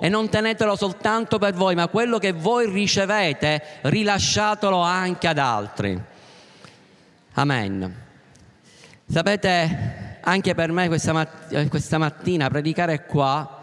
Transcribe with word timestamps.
e 0.00 0.08
non 0.08 0.28
tenetelo 0.28 0.76
soltanto 0.76 1.38
per 1.38 1.54
voi, 1.54 1.74
ma 1.74 1.88
quello 1.88 2.18
che 2.18 2.32
voi 2.32 2.70
ricevete 2.70 3.62
rilasciatelo 3.82 4.78
anche 4.78 5.28
ad 5.28 5.38
altri. 5.38 6.00
Amen. 7.34 8.00
Sapete, 9.08 10.18
anche 10.20 10.54
per 10.54 10.72
me 10.72 10.88
questa, 10.88 11.12
matt- 11.12 11.68
questa 11.68 11.98
mattina 11.98 12.48
predicare 12.48 13.04
qua 13.04 13.60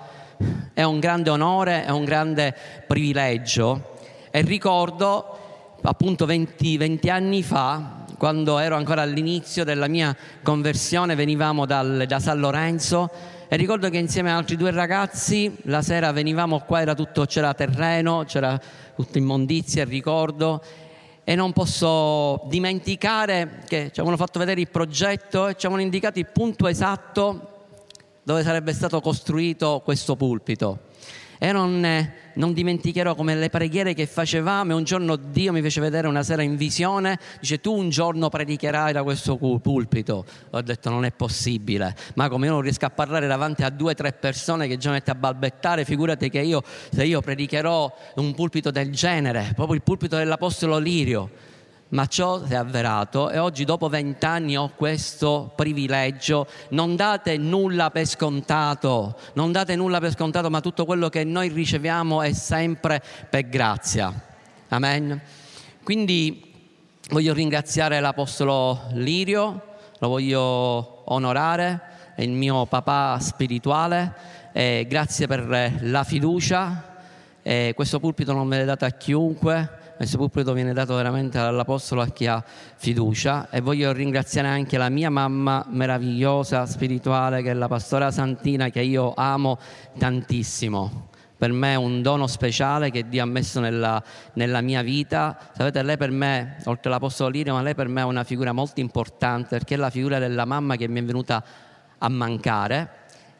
è 0.73 0.83
un 0.83 0.99
grande 0.99 1.29
onore, 1.29 1.85
è 1.85 1.89
un 1.89 2.05
grande 2.05 2.55
privilegio 2.87 3.97
e 4.31 4.41
ricordo 4.41 5.37
appunto 5.81 6.25
20, 6.25 6.77
20 6.77 7.09
anni 7.09 7.43
fa, 7.43 8.05
quando 8.17 8.59
ero 8.59 8.75
ancora 8.75 9.01
all'inizio 9.01 9.63
della 9.63 9.87
mia 9.87 10.15
conversione, 10.43 11.15
venivamo 11.15 11.65
dal, 11.65 12.03
da 12.07 12.19
San 12.19 12.39
Lorenzo 12.39 13.09
e 13.51 13.55
ricordo 13.55 13.89
che 13.89 13.97
insieme 13.97 14.29
ad 14.29 14.37
altri 14.37 14.55
due 14.55 14.69
ragazzi 14.69 15.51
la 15.63 15.81
sera 15.81 16.11
venivamo 16.11 16.59
qua, 16.59 16.93
tutto, 16.93 17.25
c'era 17.25 17.55
terreno, 17.55 18.23
c'era 18.27 18.61
tutta 18.95 19.17
immondizia, 19.17 19.83
ricordo, 19.85 20.61
e 21.23 21.33
non 21.33 21.51
posso 21.51 22.43
dimenticare 22.45 23.63
che 23.67 23.89
ci 23.91 24.01
avevano 24.01 24.17
fatto 24.17 24.37
vedere 24.37 24.61
il 24.61 24.69
progetto 24.69 25.47
e 25.47 25.55
ci 25.55 25.65
avevano 25.65 25.81
indicato 25.81 26.19
il 26.19 26.27
punto 26.27 26.67
esatto 26.67 27.65
dove 28.21 28.43
sarebbe 28.43 28.71
stato 28.71 29.01
costruito 29.01 29.81
questo 29.83 30.15
pulpito. 30.15 30.81
E 31.39 31.51
non, 31.51 31.83
eh, 31.83 32.28
non, 32.39 32.53
dimenticherò 32.53 33.15
come 33.15 33.35
le 33.35 33.49
preghiere 33.49 33.93
che 33.93 34.07
facevamo 34.07 34.71
e 34.71 34.75
un 34.75 34.83
giorno 34.83 35.15
Dio 35.17 35.51
mi 35.51 35.61
fece 35.61 35.81
vedere 35.81 36.07
una 36.07 36.23
sera 36.23 36.41
in 36.41 36.55
visione, 36.55 37.19
dice 37.39 37.59
tu 37.59 37.75
un 37.75 37.89
giorno 37.89 38.29
predicherai 38.29 38.93
da 38.93 39.03
questo 39.03 39.37
pulpito. 39.37 40.25
Ho 40.51 40.61
detto 40.61 40.89
non 40.89 41.05
è 41.05 41.11
possibile, 41.11 41.95
ma 42.15 42.29
come 42.29 42.47
io 42.47 42.53
non 42.53 42.61
riesco 42.61 42.85
a 42.85 42.89
parlare 42.89 43.27
davanti 43.27 43.63
a 43.63 43.69
due 43.69 43.91
o 43.91 43.95
tre 43.95 44.13
persone 44.13 44.67
che 44.67 44.77
già 44.77 44.91
mette 44.91 45.11
a 45.11 45.15
balbettare, 45.15 45.85
figurati 45.85 46.29
che 46.29 46.39
io, 46.39 46.63
se 46.91 47.03
io 47.03 47.21
predicherò 47.21 47.93
un 48.15 48.33
pulpito 48.33 48.71
del 48.71 48.91
genere, 48.91 49.51
proprio 49.55 49.75
il 49.75 49.81
pulpito 49.81 50.15
dell'Apostolo 50.15 50.77
Lirio, 50.77 51.29
ma 51.89 52.05
ciò 52.05 52.45
si 52.45 52.53
è 52.53 52.55
avverato 52.55 53.29
e 53.29 53.39
oggi 53.39 53.65
dopo 53.65 53.89
vent'anni 53.89 54.55
ho 54.55 54.71
questo 54.75 55.51
privilegio. 55.55 56.47
Non 56.69 56.95
date 56.95 57.37
nulla 57.37 57.89
per 57.89 58.05
scontato, 58.05 59.17
non 59.33 59.51
date 59.51 59.75
nulla 59.75 59.99
per 59.99 60.11
scontato, 60.11 60.49
ma 60.49 60.61
tutto 60.61 60.85
quello 60.85 61.09
che 61.09 61.23
noi 61.23 61.49
riceviamo 61.49 62.21
è 62.21 62.33
sempre 62.33 63.01
per 63.29 63.49
grazia. 63.49 64.13
Amen. 64.69 65.19
Quindi 65.83 66.53
voglio 67.09 67.33
ringraziare 67.33 67.99
l'Apostolo 67.99 68.89
Lirio, 68.91 69.63
lo 69.97 70.07
voglio 70.07 71.11
onorare, 71.11 71.81
è 72.15 72.21
il 72.21 72.31
mio 72.31 72.65
papà 72.67 73.17
spirituale, 73.19 74.13
grazie 74.87 75.25
per 75.25 75.79
la 75.81 76.03
fiducia. 76.03 76.83
Eh, 77.41 77.71
questo 77.75 77.99
pulpito 77.99 78.31
non 78.31 78.45
me 78.45 78.57
l'è 78.57 78.65
dato 78.65 78.85
a 78.85 78.89
chiunque, 78.89 79.78
questo 79.99 80.15
pulpito 80.15 80.53
viene 80.53 80.71
dato 80.71 80.95
veramente 80.95 81.37
dall'Apostolo 81.37 81.99
a 81.99 82.07
chi 82.07 82.25
ha 82.25 82.41
fiducia 82.41 83.49
e 83.49 83.59
voglio 83.59 83.91
ringraziare 83.91 84.47
anche 84.47 84.77
la 84.77 84.87
mia 84.87 85.09
mamma 85.09 85.65
meravigliosa, 85.67 86.65
spirituale, 86.65 87.41
che 87.41 87.51
è 87.51 87.53
la 87.53 87.67
pastora 87.67 88.09
Santina, 88.09 88.69
che 88.69 88.79
io 88.79 89.13
amo 89.13 89.59
tantissimo. 89.97 91.09
Per 91.35 91.51
me 91.51 91.73
è 91.73 91.75
un 91.75 92.01
dono 92.01 92.27
speciale 92.27 92.91
che 92.91 93.09
Dio 93.09 93.23
ha 93.23 93.25
messo 93.25 93.59
nella, 93.59 94.01
nella 94.35 94.61
mia 94.61 94.81
vita. 94.83 95.37
Sapete, 95.53 95.83
lei 95.83 95.97
per 95.97 96.11
me, 96.11 96.55
oltre 96.63 96.89
all'Apostolo 96.89 97.29
Lirio, 97.29 97.53
ma 97.55 97.61
lei 97.61 97.75
per 97.75 97.89
me 97.89 97.99
è 97.99 98.05
una 98.05 98.23
figura 98.23 98.53
molto 98.53 98.79
importante 98.79 99.57
perché 99.57 99.73
è 99.73 99.77
la 99.77 99.89
figura 99.89 100.17
della 100.17 100.45
mamma 100.45 100.77
che 100.77 100.87
mi 100.87 101.01
è 101.01 101.03
venuta 101.03 101.43
a 101.97 102.07
mancare 102.07 102.99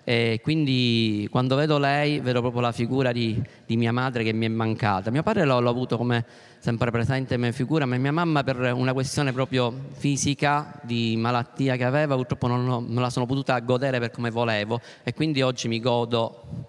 e 0.10 0.40
quindi 0.42 1.28
quando 1.30 1.56
vedo 1.56 1.78
lei 1.78 2.20
vedo 2.20 2.42
proprio 2.42 2.62
la 2.62 2.72
figura 2.72 3.12
di, 3.12 3.40
di 3.64 3.78
mia 3.78 3.92
madre 3.92 4.24
che 4.24 4.34
mi 4.34 4.48
è 4.48 4.50
mancata. 4.50 5.12
Mio 5.12 5.22
padre 5.22 5.46
l'ho, 5.46 5.60
l'ho 5.60 5.70
avuto 5.70 5.98
come 5.98 6.26
sempre 6.60 6.92
presente 6.92 7.36
in 7.36 7.42
mia 7.42 7.52
figura, 7.52 7.86
ma 7.86 7.98
mia 7.98 8.12
mamma 8.12 8.44
per 8.44 8.74
una 8.74 8.94
questione 8.94 9.32
proprio 9.32 9.74
fisica, 9.94 10.80
di 10.84 11.16
malattia 11.18 11.78
che 11.78 11.86
aveva, 11.86 12.16
purtroppo 12.16 12.48
non, 12.48 12.66
non 12.66 13.02
la 13.02 13.10
sono 13.10 13.26
potuta 13.26 13.58
godere 13.60 14.00
per 14.00 14.12
come 14.12 14.30
volevo 14.30 14.82
e 15.04 15.14
quindi 15.14 15.42
oggi 15.42 15.68
mi 15.68 15.80
godo 15.80 16.68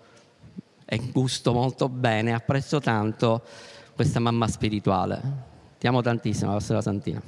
e 0.84 0.98
gusto 1.12 1.52
molto 1.52 1.88
bene, 1.88 2.32
apprezzo 2.32 2.80
tanto 2.80 3.42
questa 3.94 4.20
mamma 4.20 4.46
spirituale. 4.46 5.20
Ti 5.78 5.86
amo 5.86 6.02
tantissimo, 6.02 6.50
la 6.50 6.56
Pastora 6.56 6.80
Santina. 6.80 7.20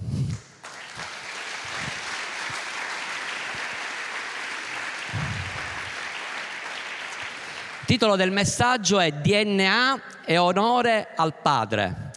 Il 7.80 7.98
titolo 7.98 8.16
del 8.16 8.30
messaggio 8.30 9.00
è 9.00 9.10
DNA 9.10 10.00
e 10.24 10.38
onore 10.38 11.08
al 11.14 11.34
Padre. 11.34 12.11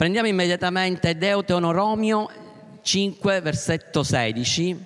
Prendiamo 0.00 0.28
immediatamente 0.28 1.18
Deuteronomio 1.18 2.30
5, 2.80 3.42
versetto 3.42 4.02
16 4.02 4.84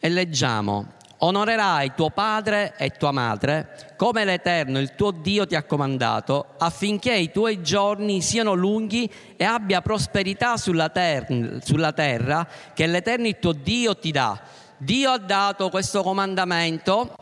e 0.00 0.08
leggiamo 0.08 0.94
Onorerai 1.18 1.92
tuo 1.94 2.10
padre 2.10 2.74
e 2.76 2.90
tua 2.90 3.12
madre, 3.12 3.92
come 3.96 4.24
l'Eterno, 4.24 4.80
il 4.80 4.96
tuo 4.96 5.12
Dio, 5.12 5.46
ti 5.46 5.54
ha 5.54 5.62
comandato, 5.62 6.54
affinché 6.58 7.14
i 7.14 7.30
tuoi 7.30 7.62
giorni 7.62 8.20
siano 8.20 8.54
lunghi 8.54 9.08
e 9.36 9.44
abbia 9.44 9.80
prosperità 9.80 10.56
sulla, 10.56 10.88
ter- 10.88 11.62
sulla 11.62 11.92
terra 11.92 12.44
che 12.74 12.88
l'Eterno, 12.88 13.28
il 13.28 13.38
tuo 13.38 13.52
Dio, 13.52 13.96
ti 13.96 14.10
dà. 14.10 14.36
Dio 14.76 15.12
ha 15.12 15.18
dato 15.18 15.68
questo 15.68 16.02
comandamento 16.02 17.14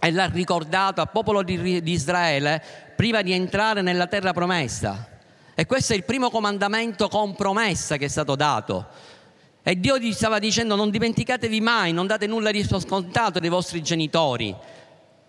e 0.00 0.10
l'ha 0.10 0.24
ricordato 0.24 1.02
al 1.02 1.10
popolo 1.10 1.42
di, 1.42 1.82
di 1.82 1.92
Israele 1.92 2.88
prima 3.00 3.22
di 3.22 3.32
entrare 3.32 3.80
nella 3.80 4.08
terra 4.08 4.34
promessa. 4.34 5.08
E 5.54 5.64
questo 5.64 5.94
è 5.94 5.96
il 5.96 6.04
primo 6.04 6.28
comandamento 6.28 7.08
con 7.08 7.34
promessa 7.34 7.96
che 7.96 8.04
è 8.04 8.08
stato 8.08 8.36
dato. 8.36 8.88
E 9.62 9.80
Dio 9.80 9.96
gli 9.96 10.12
stava 10.12 10.38
dicendo 10.38 10.76
non 10.76 10.90
dimenticatevi 10.90 11.62
mai, 11.62 11.94
non 11.94 12.06
date 12.06 12.26
nulla 12.26 12.50
di 12.50 12.62
scontato 12.62 13.38
dei 13.38 13.48
vostri 13.48 13.82
genitori. 13.82 14.54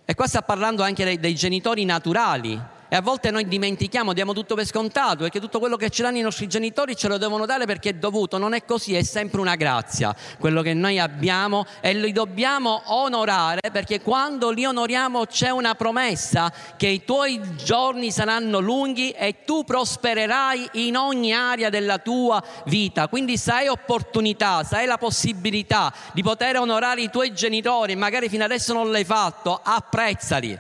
E 0.04 0.16
qua 0.16 0.28
sta 0.28 0.42
parlando 0.42 0.84
anche 0.84 1.06
dei, 1.06 1.18
dei 1.18 1.34
genitori 1.34 1.86
naturali, 1.86 2.62
e 2.94 2.98
a 2.98 3.02
volte 3.02 3.32
noi 3.32 3.48
dimentichiamo, 3.48 4.12
diamo 4.12 4.34
tutto 4.34 4.54
per 4.54 4.66
scontato, 4.66 5.20
perché 5.20 5.40
tutto 5.40 5.60
quello 5.60 5.78
che 5.78 5.90
ci 5.90 6.02
danno 6.02 6.18
i 6.18 6.22
nostri 6.22 6.48
genitori 6.48 6.94
ce 6.94 7.08
lo 7.08 7.18
devono 7.18 7.46
dare 7.46 7.66
perché 7.66 7.92
è 7.92 7.94
dovuto, 7.94 8.38
non 8.38 8.54
è 8.54 8.66
così, 8.66 8.96
è 8.96 9.02
sempre 9.02 9.40
una 9.40 9.56
grazia 9.56 10.14
quello 10.38 10.62
che 10.62 10.74
noi 10.74 11.00
abbiamo 11.00 11.66
e 11.80 11.94
li 11.94 12.12
dobbiamo 12.12 12.82
onorare 12.88 13.62
perché 13.72 14.02
quando 14.02 14.50
li 14.50 14.66
onoriamo 14.66 15.26
c'è 15.26 15.52
una 15.52 15.74
promessa 15.74 16.52
che 16.76 16.88
i 16.88 17.06
tuoi 17.06 17.40
giorni 17.56 18.12
saranno 18.12 18.60
lunghi 18.60 19.12
e 19.12 19.46
tu 19.46 19.64
prospererai 19.64 20.72
in 20.74 20.98
ogni 20.98 21.32
area 21.32 21.70
della 21.70 22.00
tua 22.00 22.44
vita. 22.66 23.08
Quindi 23.08 23.38
se 23.38 23.52
hai 23.54 23.68
opportunità, 23.70 24.66
se 24.66 24.76
hai 24.76 24.86
la 24.86 24.98
possibilità 24.98 25.94
di 26.12 26.22
poter 26.24 26.58
onorare 26.58 27.00
i 27.00 27.10
tuoi 27.10 27.34
genitori, 27.34 27.96
magari 27.96 28.28
fino 28.28 28.44
adesso 28.44 28.74
non 28.74 28.92
l'hai 28.92 29.06
fatto, 29.06 29.58
apprezzali, 29.64 30.60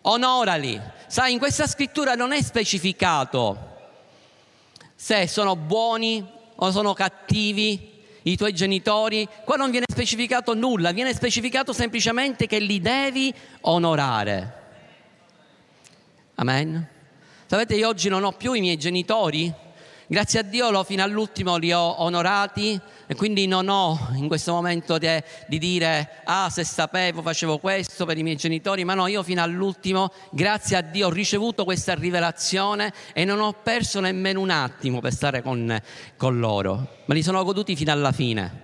onorali 0.00 1.02
Sai, 1.14 1.32
in 1.32 1.38
questa 1.38 1.68
scrittura 1.68 2.16
non 2.16 2.32
è 2.32 2.42
specificato 2.42 3.56
se 4.96 5.28
sono 5.28 5.54
buoni 5.54 6.26
o 6.56 6.70
sono 6.72 6.92
cattivi 6.92 8.02
i 8.22 8.36
tuoi 8.36 8.52
genitori, 8.52 9.28
qua 9.44 9.54
non 9.54 9.70
viene 9.70 9.86
specificato 9.88 10.56
nulla, 10.56 10.90
viene 10.90 11.14
specificato 11.14 11.72
semplicemente 11.72 12.48
che 12.48 12.58
li 12.58 12.80
devi 12.80 13.32
onorare. 13.60 14.62
Amen. 16.34 16.84
Sapete, 17.46 17.76
io 17.76 17.86
oggi 17.86 18.08
non 18.08 18.24
ho 18.24 18.32
più 18.32 18.52
i 18.54 18.60
miei 18.60 18.76
genitori, 18.76 19.54
Grazie 20.06 20.40
a 20.40 20.42
Dio 20.42 20.84
fino 20.84 21.02
all'ultimo 21.02 21.56
li 21.56 21.72
ho 21.72 22.02
onorati 22.02 22.78
e 23.06 23.14
quindi 23.14 23.46
non 23.46 23.70
ho 23.70 24.10
in 24.16 24.28
questo 24.28 24.52
momento 24.52 24.98
de, 24.98 25.24
di 25.48 25.58
dire 25.58 26.20
ah 26.24 26.50
se 26.50 26.62
sapevo 26.62 27.22
facevo 27.22 27.56
questo 27.56 28.04
per 28.04 28.18
i 28.18 28.22
miei 28.22 28.36
genitori, 28.36 28.84
ma 28.84 28.92
no, 28.92 29.06
io 29.06 29.22
fino 29.22 29.42
all'ultimo, 29.42 30.12
grazie 30.30 30.76
a 30.76 30.82
Dio, 30.82 31.06
ho 31.06 31.10
ricevuto 31.10 31.64
questa 31.64 31.94
rivelazione 31.94 32.92
e 33.14 33.24
non 33.24 33.40
ho 33.40 33.54
perso 33.54 34.00
nemmeno 34.00 34.40
un 34.40 34.50
attimo 34.50 35.00
per 35.00 35.14
stare 35.14 35.40
con, 35.40 35.80
con 36.18 36.38
loro, 36.38 36.86
ma 37.06 37.14
li 37.14 37.22
sono 37.22 37.42
goduti 37.42 37.74
fino 37.74 37.90
alla 37.90 38.12
fine. 38.12 38.62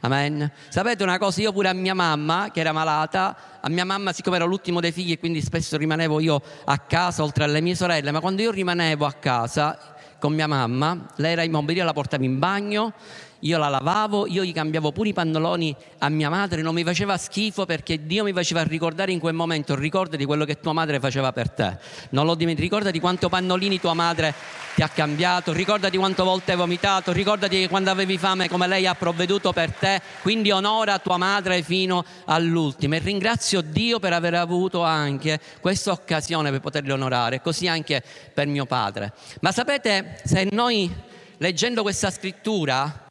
Amen. 0.00 0.50
Sapete 0.70 1.04
una 1.04 1.18
cosa, 1.18 1.40
io 1.40 1.52
pure 1.52 1.68
a 1.68 1.72
mia 1.72 1.94
mamma, 1.94 2.50
che 2.52 2.58
era 2.58 2.72
malata, 2.72 3.60
a 3.60 3.68
mia 3.68 3.84
mamma, 3.84 4.12
siccome 4.12 4.36
ero 4.36 4.46
l'ultimo 4.46 4.80
dei 4.80 4.92
figli 4.92 5.12
e 5.12 5.18
quindi 5.18 5.40
spesso 5.40 5.76
rimanevo 5.76 6.18
io 6.18 6.42
a 6.64 6.78
casa 6.78 7.22
oltre 7.22 7.44
alle 7.44 7.60
mie 7.60 7.76
sorelle, 7.76 8.10
ma 8.10 8.18
quando 8.18 8.42
io 8.42 8.50
rimanevo 8.50 9.06
a 9.06 9.12
casa 9.12 9.98
con 10.20 10.34
mia 10.34 10.46
mamma, 10.46 11.06
lei 11.16 11.32
era 11.32 11.42
immobile, 11.42 11.82
la 11.82 11.92
portavo 11.92 12.22
in 12.22 12.38
bagno, 12.38 12.92
io 13.40 13.58
la 13.58 13.68
lavavo, 13.68 14.26
io 14.26 14.44
gli 14.44 14.52
cambiavo 14.52 14.92
pure 14.92 15.10
i 15.10 15.12
pannoloni 15.12 15.74
a 15.98 16.08
mia 16.08 16.28
madre, 16.28 16.62
non 16.62 16.74
mi 16.74 16.84
faceva 16.84 17.16
schifo 17.16 17.64
perché 17.64 18.04
Dio 18.04 18.24
mi 18.24 18.32
faceva 18.32 18.62
ricordare 18.62 19.12
in 19.12 19.18
quel 19.18 19.34
momento, 19.34 19.74
ricorda 19.74 20.16
di 20.16 20.24
quello 20.24 20.44
che 20.44 20.60
tua 20.60 20.72
madre 20.72 21.00
faceva 21.00 21.32
per 21.32 21.50
te. 21.50 21.78
Non 22.10 22.26
lo 22.26 22.34
dimentichi, 22.34 22.68
ricorda 22.68 22.90
di 22.90 23.00
quanto 23.00 23.28
pannolini 23.28 23.80
tua 23.80 23.94
madre 23.94 24.34
ti 24.74 24.82
ha 24.82 24.88
cambiato, 24.88 25.52
ricorda 25.52 25.88
di 25.88 25.96
quante 25.96 26.22
volte 26.22 26.52
hai 26.52 26.56
vomitato, 26.56 27.12
ricordati 27.12 27.66
quando 27.68 27.90
avevi 27.90 28.18
fame 28.18 28.48
come 28.48 28.66
lei 28.66 28.86
ha 28.86 28.94
provveduto 28.94 29.52
per 29.52 29.72
te, 29.72 30.00
quindi 30.22 30.50
onora 30.50 30.98
tua 30.98 31.16
madre 31.16 31.62
fino 31.62 32.04
all'ultimo 32.26 32.94
e 32.94 32.98
ringrazio 32.98 33.62
Dio 33.62 33.98
per 33.98 34.12
aver 34.12 34.34
avuto 34.34 34.82
anche 34.82 35.40
questa 35.60 35.92
occasione 35.92 36.50
per 36.50 36.60
poterli 36.60 36.90
onorare, 36.90 37.40
così 37.40 37.66
anche 37.66 38.02
per 38.32 38.46
mio 38.46 38.66
padre. 38.66 39.12
Ma 39.40 39.50
sapete, 39.50 40.20
se 40.24 40.48
noi 40.50 40.92
leggendo 41.38 41.82
questa 41.82 42.10
scrittura 42.10 43.08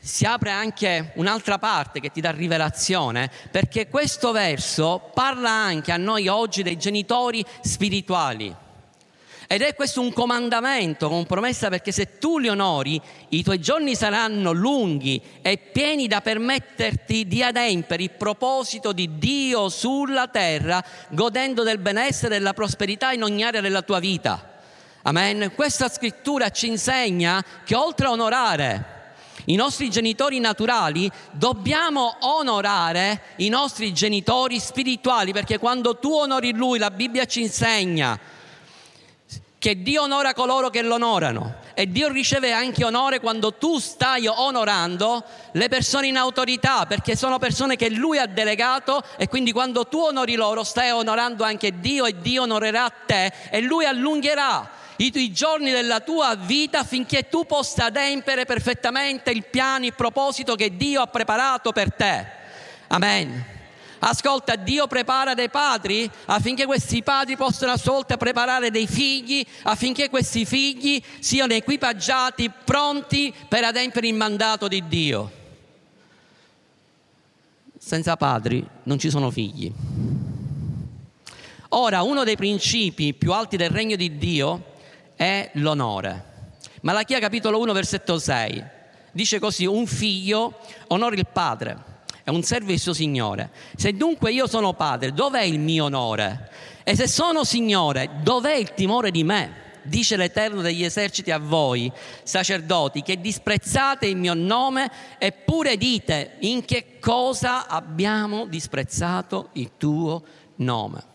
si 0.00 0.24
apre 0.24 0.50
anche 0.50 1.12
un'altra 1.16 1.58
parte 1.58 2.00
che 2.00 2.10
ti 2.10 2.20
dà 2.20 2.30
rivelazione, 2.30 3.30
perché 3.50 3.88
questo 3.88 4.32
verso 4.32 5.10
parla 5.14 5.50
anche 5.50 5.92
a 5.92 5.96
noi 5.96 6.28
oggi 6.28 6.62
dei 6.62 6.76
genitori 6.76 7.44
spirituali. 7.60 8.62
Ed 9.46 9.60
è 9.60 9.74
questo 9.74 10.00
un 10.00 10.12
comandamento 10.12 11.08
con 11.08 11.26
promessa 11.26 11.68
perché 11.68 11.92
se 11.92 12.18
tu 12.18 12.38
li 12.38 12.48
onori, 12.48 13.00
i 13.28 13.42
tuoi 13.42 13.60
giorni 13.60 13.94
saranno 13.94 14.52
lunghi 14.52 15.20
e 15.42 15.58
pieni 15.58 16.08
da 16.08 16.22
permetterti 16.22 17.26
di 17.26 17.42
adempiere 17.42 18.02
il 18.02 18.10
proposito 18.10 18.92
di 18.92 19.18
Dio 19.18 19.68
sulla 19.68 20.28
terra, 20.28 20.82
godendo 21.10 21.62
del 21.62 21.78
benessere 21.78 22.36
e 22.36 22.38
della 22.38 22.54
prosperità 22.54 23.12
in 23.12 23.22
ogni 23.22 23.44
area 23.44 23.60
della 23.60 23.82
tua 23.82 23.98
vita. 23.98 24.52
Amen. 25.02 25.52
Questa 25.54 25.90
scrittura 25.90 26.48
ci 26.48 26.66
insegna 26.66 27.44
che 27.64 27.74
oltre 27.74 28.06
a 28.06 28.10
onorare 28.10 28.94
i 29.46 29.56
nostri 29.56 29.90
genitori 29.90 30.38
naturali, 30.38 31.10
dobbiamo 31.30 32.16
onorare 32.20 33.22
i 33.36 33.48
nostri 33.48 33.92
genitori 33.92 34.58
spirituali, 34.58 35.32
perché 35.32 35.58
quando 35.58 35.98
tu 35.98 36.12
onori 36.12 36.54
Lui, 36.54 36.78
la 36.78 36.90
Bibbia 36.90 37.24
ci 37.26 37.40
insegna 37.40 38.18
che 39.64 39.82
Dio 39.82 40.02
onora 40.02 40.34
coloro 40.34 40.68
che 40.68 40.82
lo 40.82 40.96
onorano 40.96 41.62
e 41.72 41.90
Dio 41.90 42.08
riceve 42.08 42.52
anche 42.52 42.84
onore 42.84 43.18
quando 43.18 43.54
tu 43.54 43.78
stai 43.78 44.26
onorando 44.26 45.24
le 45.52 45.68
persone 45.68 46.06
in 46.06 46.18
autorità, 46.18 46.84
perché 46.84 47.16
sono 47.16 47.38
persone 47.38 47.76
che 47.76 47.88
Lui 47.88 48.18
ha 48.18 48.26
delegato 48.26 49.02
e 49.16 49.26
quindi 49.26 49.52
quando 49.52 49.86
tu 49.86 49.98
onori 50.00 50.34
loro 50.34 50.64
stai 50.64 50.90
onorando 50.90 51.44
anche 51.44 51.80
Dio 51.80 52.04
e 52.04 52.20
Dio 52.20 52.42
onorerà 52.42 52.92
te 53.06 53.32
e 53.48 53.62
Lui 53.62 53.86
allungherà 53.86 54.82
i 54.96 55.10
tuoi 55.10 55.32
giorni 55.32 55.70
della 55.70 56.00
tua 56.00 56.34
vita 56.36 56.80
affinché 56.80 57.28
tu 57.28 57.46
possa 57.46 57.86
adempiere 57.86 58.44
perfettamente 58.44 59.30
il 59.30 59.44
piano, 59.44 59.86
il 59.86 59.94
proposito 59.94 60.54
che 60.54 60.76
Dio 60.76 61.00
ha 61.00 61.06
preparato 61.06 61.72
per 61.72 61.92
te. 61.92 62.26
Amen. 62.88 63.52
Ascolta, 64.06 64.56
Dio 64.56 64.86
prepara 64.86 65.32
dei 65.32 65.48
padri 65.48 66.08
affinché 66.26 66.66
questi 66.66 67.02
padri 67.02 67.36
possano 67.36 67.72
a 67.72 67.76
sua 67.78 67.92
volta 67.92 68.18
preparare 68.18 68.70
dei 68.70 68.86
figli, 68.86 69.44
affinché 69.62 70.10
questi 70.10 70.44
figli 70.44 71.02
siano 71.20 71.54
equipaggiati, 71.54 72.50
pronti 72.64 73.32
per 73.48 73.64
adempiere 73.64 74.08
il 74.08 74.14
mandato 74.14 74.68
di 74.68 74.86
Dio. 74.86 75.32
Senza 77.78 78.16
padri 78.16 78.66
non 78.84 78.98
ci 78.98 79.08
sono 79.08 79.30
figli. 79.30 79.72
Ora, 81.70 82.02
uno 82.02 82.24
dei 82.24 82.36
principi 82.36 83.14
più 83.14 83.32
alti 83.32 83.56
del 83.56 83.70
regno 83.70 83.96
di 83.96 84.16
Dio 84.18 84.72
è 85.16 85.50
l'onore. 85.54 86.32
Malachia 86.82 87.18
capitolo 87.18 87.58
1 87.60 87.72
versetto 87.72 88.18
6 88.18 88.82
dice 89.14 89.38
così, 89.38 89.64
un 89.64 89.86
figlio 89.86 90.58
onora 90.88 91.14
il 91.14 91.26
padre 91.30 91.92
e 92.24 92.30
un 92.30 92.42
servo 92.42 92.72
il 92.72 92.80
suo 92.80 92.92
signore. 92.92 93.50
Se 93.76 93.92
dunque 93.92 94.32
io 94.32 94.46
sono 94.46 94.74
padre, 94.74 95.12
dov'è 95.12 95.42
il 95.42 95.58
mio 95.58 95.84
onore? 95.84 96.50
E 96.82 96.96
se 96.96 97.06
sono 97.06 97.44
signore, 97.44 98.10
dov'è 98.22 98.54
il 98.54 98.74
timore 98.74 99.10
di 99.10 99.24
me? 99.24 99.62
Dice 99.82 100.16
l'Eterno 100.16 100.62
degli 100.62 100.82
eserciti 100.82 101.30
a 101.30 101.38
voi, 101.38 101.92
sacerdoti, 102.22 103.02
che 103.02 103.20
disprezzate 103.20 104.06
il 104.06 104.16
mio 104.16 104.34
nome 104.34 104.90
eppure 105.18 105.76
dite 105.76 106.36
in 106.40 106.64
che 106.64 106.98
cosa 106.98 107.68
abbiamo 107.68 108.46
disprezzato 108.46 109.50
il 109.52 109.72
tuo 109.76 110.22
nome. 110.56 111.12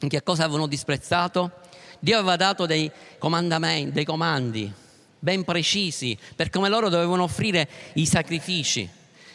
In 0.00 0.08
che 0.08 0.22
cosa 0.22 0.44
avevano 0.44 0.66
disprezzato? 0.66 1.59
Dio 2.00 2.18
aveva 2.18 2.36
dato 2.36 2.66
dei 2.66 2.90
comandamenti, 3.18 3.92
dei 3.92 4.04
comandi 4.04 4.72
ben 5.20 5.44
precisi 5.44 6.18
per 6.34 6.50
come 6.50 6.68
loro 6.68 6.88
dovevano 6.88 7.22
offrire 7.24 7.68
i 7.94 8.06
sacrifici. 8.06 8.88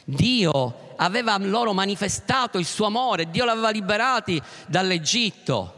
Dio 0.04 0.94
aveva 0.98 1.38
loro 1.38 1.74
manifestato 1.74 2.58
il 2.58 2.66
suo 2.66 2.88
amore, 2.88 3.30
Dio 3.30 3.46
li 3.46 3.52
aveva 3.52 3.70
liberati 3.70 4.42
dall'Egitto. 4.68 5.74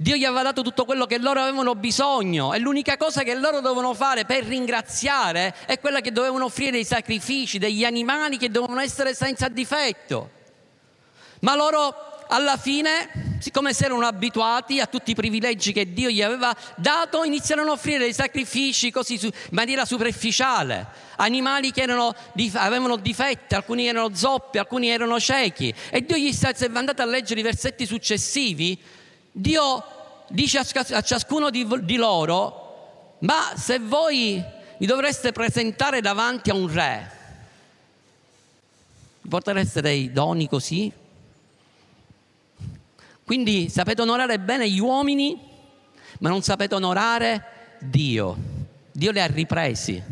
Dio 0.00 0.14
gli 0.14 0.24
aveva 0.24 0.42
dato 0.42 0.62
tutto 0.62 0.84
quello 0.84 1.06
che 1.06 1.18
loro 1.18 1.40
avevano 1.40 1.74
bisogno 1.74 2.54
e 2.54 2.60
l'unica 2.60 2.96
cosa 2.96 3.24
che 3.24 3.34
loro 3.34 3.60
dovevano 3.60 3.94
fare 3.94 4.24
per 4.24 4.44
ringraziare 4.44 5.52
è 5.66 5.80
quella 5.80 6.00
che 6.00 6.12
dovevano 6.12 6.44
offrire 6.44 6.70
dei 6.70 6.84
sacrifici, 6.84 7.58
degli 7.58 7.84
animali 7.84 8.36
che 8.36 8.48
dovevano 8.48 8.80
essere 8.80 9.12
senza 9.12 9.48
difetto. 9.48 10.30
Ma 11.40 11.56
loro 11.56 12.24
alla 12.28 12.56
fine, 12.56 13.08
siccome 13.38 13.72
si 13.72 13.84
erano 13.84 14.06
abituati 14.06 14.80
a 14.80 14.86
tutti 14.86 15.12
i 15.12 15.14
privilegi 15.14 15.72
che 15.72 15.92
Dio 15.92 16.10
gli 16.10 16.22
aveva 16.22 16.54
dato, 16.76 17.24
iniziarono 17.24 17.70
a 17.70 17.74
offrire 17.74 17.98
dei 17.98 18.12
sacrifici 18.12 18.90
così 18.90 19.18
in 19.22 19.30
maniera 19.50 19.84
superficiale. 19.84 20.86
Animali 21.16 21.72
che 21.72 21.82
erano, 21.82 22.14
avevano 22.54 22.96
difetti, 22.96 23.54
alcuni 23.54 23.86
erano 23.86 24.14
zoppi, 24.14 24.58
alcuni 24.58 24.88
erano 24.88 25.18
ciechi. 25.18 25.74
E 25.90 26.04
Dio 26.04 26.16
gli 26.16 26.32
sta, 26.32 26.52
se 26.54 26.70
andate 26.72 27.02
a 27.02 27.06
leggere 27.06 27.40
i 27.40 27.42
versetti 27.42 27.86
successivi, 27.86 28.78
Dio 29.32 29.84
dice 30.28 30.58
a 30.58 31.00
ciascuno 31.00 31.50
di, 31.50 31.66
di 31.82 31.96
loro, 31.96 33.16
ma 33.20 33.52
se 33.56 33.78
voi 33.78 34.42
vi 34.78 34.86
dovreste 34.86 35.32
presentare 35.32 36.00
davanti 36.00 36.50
a 36.50 36.54
un 36.54 36.72
re, 36.72 37.16
portereste 39.28 39.80
dei 39.80 40.12
doni 40.12 40.48
così? 40.48 40.92
Quindi 43.28 43.68
sapete 43.68 44.00
onorare 44.00 44.38
bene 44.38 44.70
gli 44.70 44.78
uomini, 44.78 45.38
ma 46.20 46.30
non 46.30 46.40
sapete 46.40 46.74
onorare 46.74 47.76
Dio. 47.78 48.34
Dio 48.90 49.10
li 49.10 49.20
ha 49.20 49.26
ripresi 49.26 50.02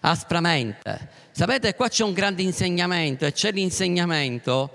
aspramente. 0.00 1.08
Sapete, 1.30 1.74
qua 1.74 1.88
c'è 1.88 2.04
un 2.04 2.12
grande 2.12 2.42
insegnamento 2.42 3.24
e 3.24 3.32
c'è 3.32 3.50
l'insegnamento 3.50 4.72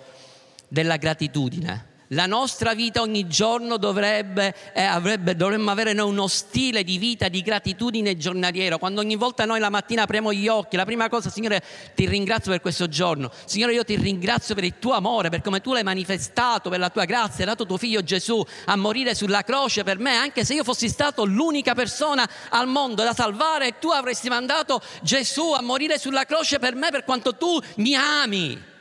della 0.68 0.98
gratitudine. 0.98 1.86
La 2.10 2.28
nostra 2.28 2.76
vita 2.76 3.02
ogni 3.02 3.28
giorno 3.28 3.78
dovrebbe, 3.78 4.54
eh, 4.74 4.84
avrebbe, 4.84 5.36
dovremmo 5.36 5.72
avere 5.72 5.94
noi 5.94 6.10
uno 6.10 6.28
stile 6.28 6.84
di 6.84 7.00
vita 7.00 7.30
di 7.30 7.42
gratitudine 7.42 8.16
giornaliero. 8.16 8.78
Quando 8.78 9.02
ogni 9.02 9.16
volta 9.16 9.46
noi 9.46 9.60
la 9.60 9.72
mattina 9.72 10.04
apriamo 10.04 10.32
gli 10.32 10.48
occhi, 10.48 10.76
la 10.76 10.86
prima 10.86 11.10
cosa, 11.10 11.32
Signore, 11.32 11.64
ti 11.96 12.08
ringrazio 12.08 12.52
per 12.52 12.62
questo 12.62 12.88
giorno. 12.88 13.32
Signore, 13.46 13.74
io 13.74 13.84
ti 13.84 13.96
ringrazio 13.96 14.54
per 14.54 14.66
il 14.66 14.76
tuo 14.78 14.94
amore, 14.94 15.30
per 15.30 15.42
come 15.42 15.62
tu 15.62 15.74
l'hai 15.74 15.82
manifestato, 15.82 16.70
per 16.70 16.78
la 16.78 16.92
tua 16.92 17.06
grazia, 17.06 17.40
hai 17.40 17.50
dato 17.50 17.66
tuo 17.66 17.78
figlio 17.78 18.04
Gesù 18.04 18.46
a 18.66 18.76
morire 18.76 19.16
sulla 19.16 19.42
croce 19.42 19.84
per 19.84 19.98
me, 19.98 20.16
anche 20.16 20.46
se 20.46 20.54
io 20.54 20.64
fossi 20.64 20.90
stato 20.90 21.26
l'unica 21.26 21.74
persona 21.74 22.30
al 22.50 22.68
mondo 22.68 23.02
da 23.02 23.16
salvare, 23.16 23.80
tu 23.80 23.90
avresti 23.90 24.30
mandato 24.30 24.80
Gesù 25.02 25.54
a 25.54 25.62
morire 25.62 25.98
sulla 25.98 26.26
croce 26.26 26.60
per 26.60 26.76
me 26.76 26.92
per 26.92 27.04
quanto 27.04 27.36
tu 27.36 27.60
mi 27.78 27.96
ami. 27.96 28.74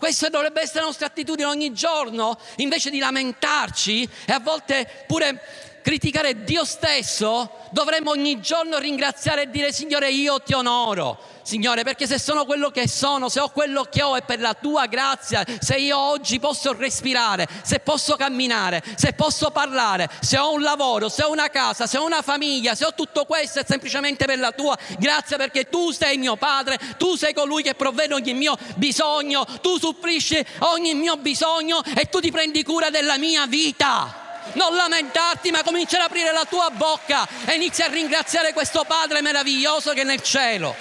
Questa 0.00 0.30
dovrebbe 0.30 0.62
essere 0.62 0.80
la 0.80 0.86
nostra 0.86 1.08
attitudine 1.08 1.46
ogni 1.46 1.74
giorno, 1.74 2.38
invece 2.56 2.88
di 2.88 2.98
lamentarci 2.98 4.08
e 4.24 4.32
a 4.32 4.40
volte 4.40 5.04
pure 5.06 5.42
criticare 5.90 6.44
Dio 6.44 6.64
stesso, 6.64 7.50
dovremmo 7.70 8.10
ogni 8.10 8.40
giorno 8.40 8.78
ringraziare 8.78 9.42
e 9.42 9.50
dire 9.50 9.72
Signore 9.72 10.08
io 10.12 10.40
ti 10.40 10.52
onoro. 10.52 11.18
Signore, 11.42 11.82
perché 11.82 12.06
se 12.06 12.16
sono 12.16 12.44
quello 12.44 12.70
che 12.70 12.86
sono, 12.86 13.28
se 13.28 13.40
ho 13.40 13.48
quello 13.48 13.82
che 13.82 14.00
ho 14.00 14.14
è 14.14 14.22
per 14.22 14.38
la 14.38 14.54
tua 14.54 14.86
grazia, 14.86 15.44
se 15.58 15.74
io 15.78 15.98
oggi 15.98 16.38
posso 16.38 16.72
respirare, 16.74 17.48
se 17.62 17.80
posso 17.80 18.14
camminare, 18.14 18.84
se 18.94 19.14
posso 19.14 19.50
parlare, 19.50 20.08
se 20.20 20.38
ho 20.38 20.52
un 20.52 20.62
lavoro, 20.62 21.08
se 21.08 21.24
ho 21.24 21.32
una 21.32 21.48
casa, 21.48 21.88
se 21.88 21.98
ho 21.98 22.04
una 22.04 22.22
famiglia, 22.22 22.76
se 22.76 22.84
ho 22.84 22.94
tutto 22.94 23.24
questo 23.24 23.58
è 23.58 23.64
semplicemente 23.66 24.26
per 24.26 24.38
la 24.38 24.52
tua 24.52 24.78
grazia, 24.96 25.38
perché 25.38 25.68
tu 25.68 25.90
sei 25.90 26.18
mio 26.18 26.36
Padre, 26.36 26.78
tu 26.98 27.16
sei 27.16 27.34
colui 27.34 27.64
che 27.64 27.74
provvede 27.74 28.14
ogni 28.14 28.34
mio 28.34 28.56
bisogno, 28.76 29.44
tu 29.60 29.76
supplisci 29.76 30.40
ogni 30.60 30.94
mio 30.94 31.16
bisogno 31.16 31.82
e 31.96 32.08
tu 32.08 32.20
ti 32.20 32.30
prendi 32.30 32.62
cura 32.62 32.90
della 32.90 33.18
mia 33.18 33.44
vita 33.48 34.28
non 34.54 34.74
lamentarti, 34.74 35.50
ma 35.50 35.62
cominciare 35.62 36.04
ad 36.04 36.10
aprire 36.10 36.32
la 36.32 36.44
tua 36.48 36.70
bocca 36.70 37.26
e 37.46 37.54
inizia 37.54 37.86
a 37.86 37.88
ringraziare 37.88 38.52
questo 38.52 38.84
Padre 38.86 39.20
meraviglioso 39.20 39.92
che 39.92 40.02
è 40.02 40.04
nel 40.04 40.22
cielo. 40.22 40.74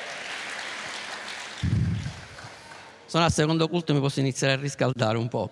Sono 3.05 3.23
al 3.23 3.31
secondo 3.31 3.67
culto 3.67 3.91
e 3.91 3.95
mi 3.95 4.01
posso 4.01 4.19
iniziare 4.19 4.53
a 4.53 4.57
riscaldare 4.57 5.17
un 5.17 5.27
po', 5.27 5.49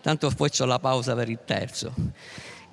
tanto 0.00 0.30
poi 0.30 0.50
ho 0.58 0.64
la 0.64 0.78
pausa 0.78 1.14
per 1.14 1.28
il 1.28 1.40
terzo. 1.44 1.92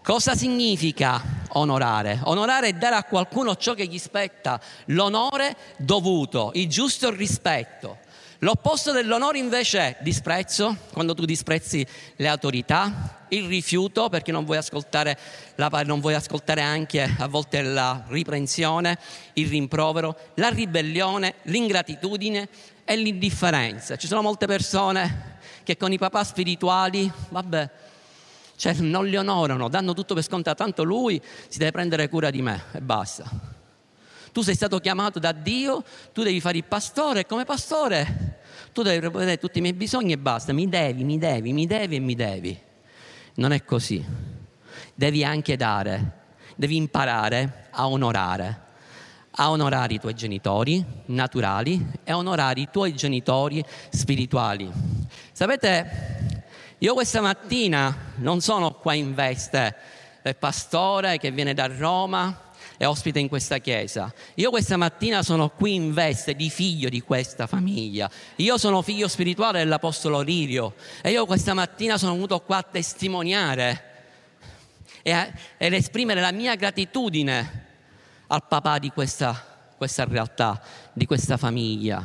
Cosa 0.04 0.36
significa 0.36 1.22
onorare? 1.50 2.22
Onorare 2.24 2.70
è 2.70 2.74
dare 2.74 2.96
a 2.96 3.04
qualcuno 3.04 3.56
ciò 3.56 3.74
che 3.74 3.86
gli 3.86 4.00
spetta, 4.00 4.60
l'onore 4.86 5.56
dovuto, 5.78 6.52
il 6.56 6.68
giusto 6.68 7.12
rispetto. 7.12 8.00
L'opposto 8.44 8.92
dell'onore 8.92 9.38
invece 9.38 9.80
è 9.80 9.98
disprezzo, 10.02 10.76
quando 10.94 11.14
tu 11.14 11.26
disprezzi 11.26 11.86
le 12.16 12.28
autorità, 12.28 13.26
il 13.30 13.46
rifiuto 13.46 14.10
perché 14.10 14.32
non 14.32 14.46
vuoi 14.46 14.58
ascoltare, 14.58 15.16
la, 15.58 15.70
non 15.86 16.00
vuoi 16.00 16.16
ascoltare 16.16 16.62
anche 16.62 17.08
a 17.20 17.28
volte 17.28 17.62
la 17.62 18.04
riprensione, 18.08 18.98
il 19.34 19.48
rimprovero, 19.48 20.18
la 20.36 20.50
ribellione, 20.50 21.36
l'ingratitudine 21.44 22.50
e 22.84 22.96
l'indifferenza. 22.96 23.96
Ci 23.96 24.08
sono 24.08 24.24
molte 24.24 24.48
persone 24.48 25.38
che 25.62 25.78
con 25.78 25.92
i 25.92 26.00
papà 26.00 26.24
spirituali, 26.24 27.12
vabbè, 27.30 27.70
cioè 28.56 28.74
non 28.74 29.06
li 29.06 29.18
onorano, 29.18 29.70
danno 29.70 29.94
tutto 29.94 30.16
per 30.16 30.24
scontato, 30.24 30.64
tanto 30.64 30.82
lui 30.82 31.22
si 31.48 31.60
deve 31.60 31.70
prendere 31.70 32.10
cura 32.10 32.32
di 32.32 32.42
me 32.42 32.64
e 32.72 32.82
basta. 32.82 33.61
Tu 34.32 34.42
sei 34.42 34.56
stato 34.56 34.80
chiamato 34.80 35.20
da 35.20 35.32
Dio, 35.32 35.84
tu 36.14 36.24
devi 36.24 36.40
fare 36.40 36.58
il 36.58 36.64
pastore 36.64 37.22
e 37.22 37.26
come 37.26 37.46
pastore 37.46 38.40
tu 38.74 38.84
devi 38.84 39.00
vedere 39.06 39.38
tutti 39.38 39.58
i 39.58 39.62
miei 39.62 39.74
bisogni 39.74 40.14
e 40.14 40.18
basta, 40.18 40.54
mi 40.54 40.68
devi, 40.68 41.04
mi 41.04 41.18
devi, 41.18 41.52
mi 41.52 41.68
devi 41.68 41.96
e 41.98 42.00
mi 42.00 42.16
devi. 42.16 42.58
Non 43.36 43.52
è 43.52 43.64
così. 43.64 44.04
Devi 44.94 45.24
anche 45.24 45.58
dare, 45.58 46.20
devi 46.56 46.78
imparare 46.78 47.68
a 47.72 47.88
onorare, 47.88 48.62
a 49.32 49.50
onorare 49.50 49.94
i 49.94 50.00
tuoi 50.00 50.14
genitori 50.14 50.84
naturali 51.08 51.86
e 52.04 52.12
a 52.12 52.18
onorare 52.18 52.62
i 52.62 52.70
tuoi 52.72 52.94
genitori 52.94 53.64
spirituali. 53.90 54.72
Sapete, 55.34 56.44
io 56.78 56.94
questa 56.94 57.20
mattina 57.20 58.14
non 58.18 58.40
sono 58.40 58.74
qua 58.74 58.94
in 58.94 59.14
veste 59.14 59.76
del 60.22 60.38
pastore 60.38 61.18
che 61.18 61.32
viene 61.32 61.54
da 61.54 61.68
Roma 61.68 62.51
è 62.82 62.88
ospite 62.88 63.20
in 63.20 63.28
questa 63.28 63.60
chiesa. 63.60 64.12
Io 64.36 64.50
questa 64.50 64.76
mattina 64.76 65.22
sono 65.22 65.50
qui 65.50 65.76
in 65.76 65.94
veste 65.94 66.34
di 66.34 66.50
figlio 66.50 66.90
di 66.90 67.02
questa 67.02 67.46
famiglia. 67.46 68.10
Io 68.38 68.58
sono 68.58 68.82
figlio 68.82 69.08
spirituale 69.08 69.60
dell'Apostolo 69.60 70.22
Lirio 70.22 70.74
e 71.04 71.12
io 71.12 71.28
questa 71.28 71.54
mattina 71.54 72.00
sono 72.00 72.14
venuto 72.14 72.40
qua 72.40 72.58
a 72.58 72.64
testimoniare 72.64 73.84
e 75.04 75.32
ed 75.60 75.74
esprimere 75.74 76.22
la 76.22 76.32
mia 76.32 76.56
gratitudine 76.56 77.68
al 78.26 78.48
papà 78.48 78.80
di 78.80 78.90
questa, 78.90 79.70
questa 79.78 80.06
realtà, 80.06 80.60
di 80.92 81.06
questa 81.06 81.38
famiglia. 81.38 82.04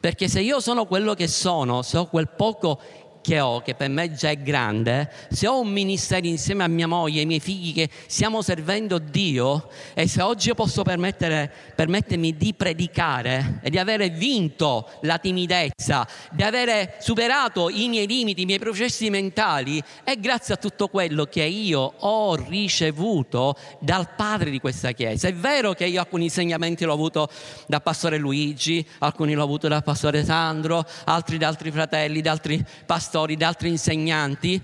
Perché 0.00 0.26
se 0.26 0.40
io 0.40 0.58
sono 0.58 0.86
quello 0.86 1.12
che 1.12 1.28
sono, 1.28 1.82
se 1.82 1.98
ho 1.98 2.06
quel 2.06 2.30
poco 2.30 2.80
che 3.26 3.40
ho, 3.40 3.60
che 3.60 3.74
per 3.74 3.88
me 3.88 4.12
già 4.12 4.30
è 4.30 4.38
grande, 4.38 5.10
se 5.30 5.48
ho 5.48 5.58
un 5.58 5.70
ministero 5.70 6.28
insieme 6.28 6.62
a 6.62 6.68
mia 6.68 6.86
moglie 6.86 7.16
e 7.16 7.20
ai 7.20 7.26
miei 7.26 7.40
figli 7.40 7.74
che 7.74 7.90
stiamo 8.06 8.40
servendo 8.40 8.98
Dio 8.98 9.68
e 9.94 10.06
se 10.06 10.22
oggi 10.22 10.46
io 10.46 10.54
posso 10.54 10.84
permettermi 10.84 12.36
di 12.36 12.54
predicare 12.54 13.58
e 13.64 13.70
di 13.70 13.78
avere 13.78 14.10
vinto 14.10 14.88
la 15.00 15.18
timidezza, 15.18 16.06
di 16.30 16.44
avere 16.44 16.98
superato 17.00 17.68
i 17.68 17.88
miei 17.88 18.06
limiti, 18.06 18.42
i 18.42 18.44
miei 18.44 18.60
processi 18.60 19.10
mentali, 19.10 19.82
è 20.04 20.16
grazie 20.20 20.54
a 20.54 20.56
tutto 20.56 20.86
quello 20.86 21.24
che 21.24 21.42
io 21.42 21.94
ho 21.98 22.36
ricevuto 22.36 23.56
dal 23.80 24.14
padre 24.14 24.50
di 24.50 24.60
questa 24.60 24.92
chiesa. 24.92 25.26
È 25.26 25.34
vero 25.34 25.72
che 25.72 25.86
io 25.86 25.98
alcuni 25.98 26.24
insegnamenti 26.26 26.84
l'ho 26.84 26.92
avuto 26.92 27.28
dal 27.66 27.82
pastore 27.82 28.18
Luigi, 28.18 28.86
alcuni 29.00 29.34
l'ho 29.34 29.42
avuto 29.42 29.66
dal 29.66 29.82
pastore 29.82 30.24
Sandro, 30.24 30.86
altri 31.06 31.38
da 31.38 31.48
altri 31.48 31.72
fratelli, 31.72 32.20
da 32.20 32.30
altri 32.30 32.64
pastori 32.86 33.14
pastori, 33.16 33.36
da 33.36 33.48
altri 33.48 33.70
insegnanti, 33.70 34.60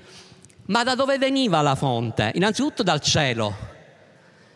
ma 0.67 0.85
da 0.85 0.95
dove 0.95 1.17
veniva 1.17 1.63
la 1.63 1.75
fonte? 1.75 2.33
Innanzitutto 2.35 2.83
dal 2.83 3.01
cielo. 3.01 3.71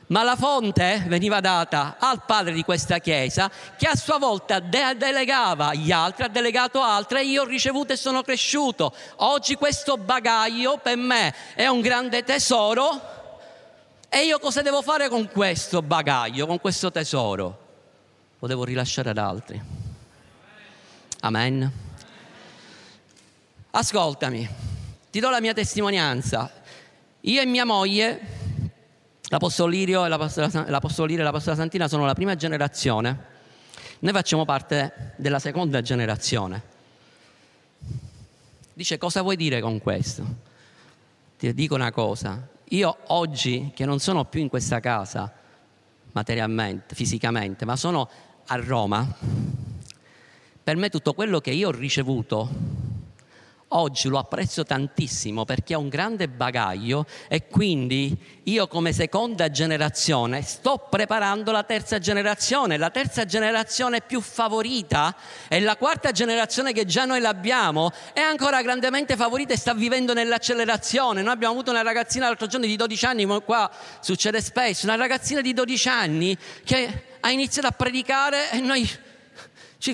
Ma 0.09 0.23
la 0.23 0.37
fonte 0.37 1.03
veniva 1.09 1.41
data 1.41 1.97
al 1.99 2.23
padre 2.25 2.53
di 2.53 2.62
questa 2.62 2.99
chiesa 2.99 3.50
che 3.76 3.88
a 3.88 3.97
sua 3.97 4.19
volta 4.19 4.61
de- 4.61 4.95
delegava 4.97 5.75
gli 5.75 5.91
altri, 5.91 6.25
ha 6.25 6.29
delegato 6.29 6.81
altri 6.81 7.19
e 7.19 7.25
io 7.25 7.43
ho 7.43 7.47
ricevuto 7.47 7.93
e 7.93 7.97
sono 7.97 8.23
cresciuto. 8.23 8.95
Oggi 9.17 9.57
questo 9.57 9.97
bagaglio 9.97 10.79
per 10.81 10.97
me 10.97 11.35
è 11.55 11.67
un 11.67 11.81
grande 11.81 12.23
tesoro 12.23 13.00
e 14.09 14.25
io 14.25 14.38
cosa 14.38 14.62
devo 14.62 14.81
fare 14.81 15.09
con 15.09 15.29
questo 15.29 15.83
bagaglio, 15.83 16.47
con 16.47 16.61
questo 16.61 16.93
tesoro? 16.93 17.65
Lo 18.38 18.47
devo 18.47 18.62
rilasciare 18.62 19.11
ad 19.11 19.19
altri. 19.19 19.61
Amen. 21.21 21.86
Ascoltami, 23.78 24.49
ti 25.11 25.21
do 25.21 25.28
la 25.28 25.38
mia 25.38 25.52
testimonianza. 25.52 26.50
Io 27.21 27.42
e 27.42 27.45
mia 27.45 27.66
moglie, 27.66 28.21
l'Apostolo 29.28 29.68
Lirio 29.68 30.06
e 30.06 30.09
l'Apostolo 30.09 31.04
Lirio 31.04 31.21
e 31.21 31.25
l'Apostolo 31.25 31.56
Santina 31.56 31.87
sono 31.87 32.06
la 32.06 32.14
prima 32.14 32.35
generazione. 32.37 33.25
Noi 33.99 34.12
facciamo 34.14 34.47
parte 34.47 35.12
della 35.16 35.38
seconda 35.38 35.83
generazione. 35.83 36.62
Dice 38.73 38.97
cosa 38.97 39.21
vuoi 39.21 39.37
dire 39.37 39.61
con 39.61 39.78
questo? 39.78 40.25
Ti 41.38 41.52
dico 41.52 41.75
una 41.75 41.92
cosa. 41.92 42.49
Io 42.71 42.97
oggi, 43.09 43.73
che 43.75 43.85
non 43.85 43.99
sono 43.99 44.25
più 44.25 44.40
in 44.40 44.49
questa 44.49 44.80
casa 44.80 45.30
materialmente, 46.12 46.95
fisicamente, 46.95 47.66
ma 47.66 47.76
sono 47.76 48.09
a 48.47 48.56
Roma, 48.56 49.06
per 50.64 50.76
me 50.76 50.88
tutto 50.88 51.12
quello 51.12 51.40
che 51.40 51.50
io 51.50 51.68
ho 51.68 51.73
ricevuto 51.73 52.86
Oggi 53.70 54.06
lo 54.06 54.18
apprezzo 54.18 54.62
tantissimo 54.62 55.44
perché 55.44 55.75
ha 55.75 55.78
un 55.78 55.88
grande 55.88 56.28
bagaglio 56.28 57.04
e 57.26 57.49
quindi 57.49 58.16
io 58.44 58.68
come 58.68 58.92
seconda 58.92 59.50
generazione 59.50 60.42
sto 60.42 60.87
preparando 60.88 61.50
la 61.50 61.64
terza 61.64 61.99
generazione. 61.99 62.76
La 62.76 62.90
terza 62.90 63.25
generazione 63.25 64.02
più 64.02 64.20
favorita 64.20 65.16
e 65.49 65.58
la 65.58 65.76
quarta 65.76 66.12
generazione 66.12 66.73
che 66.73 66.85
già 66.85 67.06
noi 67.06 67.18
l'abbiamo 67.18 67.90
è 68.12 68.20
ancora 68.20 68.62
grandemente 68.62 69.16
favorita 69.16 69.52
e 69.52 69.56
sta 69.56 69.75
vivendo 69.75 70.14
nell'accelerazione. 70.14 71.23
Noi 71.23 71.32
abbiamo 71.32 71.54
avuto 71.54 71.73
una 71.73 71.82
ragazzina 71.82 72.26
l'altro 72.26 72.46
giorno 72.46 72.66
di 72.66 72.76
12 72.76 73.04
anni, 73.04 73.26
qua 73.26 73.68
succede 73.99 74.40
spesso, 74.40 74.87
una 74.87 74.94
ragazzina 74.94 75.40
di 75.40 75.52
12 75.52 75.88
anni 75.88 76.38
che 76.62 77.02
ha 77.18 77.30
iniziato 77.32 77.66
a 77.66 77.73
predicare 77.73 78.49
e 78.52 78.61
noi 78.61 78.88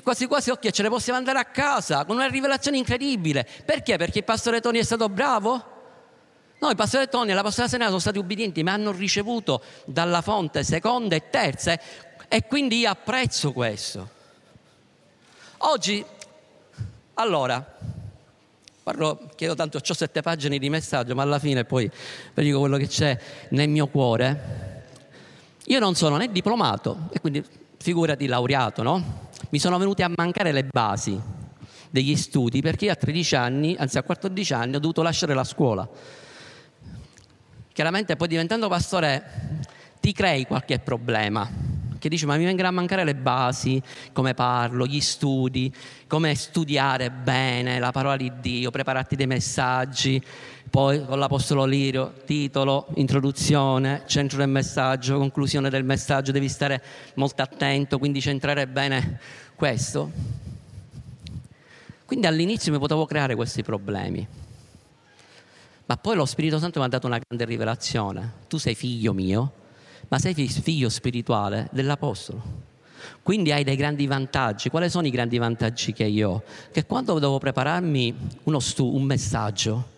quasi 0.02 0.26
quasi 0.26 0.50
occhio 0.50 0.70
ce 0.70 0.82
ne 0.82 0.88
possiamo 0.88 1.18
andare 1.18 1.38
a 1.38 1.44
casa 1.44 2.04
con 2.04 2.16
una 2.16 2.26
rivelazione 2.26 2.76
incredibile. 2.76 3.46
Perché? 3.64 3.96
Perché 3.96 4.18
il 4.18 4.24
pastore 4.24 4.60
Tony 4.60 4.78
è 4.78 4.84
stato 4.84 5.08
bravo? 5.08 5.70
No, 6.58 6.70
il 6.70 6.76
pastore 6.76 7.08
Tony 7.08 7.32
e 7.32 7.34
la 7.34 7.42
pastora 7.42 7.66
Serena 7.66 7.88
sono 7.88 7.98
stati 7.98 8.18
ubbidienti, 8.18 8.62
ma 8.62 8.72
hanno 8.72 8.92
ricevuto 8.92 9.62
dalla 9.84 10.22
fonte 10.22 10.62
seconda 10.62 11.16
e 11.16 11.28
terza 11.28 11.76
e 12.28 12.46
quindi 12.46 12.78
io 12.78 12.90
apprezzo 12.90 13.52
questo. 13.52 14.08
Oggi, 15.58 16.04
allora, 17.14 17.76
parlo, 18.82 19.28
chiedo 19.34 19.54
tanto, 19.54 19.78
ho 19.78 19.94
sette 19.94 20.22
pagine 20.22 20.58
di 20.58 20.70
messaggio, 20.70 21.14
ma 21.14 21.22
alla 21.22 21.38
fine 21.38 21.64
poi 21.64 21.90
vi 22.34 22.44
dico 22.44 22.60
quello 22.60 22.76
che 22.76 22.86
c'è 22.86 23.18
nel 23.50 23.68
mio 23.68 23.88
cuore. 23.88 24.84
Io 25.66 25.78
non 25.78 25.94
sono 25.94 26.16
né 26.16 26.30
diplomato, 26.30 27.08
e 27.12 27.20
quindi 27.20 27.44
figurati 27.76 28.26
laureato, 28.26 28.82
no? 28.82 29.30
Mi 29.52 29.58
sono 29.58 29.76
venute 29.76 30.02
a 30.02 30.10
mancare 30.14 30.50
le 30.50 30.64
basi 30.64 31.20
degli 31.90 32.16
studi 32.16 32.62
perché 32.62 32.88
a 32.88 32.94
13 32.94 33.36
anni, 33.36 33.76
anzi 33.78 33.98
a 33.98 34.02
14 34.02 34.54
anni, 34.54 34.76
ho 34.76 34.78
dovuto 34.78 35.02
lasciare 35.02 35.34
la 35.34 35.44
scuola. 35.44 35.86
Chiaramente 37.70 38.16
poi 38.16 38.28
diventando 38.28 38.68
pastore 38.68 39.60
ti 40.00 40.12
crei 40.12 40.46
qualche 40.46 40.78
problema, 40.78 41.46
che 41.98 42.08
dici 42.08 42.24
ma 42.24 42.36
mi 42.36 42.44
vengono 42.46 42.68
a 42.68 42.70
mancare 42.70 43.04
le 43.04 43.14
basi, 43.14 43.80
come 44.14 44.32
parlo, 44.32 44.86
gli 44.86 45.00
studi, 45.00 45.72
come 46.06 46.34
studiare 46.34 47.10
bene 47.10 47.78
la 47.78 47.92
parola 47.92 48.16
di 48.16 48.32
Dio, 48.40 48.70
prepararti 48.70 49.16
dei 49.16 49.26
messaggi, 49.26 50.22
poi 50.70 51.04
con 51.04 51.18
l'Apostolo 51.18 51.64
Lirio, 51.64 52.14
titolo, 52.24 52.86
introduzione, 52.94 54.02
centro 54.06 54.38
del 54.38 54.48
messaggio, 54.48 55.18
conclusione 55.18 55.68
del 55.68 55.84
messaggio, 55.84 56.32
devi 56.32 56.48
stare 56.48 56.82
molto 57.14 57.42
attento, 57.42 57.98
quindi 57.98 58.20
centrare 58.20 58.66
bene 58.66 59.20
questo. 59.54 60.10
Quindi 62.04 62.26
all'inizio 62.26 62.72
mi 62.72 62.78
potevo 62.78 63.06
creare 63.06 63.34
questi 63.34 63.62
problemi. 63.62 64.26
Ma 65.86 65.96
poi 65.96 66.16
lo 66.16 66.24
Spirito 66.24 66.58
Santo 66.58 66.78
mi 66.78 66.86
ha 66.86 66.88
dato 66.88 67.06
una 67.06 67.18
grande 67.18 67.44
rivelazione. 67.44 68.32
Tu 68.48 68.56
sei 68.56 68.74
figlio 68.74 69.12
mio, 69.12 69.52
ma 70.08 70.18
sei 70.18 70.34
figlio 70.34 70.88
spirituale 70.88 71.68
dell'Apostolo. 71.72 72.70
Quindi 73.22 73.52
hai 73.52 73.64
dei 73.64 73.76
grandi 73.76 74.06
vantaggi. 74.06 74.68
Quali 74.68 74.88
sono 74.88 75.06
i 75.06 75.10
grandi 75.10 75.38
vantaggi 75.38 75.92
che 75.92 76.04
io 76.04 76.30
ho? 76.30 76.42
Che 76.70 76.86
quando 76.86 77.18
devo 77.18 77.38
prepararmi 77.38 78.14
stu- 78.58 78.94
un 78.94 79.02
messaggio, 79.02 79.91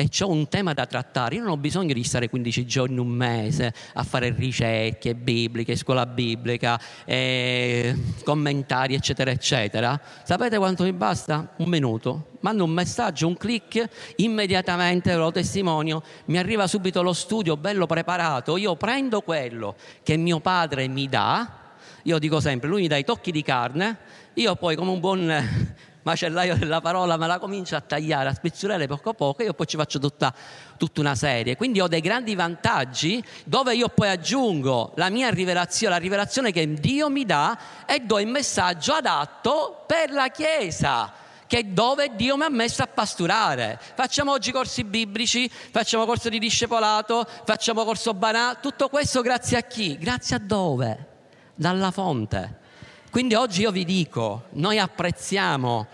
e 0.00 0.08
ho 0.20 0.30
un 0.30 0.46
tema 0.46 0.74
da 0.74 0.86
trattare, 0.86 1.34
io 1.34 1.42
non 1.42 1.50
ho 1.50 1.56
bisogno 1.56 1.92
di 1.92 2.04
stare 2.04 2.28
15 2.28 2.64
giorni, 2.64 3.00
un 3.00 3.08
mese 3.08 3.74
a 3.94 4.04
fare 4.04 4.32
ricerche 4.32 5.16
bibliche, 5.16 5.74
scuola 5.74 6.06
biblica, 6.06 6.80
eh, 7.04 7.96
commentari, 8.22 8.94
eccetera, 8.94 9.32
eccetera. 9.32 10.00
Sapete 10.22 10.56
quanto 10.56 10.84
mi 10.84 10.92
basta? 10.92 11.52
Un 11.56 11.68
minuto. 11.68 12.28
Mando 12.42 12.62
un 12.62 12.70
messaggio, 12.70 13.26
un 13.26 13.36
clic, 13.36 13.88
immediatamente 14.18 15.12
lo 15.16 15.32
testimonio, 15.32 16.04
mi 16.26 16.38
arriva 16.38 16.68
subito 16.68 17.02
lo 17.02 17.12
studio 17.12 17.56
bello 17.56 17.86
preparato, 17.86 18.56
io 18.56 18.76
prendo 18.76 19.22
quello 19.22 19.74
che 20.04 20.16
mio 20.16 20.38
padre 20.38 20.86
mi 20.86 21.08
dà, 21.08 21.72
io 22.04 22.20
dico 22.20 22.38
sempre, 22.38 22.68
lui 22.68 22.82
mi 22.82 22.86
dà 22.86 22.96
i 22.96 23.04
tocchi 23.04 23.32
di 23.32 23.42
carne, 23.42 23.98
io 24.34 24.54
poi 24.54 24.76
come 24.76 24.92
un 24.92 25.00
buon 25.00 25.76
macellaio 26.08 26.56
della 26.56 26.80
parola 26.80 27.18
me 27.18 27.26
la 27.26 27.38
comincio 27.38 27.76
a 27.76 27.80
tagliare, 27.80 28.30
a 28.30 28.34
spezzolare 28.34 28.86
poco 28.86 29.10
a 29.10 29.14
poco 29.14 29.42
e 29.42 29.44
io 29.44 29.52
poi 29.52 29.66
ci 29.66 29.76
faccio 29.76 29.98
tutta, 29.98 30.34
tutta, 30.76 31.00
una 31.00 31.14
serie. 31.14 31.56
Quindi 31.56 31.80
ho 31.80 31.86
dei 31.86 32.00
grandi 32.00 32.34
vantaggi 32.34 33.22
dove 33.44 33.74
io 33.74 33.88
poi 33.88 34.08
aggiungo 34.08 34.92
la 34.96 35.10
mia 35.10 35.28
rivelazione, 35.28 35.94
la 35.94 36.00
rivelazione 36.00 36.50
che 36.50 36.72
Dio 36.74 37.10
mi 37.10 37.24
dà 37.26 37.58
e 37.86 38.00
do 38.00 38.18
il 38.18 38.26
messaggio 38.26 38.94
adatto 38.94 39.84
per 39.86 40.10
la 40.10 40.28
Chiesa 40.28 41.12
che 41.46 41.58
è 41.60 41.64
dove 41.64 42.14
Dio 42.14 42.36
mi 42.36 42.44
ha 42.44 42.50
messo 42.50 42.82
a 42.82 42.86
pasturare. 42.86 43.80
Facciamo 43.94 44.32
oggi 44.32 44.52
corsi 44.52 44.84
biblici, 44.84 45.48
facciamo 45.48 46.04
corso 46.04 46.28
di 46.28 46.38
discepolato, 46.38 47.26
facciamo 47.44 47.84
corso 47.84 48.12
banà, 48.12 48.58
tutto 48.60 48.90
questo 48.90 49.22
grazie 49.22 49.56
a 49.56 49.62
chi? 49.62 49.96
Grazie 49.96 50.36
a 50.36 50.40
dove? 50.40 51.06
Dalla 51.54 51.90
fonte. 51.90 52.66
Quindi 53.10 53.34
oggi 53.34 53.62
io 53.62 53.70
vi 53.70 53.84
dico, 53.84 54.44
noi 54.50 54.78
apprezziamo 54.78 55.86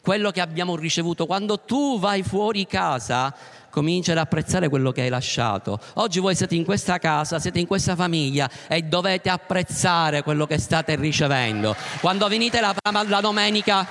quello 0.00 0.30
che 0.30 0.40
abbiamo 0.40 0.76
ricevuto. 0.76 1.26
Quando 1.26 1.60
tu 1.60 1.98
vai 1.98 2.22
fuori 2.22 2.66
casa, 2.66 3.34
cominci 3.70 4.10
ad 4.10 4.18
apprezzare 4.18 4.68
quello 4.68 4.92
che 4.92 5.02
hai 5.02 5.08
lasciato. 5.08 5.78
Oggi 5.94 6.20
voi 6.20 6.34
siete 6.34 6.54
in 6.54 6.64
questa 6.64 6.98
casa, 6.98 7.38
siete 7.38 7.58
in 7.58 7.66
questa 7.66 7.94
famiglia 7.94 8.48
e 8.68 8.82
dovete 8.82 9.28
apprezzare 9.28 10.22
quello 10.22 10.46
che 10.46 10.58
state 10.58 10.96
ricevendo. 10.96 11.76
Quando 12.00 12.28
venite 12.28 12.60
la, 12.60 12.74
la 13.06 13.20
domenica 13.20 13.86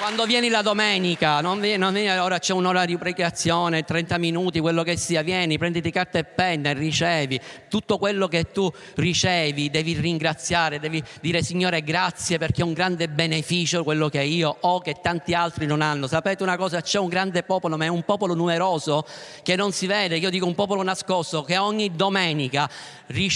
Quando 0.00 0.24
vieni 0.24 0.48
la 0.48 0.62
domenica, 0.62 1.42
non 1.42 1.60
vieni, 1.60 1.76
non 1.76 1.92
vieni, 1.92 2.08
ora 2.18 2.38
c'è 2.38 2.54
un'ora 2.54 2.86
di 2.86 2.96
preghiazione, 2.96 3.82
30 3.82 4.16
minuti, 4.16 4.58
quello 4.58 4.82
che 4.82 4.96
sia, 4.96 5.20
vieni, 5.20 5.58
prenditi 5.58 5.90
carta 5.90 6.18
e 6.18 6.24
penna 6.24 6.70
e 6.70 6.72
ricevi. 6.72 7.38
Tutto 7.68 7.98
quello 7.98 8.26
che 8.26 8.50
tu 8.50 8.72
ricevi 8.94 9.68
devi 9.68 9.92
ringraziare, 9.92 10.80
devi 10.80 11.04
dire 11.20 11.42
Signore 11.42 11.82
grazie 11.82 12.38
perché 12.38 12.62
è 12.62 12.64
un 12.64 12.72
grande 12.72 13.08
beneficio 13.08 13.84
quello 13.84 14.08
che 14.08 14.22
io 14.22 14.56
ho 14.58 14.80
che 14.80 14.96
tanti 15.02 15.34
altri 15.34 15.66
non 15.66 15.82
hanno. 15.82 16.06
Sapete 16.06 16.42
una 16.42 16.56
cosa, 16.56 16.80
c'è 16.80 16.98
un 16.98 17.08
grande 17.08 17.42
popolo, 17.42 17.76
ma 17.76 17.84
è 17.84 17.88
un 17.88 18.02
popolo 18.02 18.32
numeroso 18.32 19.04
che 19.42 19.54
non 19.54 19.70
si 19.70 19.86
vede, 19.86 20.16
io 20.16 20.30
dico 20.30 20.46
un 20.46 20.54
popolo 20.54 20.82
nascosto, 20.82 21.42
che 21.42 21.58
ogni 21.58 21.94
domenica 21.94 22.70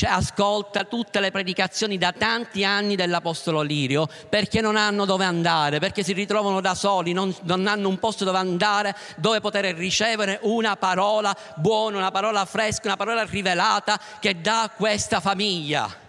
ascolta 0.07 0.85
tutte 0.85 1.21
le 1.21 1.31
predicazioni 1.31 1.99
da 1.99 2.13
tanti 2.17 2.65
anni 2.65 2.97
dell'Apostolo 2.97 3.61
Lirio 3.61 4.09
perché 4.29 4.63
non 4.63 4.77
hanno 4.77 5.05
dove 5.05 5.27
andare, 5.27 5.79
perché 5.79 6.03
si 6.03 6.15
ritrovano 6.15 6.54
sono 6.55 6.61
da 6.61 6.75
soli, 6.75 7.13
non, 7.13 7.35
non 7.43 7.67
hanno 7.67 7.89
un 7.89 7.99
posto 7.99 8.25
dove 8.25 8.39
andare, 8.39 8.95
dove 9.17 9.41
poter 9.41 9.75
ricevere 9.75 10.39
una 10.43 10.77
parola 10.77 11.37
buona, 11.57 11.99
una 11.99 12.11
parola 12.11 12.45
fresca, 12.45 12.87
una 12.87 12.97
parola 12.97 13.25
rivelata 13.25 13.99
che 14.21 14.41
dà 14.41 14.71
questa 14.75 15.21
famiglia. 15.21 16.03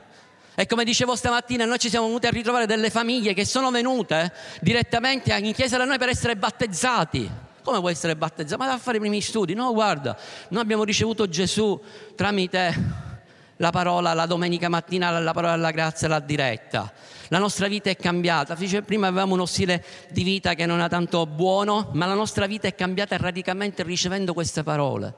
E 0.57 0.67
come 0.67 0.83
dicevo 0.83 1.15
stamattina, 1.15 1.65
noi 1.65 1.79
ci 1.79 1.89
siamo 1.89 2.05
venuti 2.05 2.27
a 2.27 2.29
ritrovare 2.29 2.65
delle 2.65 2.89
famiglie 2.89 3.33
che 3.33 3.45
sono 3.45 3.71
venute 3.71 4.31
direttamente 4.61 5.33
in 5.35 5.53
chiesa 5.53 5.77
da 5.77 5.85
noi 5.85 5.97
per 5.97 6.09
essere 6.09 6.35
battezzati. 6.35 7.29
Come 7.61 7.79
puoi 7.79 7.91
essere 7.91 8.15
battezzato? 8.15 8.61
Ma 8.61 8.69
da 8.69 8.77
fare 8.77 8.97
i 8.97 8.99
primi 8.99 9.21
studi? 9.21 9.53
No, 9.55 9.73
guarda, 9.73 10.15
noi 10.49 10.61
abbiamo 10.61 10.83
ricevuto 10.83 11.27
Gesù 11.27 11.81
tramite 12.15 13.13
la 13.57 13.71
parola 13.71 14.13
la 14.13 14.25
domenica 14.25 14.69
mattina, 14.69 15.17
la 15.19 15.33
parola 15.33 15.55
della 15.55 15.71
grazia 15.71 16.07
l'ha 16.07 16.19
diretta. 16.19 16.91
La 17.29 17.39
nostra 17.39 17.67
vita 17.67 17.89
è 17.89 17.95
cambiata. 17.95 18.55
Prima 18.85 19.07
avevamo 19.07 19.33
uno 19.33 19.45
stile 19.45 19.83
di 20.09 20.23
vita 20.23 20.53
che 20.53 20.65
non 20.65 20.77
era 20.77 20.87
tanto 20.87 21.25
buono, 21.25 21.89
ma 21.93 22.05
la 22.05 22.13
nostra 22.13 22.45
vita 22.47 22.67
è 22.67 22.75
cambiata 22.75 23.17
radicalmente 23.17 23.83
ricevendo 23.83 24.33
queste 24.33 24.63
parole. 24.63 25.15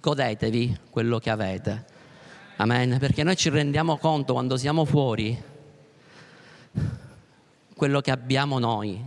Godetevi 0.00 0.78
quello 0.90 1.18
che 1.18 1.30
avete. 1.30 1.84
Amen. 2.56 2.98
Perché 2.98 3.22
noi 3.22 3.36
ci 3.36 3.48
rendiamo 3.50 3.96
conto 3.98 4.32
quando 4.32 4.56
siamo 4.56 4.84
fuori 4.84 5.48
quello 7.74 8.00
che 8.02 8.10
abbiamo 8.10 8.58
noi 8.58 9.02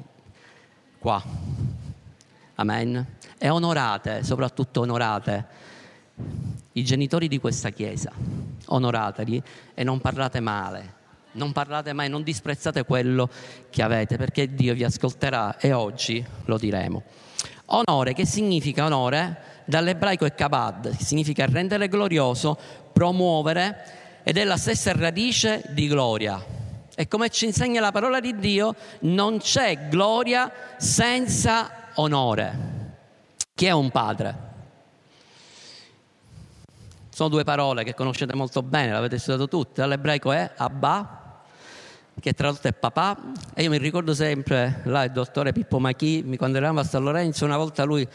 qua. 0.98 1.24
Amen. 2.56 3.18
E 3.38 3.50
onorate, 3.50 4.24
soprattutto 4.24 4.82
onorate 4.82 5.46
i 6.74 6.84
genitori 6.84 7.28
di 7.28 7.40
questa 7.40 7.70
chiesa, 7.70 8.12
onorateli 8.68 9.42
e 9.74 9.84
non 9.84 10.00
parlate 10.00 10.40
male, 10.40 10.94
non 11.34 11.52
parlate 11.52 11.94
mai, 11.94 12.10
non 12.10 12.24
disprezzate 12.24 12.84
quello 12.84 13.30
che 13.70 13.82
avete, 13.82 14.18
perché 14.18 14.54
Dio 14.54 14.74
vi 14.74 14.84
ascolterà 14.84 15.58
e 15.58 15.74
oggi 15.74 16.24
lo 16.46 16.58
diremo. 16.58 17.04
Onore, 17.68 18.14
che 18.14 18.26
significa 18.26 18.86
onore? 18.86 19.52
Dall'ebraico 19.66 20.26
è 20.26 20.34
kabad, 20.34 20.96
significa 20.98 21.46
rendere 21.46 21.88
glorioso, 21.88 22.58
promuovere 22.92 24.22
ed 24.24 24.38
è 24.38 24.44
la 24.44 24.58
stessa 24.58 24.94
radice 24.94 25.64
di 25.70 25.88
gloria. 25.88 26.44
E 26.96 27.08
come 27.08 27.30
ci 27.30 27.46
insegna 27.46 27.82
la 27.82 27.92
parola 27.92 28.20
di 28.20 28.36
Dio, 28.38 28.76
non 29.02 29.40
c'è 29.40 29.88
gloria 29.90 30.52
senza 30.78 31.90
onore. 31.96 32.72
Chi 33.56 33.66
è 33.66 33.72
un 33.72 33.90
padre? 33.90 34.52
Sono 37.14 37.30
due 37.30 37.44
parole 37.44 37.84
che 37.84 37.94
conoscete 37.94 38.34
molto 38.34 38.64
bene, 38.64 38.92
l'avete 38.92 39.20
studiato 39.20 39.48
tutti. 39.48 39.82
Dall'ebraico 39.82 40.32
è 40.32 40.52
Abba, 40.58 41.44
che 42.20 42.34
tradotto 42.34 42.68
è 42.68 42.74
papà. 42.74 43.16
E 43.54 43.62
io 43.62 43.70
mi 43.70 43.78
ricordo 43.78 44.16
sempre, 44.16 44.82
là 44.86 45.04
il 45.04 45.12
dottore 45.12 45.52
Pippo 45.52 45.78
Machi, 45.78 46.26
quando 46.38 46.58
eravamo 46.58 46.80
a 46.80 46.84
San 46.84 47.04
Lorenzo, 47.04 47.46
una 47.46 47.58
volta 47.58 47.84
lui 47.84 48.08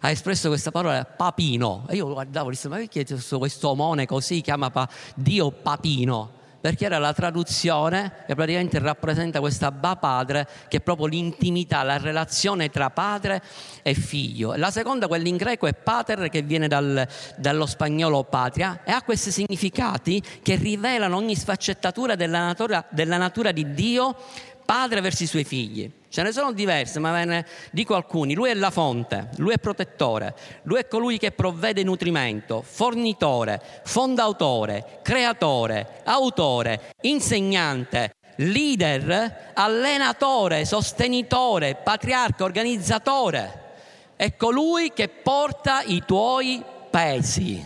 ha 0.00 0.10
espresso 0.10 0.48
questa 0.48 0.72
parola 0.72 1.04
papino. 1.04 1.86
E 1.88 1.94
io 1.94 2.08
lo 2.08 2.14
guardavo 2.14 2.48
e 2.48 2.50
dicevo, 2.50 2.74
ma 2.74 2.80
perché 2.80 3.06
questo 3.38 3.68
omone 3.68 4.06
così 4.06 4.40
chiama 4.40 4.70
pa- 4.70 4.88
Dio 5.14 5.52
papino? 5.52 6.38
Perché 6.60 6.84
era 6.84 6.98
la 6.98 7.12
traduzione 7.12 8.24
che 8.26 8.34
praticamente 8.34 8.78
rappresenta 8.78 9.40
questa 9.40 9.68
Abba 9.68 9.96
padre, 9.96 10.46
che 10.68 10.78
è 10.78 10.80
proprio 10.80 11.06
l'intimità, 11.06 11.82
la 11.82 11.96
relazione 11.96 12.70
tra 12.70 12.90
padre 12.90 13.42
e 13.82 13.94
figlio. 13.94 14.54
La 14.56 14.70
seconda, 14.70 15.08
quella 15.08 15.28
in 15.28 15.36
greco, 15.36 15.66
è 15.66 15.72
pater, 15.72 16.28
che 16.28 16.42
viene 16.42 16.68
dal, 16.68 17.06
dallo 17.36 17.66
spagnolo 17.66 18.24
patria, 18.24 18.82
e 18.84 18.90
ha 18.90 19.02
questi 19.02 19.30
significati 19.30 20.22
che 20.42 20.56
rivelano 20.56 21.16
ogni 21.16 21.36
sfaccettatura 21.36 22.14
della 22.14 22.44
natura, 22.44 22.84
della 22.90 23.16
natura 23.16 23.52
di 23.52 23.72
Dio, 23.72 24.16
padre 24.64 25.00
verso 25.00 25.22
i 25.22 25.26
suoi 25.26 25.44
figli. 25.44 25.90
Ce 26.10 26.22
ne 26.24 26.32
sono 26.32 26.50
diverse, 26.50 26.98
ma 26.98 27.12
ve 27.12 27.24
ne 27.24 27.46
dico 27.70 27.94
alcuni. 27.94 28.34
Lui 28.34 28.50
è 28.50 28.54
la 28.54 28.72
fonte, 28.72 29.28
lui 29.36 29.52
è 29.52 29.58
protettore, 29.58 30.34
lui 30.64 30.80
è 30.80 30.88
colui 30.88 31.18
che 31.18 31.30
provvede 31.30 31.84
nutrimento, 31.84 32.62
fornitore, 32.62 33.62
fondautore, 33.84 34.98
creatore, 35.02 36.00
autore, 36.02 36.94
insegnante, 37.02 38.16
leader, 38.38 39.52
allenatore, 39.54 40.64
sostenitore, 40.64 41.76
patriarca, 41.76 42.42
organizzatore. 42.42 43.68
È 44.16 44.34
colui 44.34 44.92
che 44.92 45.08
porta 45.08 45.82
i 45.82 46.02
tuoi 46.04 46.60
pesi. 46.90 47.64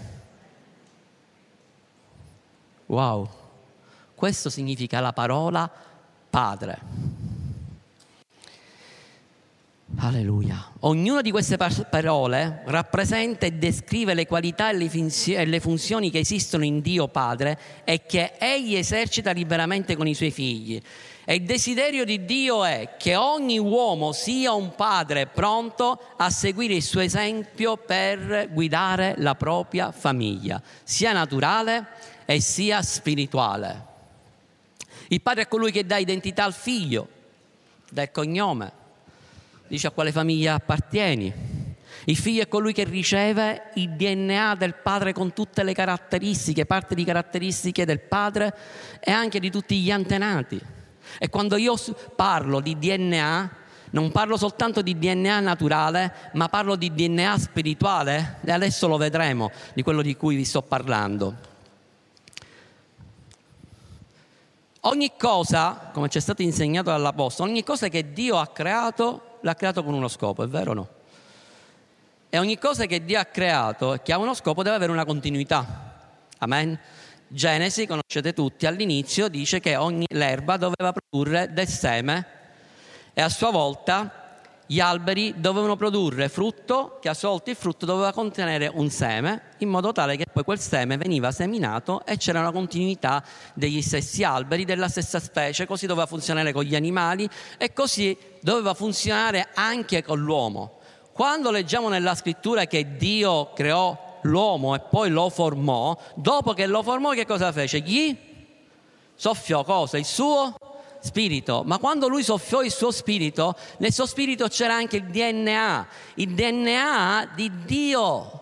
Wow, 2.85 3.26
questo 4.14 4.50
significa 4.50 5.00
la 5.00 5.14
parola 5.14 5.70
padre. 6.28 7.23
Alleluia. 9.98 10.72
Ognuna 10.80 11.20
di 11.20 11.30
queste 11.30 11.57
parole 11.57 12.62
rappresenta 12.66 13.46
e 13.46 13.52
descrive 13.52 14.14
le 14.14 14.26
qualità 14.26 14.70
e 14.70 15.44
le 15.46 15.61
funzioni 15.61 16.11
che 16.11 16.18
esistono 16.18 16.64
in 16.64 16.80
Dio 16.80 17.09
Padre 17.09 17.59
e 17.85 18.04
che 18.04 18.33
Egli 18.38 18.76
esercita 18.76 19.30
liberamente 19.30 19.96
con 19.96 20.07
i 20.07 20.14
suoi 20.14 20.30
figli. 20.30 20.80
E 21.24 21.37
il 21.37 21.44
desiderio 21.44 22.04
di 22.04 22.24
Dio 22.24 22.64
è 22.64 22.96
che 22.98 23.16
ogni 23.16 23.59
uomo 23.59 24.12
sia 24.12 24.52
un 24.52 24.74
padre 24.74 25.26
pronto 25.26 25.98
a 26.16 26.28
seguire 26.28 26.74
il 26.74 26.83
suo 26.83 27.00
esempio 27.00 27.76
per 27.76 28.50
guidare 28.52 29.14
la 29.18 29.35
propria 29.35 29.90
famiglia, 29.90 30.61
sia 30.83 31.12
naturale 31.12 31.87
e 32.26 32.40
sia 32.40 32.83
spirituale. 32.83 33.92
Il 35.09 35.22
padre 35.22 35.42
è 35.42 35.48
colui 35.48 35.72
che 35.72 35.87
dà 35.87 35.96
identità 35.96 36.44
al 36.44 36.54
figlio, 36.54 37.09
dà 37.88 38.02
il 38.02 38.11
cognome 38.11 38.83
dice 39.74 39.88
a 39.88 39.90
quale 39.90 40.12
famiglia 40.12 40.54
appartieni. 40.54 41.32
Il 42.04 42.16
figlio 42.16 42.42
è 42.42 42.48
colui 42.48 42.72
che 42.72 42.84
riceve 42.84 43.70
il 43.74 43.90
DNA 43.90 44.54
del 44.54 44.74
padre 44.74 45.12
con 45.12 45.32
tutte 45.32 45.64
le 45.64 45.72
caratteristiche, 45.72 46.64
parte 46.64 46.94
di 46.94 47.02
caratteristiche 47.02 47.84
del 47.84 48.00
padre 48.00 48.54
e 49.00 49.10
anche 49.10 49.40
di 49.40 49.50
tutti 49.50 49.80
gli 49.80 49.90
antenati. 49.90 50.60
E 51.18 51.28
quando 51.28 51.56
io 51.56 51.74
parlo 52.14 52.60
di 52.60 52.78
DNA, 52.78 53.50
non 53.90 54.12
parlo 54.12 54.37
soltanto 54.37 54.80
di 54.80 54.96
DNA 54.96 55.40
naturale, 55.40 56.30
ma 56.34 56.48
parlo 56.48 56.76
di 56.76 56.92
DNA 56.92 57.38
spirituale 57.38 58.38
e 58.44 58.52
adesso 58.52 58.87
lo 58.87 58.96
vedremo 58.96 59.50
di 59.72 59.82
quello 59.82 60.02
di 60.02 60.16
cui 60.16 60.37
vi 60.37 60.44
sto 60.44 60.62
parlando. 60.62 61.52
Ogni 64.87 65.12
cosa, 65.18 65.90
come 65.92 66.08
ci 66.10 66.18
è 66.18 66.20
stato 66.20 66.42
insegnato 66.42 66.90
dall'Apostolo, 66.90 67.48
ogni 67.48 67.64
cosa 67.64 67.88
che 67.88 68.12
Dio 68.12 68.37
ha 68.37 68.46
creato, 68.48 69.23
l'ha 69.44 69.54
creato 69.54 69.85
con 69.85 69.92
uno 69.92 70.09
scopo, 70.09 70.42
è 70.42 70.48
vero 70.48 70.70
o 70.70 70.74
no? 70.74 70.88
E 72.30 72.38
ogni 72.38 72.59
cosa 72.59 72.87
che 72.87 73.04
Dio 73.04 73.20
ha 73.20 73.26
creato 73.26 73.94
e 73.94 74.02
che 74.02 74.12
ha 74.12 74.18
uno 74.18 74.35
scopo 74.35 74.62
deve 74.62 74.76
avere 74.76 74.90
una 74.90 75.04
continuità. 75.04 75.92
Amen? 76.38 76.78
Genesi, 77.28 77.87
conoscete 77.87 78.33
tutti, 78.33 78.66
all'inizio 78.66 79.28
dice 79.28 79.61
che 79.61 79.76
ogni 79.76 80.07
l'erba 80.09 80.57
doveva 80.57 80.92
produrre 80.92 81.52
del 81.52 81.68
seme 81.68 82.26
e 83.12 83.20
a 83.20 83.28
sua 83.28 83.50
volta 83.50 84.23
gli 84.66 84.81
alberi 84.81 85.35
dovevano 85.37 85.77
produrre 85.77 86.29
frutto 86.29 86.98
che 87.00 87.11
a 87.11 87.14
sua 87.14 87.29
volta 87.29 87.50
il 87.50 87.57
frutto 87.57 87.85
doveva 87.85 88.12
contenere 88.12 88.70
un 88.72 88.88
seme 88.88 89.42
in 89.59 89.68
modo 89.68 89.92
tale 89.92 90.16
che 90.16 90.24
poi 90.33 90.42
quel 90.42 90.59
seme 90.59 90.96
veniva 90.96 91.31
seminato 91.33 92.05
e 92.07 92.16
c'era 92.16 92.40
una 92.40 92.50
continuità 92.50 93.22
degli 93.53 93.83
stessi 93.83 94.24
alberi 94.24 94.64
della 94.64 94.88
stessa 94.88 95.20
specie, 95.20 95.66
così 95.66 95.87
doveva 95.87 96.07
funzionare 96.07 96.53
con 96.53 96.64
gli 96.64 96.74
animali 96.74 97.29
e 97.59 97.72
così 97.72 98.16
doveva 98.40 98.72
funzionare 98.72 99.48
anche 99.55 100.03
con 100.03 100.20
l'uomo. 100.20 100.79
Quando 101.12 101.50
leggiamo 101.50 101.88
nella 101.88 102.14
scrittura 102.14 102.64
che 102.64 102.96
Dio 102.96 103.53
creò 103.53 104.18
l'uomo 104.22 104.74
e 104.74 104.81
poi 104.81 105.11
lo 105.11 105.29
formò, 105.29 105.96
dopo 106.14 106.55
che 106.55 106.66
lo 106.66 106.83
formò 106.83 107.11
che 107.11 107.27
cosa 107.27 107.53
fece? 107.53 107.81
Gli 107.81 108.16
soffiò 109.14 109.62
cosa? 109.62 109.98
Il 109.98 110.07
suo 110.07 110.57
spirito, 111.04 111.64
ma 111.66 111.76
quando 111.76 112.08
lui 112.08 112.22
soffiò 112.22 112.62
il 112.62 112.72
suo 112.72 112.90
spirito, 112.90 113.54
nel 113.78 113.92
suo 113.92 114.06
spirito 114.06 114.48
c'era 114.48 114.74
anche 114.74 114.96
il 114.96 115.04
DNA, 115.04 115.86
il 116.14 116.34
DNA 116.34 117.32
di 117.34 117.50
Dio. 117.66 118.40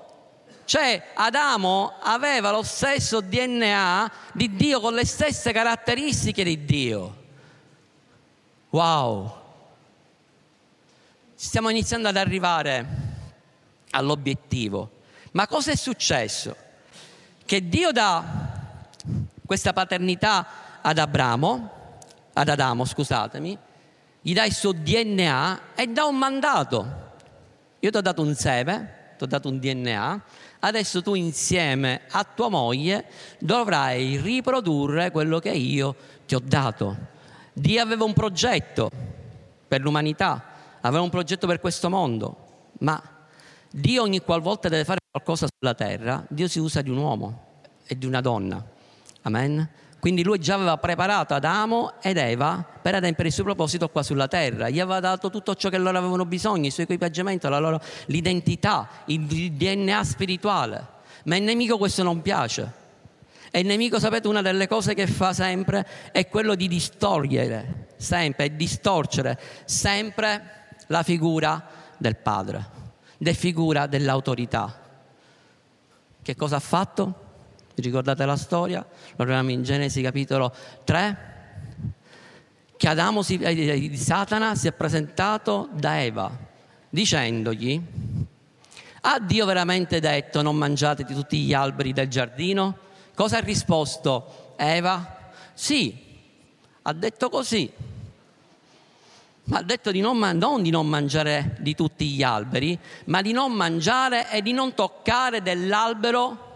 Cioè 0.65 1.09
Adamo 1.15 1.95
aveva 2.01 2.53
lo 2.53 2.63
stesso 2.63 3.21
DNA 3.21 4.13
di 4.33 4.55
Dio 4.55 4.79
con 4.79 4.95
le 4.95 5.05
stesse 5.05 5.51
caratteristiche 5.51 6.45
di 6.45 6.65
Dio. 6.65 7.17
Wow! 8.71 9.41
Stiamo 11.35 11.69
iniziando 11.69 12.09
ad 12.09 12.17
arrivare 12.17 12.87
all'obiettivo. 13.91 15.01
Ma 15.33 15.49
cosa 15.49 15.73
è 15.73 15.77
successo? 15.77 16.55
Che 17.45 17.69
Dio 17.69 17.91
dà 17.91 18.25
questa 19.45 19.73
paternità 19.73 20.81
ad 20.81 20.99
Abramo, 20.99 21.82
ad 22.33 22.49
Adamo, 22.49 22.85
scusatemi, 22.85 23.59
gli 24.21 24.33
dà 24.33 24.45
il 24.45 24.53
suo 24.53 24.73
DNA 24.73 25.75
e 25.75 25.87
dà 25.89 26.05
un 26.05 26.17
mandato. 26.17 27.01
Io 27.81 27.91
ti 27.91 27.97
ho 27.97 28.01
dato 28.01 28.23
un 28.23 28.35
seme, 28.35 29.15
ti 29.19 29.25
ho 29.25 29.27
dato 29.27 29.49
un 29.49 29.59
DNA, 29.59 30.23
adesso 30.61 31.03
tu 31.03 31.15
insieme 31.15 32.03
a 32.11 32.25
tua 32.25 32.49
moglie 32.49 33.07
dovrai 33.39 34.17
riprodurre 34.19 35.11
quello 35.11 35.39
che 35.41 35.51
io 35.51 35.97
ti 36.27 36.35
ho 36.35 36.41
dato. 36.43 36.97
Dio 37.53 37.83
aveva 37.83 38.05
un 38.05 38.13
progetto 38.13 38.89
per 39.67 39.81
l'umanità, 39.81 40.45
aveva 40.81 41.03
un 41.03 41.11
progetto 41.11 41.47
per 41.47 41.61
questo 41.61 41.91
mondo, 41.91 42.71
ma 42.79 43.03
Dio 43.71 44.03
ogni 44.03 44.21
qualvolta 44.21 44.69
deve 44.69 44.85
fare 44.85 45.01
qualcosa 45.11 45.47
sulla 45.59 45.75
terra, 45.75 46.25
Dio 46.29 46.47
si 46.47 46.59
usa 46.59 46.81
di 46.83 46.91
un 46.91 46.99
uomo 46.99 47.45
e 47.87 47.99
di 47.99 48.07
una 48.07 48.21
donna. 48.21 48.65
Amen. 49.23 49.69
Quindi 50.03 50.25
lui 50.25 50.41
già 50.41 50.55
aveva 50.55 50.79
preparato 50.79 51.33
Adamo 51.33 51.93
ed 52.03 52.17
Eva 52.17 52.67
per 52.83 52.97
adempiere 52.97 53.29
il 53.29 53.33
suo 53.33 53.45
proposito 53.45 53.89
qua 53.89 54.03
sulla 54.03 54.27
terra. 54.27 54.69
Gli 54.69 54.81
aveva 54.81 54.99
dato 54.99 55.31
tutto 55.31 55.55
ciò 55.55 55.69
che 55.69 55.79
loro 55.79 55.97
avevano 55.97 56.25
bisogno, 56.25 56.67
il 56.67 56.73
suo 56.73 56.83
equipaggiamento, 56.83 57.49
loro, 57.49 57.81
l'identità, 58.07 58.89
il 59.05 59.21
DNA 59.53 60.03
spirituale. 60.03 60.87
Ma 61.27 61.37
il 61.37 61.45
nemico 61.45 61.79
questo 61.79 62.03
non 62.03 62.21
piace. 62.21 62.73
E 63.53 63.61
il 63.61 63.67
nemico, 63.67 64.01
sapete, 64.01 64.27
una 64.27 64.43
delle 64.43 64.67
cose 64.67 64.95
che 64.95 65.07
fa 65.07 65.33
sempre 65.33 65.87
è 66.11 66.27
quello 66.27 66.57
di 66.57 66.67
distogliere, 66.67 67.91
sempre, 67.97 68.57
distorcere 68.57 69.39
sempre 69.67 70.65
la 70.89 71.05
figura 71.05 71.65
del 71.97 72.17
padre, 72.17 72.67
la 73.19 73.33
figura 73.35 73.87
dell'autorità. 73.87 74.81
Che 76.21 76.35
cosa 76.35 76.57
ha 76.57 76.61
fatto? 76.61 77.31
Ricordate 77.75 78.25
la 78.25 78.37
storia? 78.37 78.81
Lo 78.81 79.25
troviamo 79.25 79.51
in 79.51 79.63
Genesi 79.63 80.03
capitolo 80.03 80.53
3. 80.85 81.31
Che 82.77 82.89
Adamo 82.89 83.23
si, 83.23 83.39
eh, 83.39 83.97
Satana 83.97 84.55
si 84.55 84.69
è 84.69 84.73
presentato 84.73 85.69
da 85.73 86.03
Eva 86.03 86.51
dicendogli 86.89 87.81
ha 89.05 89.19
Dio 89.19 89.47
veramente 89.47 89.99
detto 89.99 90.43
non 90.43 90.57
mangiate 90.57 91.05
di 91.05 91.13
tutti 91.13 91.39
gli 91.41 91.53
alberi 91.53 91.93
del 91.93 92.09
giardino? 92.09 92.77
Cosa 93.15 93.39
ha 93.39 93.41
risposto 93.41 94.55
Eva? 94.57 95.33
Sì, 95.55 95.97
ha 96.83 96.93
detto 96.93 97.29
così. 97.29 97.71
Ma 99.45 99.59
ha 99.59 99.63
detto 99.63 99.91
di 99.91 100.01
non, 100.01 100.19
non, 100.19 100.63
di 100.63 100.71
non 100.71 100.87
mangiare 100.87 101.57
di 101.59 101.75
tutti 101.75 102.11
gli 102.11 102.23
alberi, 102.23 102.79
ma 103.07 103.23
di 103.23 103.33
non 103.33 103.51
mangiare 103.53 104.31
e 104.31 104.41
di 104.41 104.53
non 104.53 104.73
toccare 104.75 105.43
dell'albero 105.43 106.51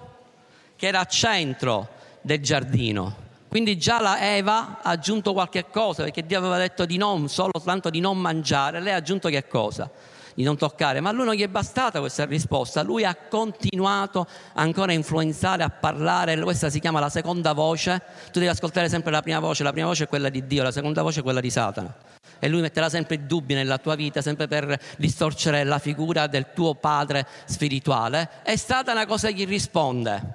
che 0.76 0.86
era 0.86 1.00
a 1.00 1.04
centro 1.04 1.88
del 2.20 2.40
giardino. 2.40 3.24
Quindi 3.48 3.78
già 3.78 4.00
la 4.00 4.36
Eva 4.36 4.80
ha 4.82 4.90
aggiunto 4.90 5.32
qualche 5.32 5.66
cosa, 5.70 6.02
perché 6.02 6.26
Dio 6.26 6.38
aveva 6.38 6.58
detto 6.58 6.84
di 6.84 6.96
non, 6.98 7.28
solo 7.28 7.52
tanto 7.64 7.90
di 7.90 8.00
non 8.00 8.18
mangiare, 8.18 8.80
lei 8.80 8.92
ha 8.92 8.96
aggiunto 8.96 9.28
che 9.28 9.46
cosa? 9.46 9.88
Di 10.34 10.42
non 10.42 10.58
toccare, 10.58 11.00
ma 11.00 11.08
a 11.08 11.12
lui 11.12 11.24
non 11.24 11.34
gli 11.34 11.42
è 11.42 11.48
bastata 11.48 12.00
questa 12.00 12.26
risposta, 12.26 12.82
lui 12.82 13.04
ha 13.04 13.14
continuato 13.14 14.26
ancora 14.54 14.92
a 14.92 14.94
influenzare, 14.94 15.62
a 15.62 15.70
parlare, 15.70 16.38
questa 16.40 16.68
si 16.68 16.80
chiama 16.80 17.00
la 17.00 17.08
seconda 17.08 17.54
voce, 17.54 18.02
tu 18.26 18.38
devi 18.38 18.48
ascoltare 18.48 18.90
sempre 18.90 19.10
la 19.10 19.22
prima 19.22 19.38
voce, 19.38 19.62
la 19.62 19.72
prima 19.72 19.86
voce 19.86 20.04
è 20.04 20.08
quella 20.08 20.28
di 20.28 20.46
Dio, 20.46 20.62
la 20.62 20.72
seconda 20.72 21.00
voce 21.00 21.20
è 21.20 21.22
quella 21.22 21.40
di 21.40 21.48
Satana 21.48 21.94
e 22.38 22.48
lui 22.48 22.60
metterà 22.60 22.90
sempre 22.90 23.26
dubbi 23.26 23.54
nella 23.54 23.78
tua 23.78 23.94
vita, 23.94 24.20
sempre 24.20 24.46
per 24.46 24.78
distorcere 24.98 25.64
la 25.64 25.78
figura 25.78 26.26
del 26.26 26.52
tuo 26.52 26.74
padre 26.74 27.26
spirituale. 27.46 28.28
E 28.44 28.58
Satana 28.58 29.06
cosa 29.06 29.30
gli 29.30 29.46
risponde? 29.46 30.34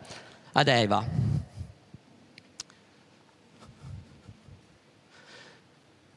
Ad 0.53 0.67
Eva. 0.67 1.29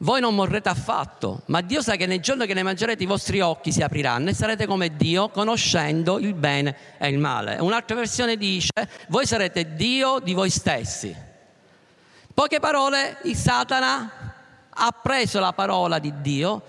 Voi 0.04 0.20
non 0.20 0.34
morrete 0.34 0.68
affatto, 0.68 1.42
ma 1.46 1.62
Dio 1.62 1.80
sa 1.80 1.96
che 1.96 2.04
nel 2.04 2.20
giorno 2.20 2.44
che 2.44 2.52
ne 2.52 2.62
mangerete 2.62 3.02
i 3.02 3.06
vostri 3.06 3.40
occhi 3.40 3.72
si 3.72 3.80
apriranno 3.80 4.28
e 4.28 4.34
sarete 4.34 4.66
come 4.66 4.96
Dio, 4.96 5.30
conoscendo 5.30 6.18
il 6.18 6.34
bene 6.34 6.76
e 6.98 7.08
il 7.08 7.18
male. 7.18 7.56
Un'altra 7.60 7.96
versione 7.96 8.36
dice, 8.36 8.72
voi 9.08 9.24
sarete 9.24 9.74
Dio 9.74 10.18
di 10.18 10.34
voi 10.34 10.50
stessi. 10.50 11.16
Poche 12.34 12.60
parole, 12.60 13.18
il 13.22 13.34
Satana 13.34 14.34
ha 14.68 14.90
preso 14.90 15.40
la 15.40 15.54
parola 15.54 15.98
di 15.98 16.12
Dio, 16.20 16.62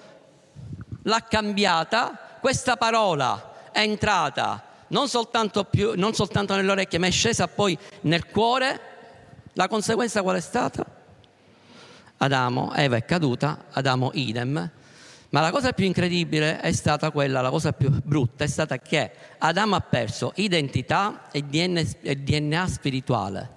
l'ha 1.02 1.24
cambiata, 1.28 2.38
questa 2.40 2.78
parola 2.78 3.72
è 3.72 3.82
entrata 3.82 4.64
non 4.88 5.08
soltanto, 5.08 5.64
più, 5.64 5.94
non 5.96 6.14
soltanto 6.14 6.56
nelle 6.56 6.72
orecchie, 6.72 7.00
ma 7.00 7.08
è 7.08 7.12
scesa 7.12 7.48
poi 7.48 7.78
nel 8.02 8.28
cuore, 8.28 8.80
la 9.54 9.68
conseguenza 9.68 10.22
qual 10.22 10.38
è 10.38 10.42
stata? 10.42 10.86
Adamo, 12.18 12.74
Eva 12.74 12.96
è 12.98 13.06
caduta, 13.06 13.66
Adamo 13.72 14.12
idem. 14.14 14.72
Ma 15.30 15.42
la 15.42 15.52
cosa 15.52 15.74
più 15.74 15.86
incredibile 15.86 16.62
è 16.62 16.72
stata 16.72 17.12
quella, 17.12 17.42
la 17.42 17.50
cosa 17.50 17.74
più 17.74 17.90
brutta 18.04 18.44
è 18.44 18.48
stata 18.48 18.78
che 18.78 19.12
Adamo 19.40 19.76
ha 19.76 19.82
perso 19.82 20.32
identità 20.36 21.30
e 21.32 21.44
DNA, 21.44 22.68
spirituale. 22.68 23.50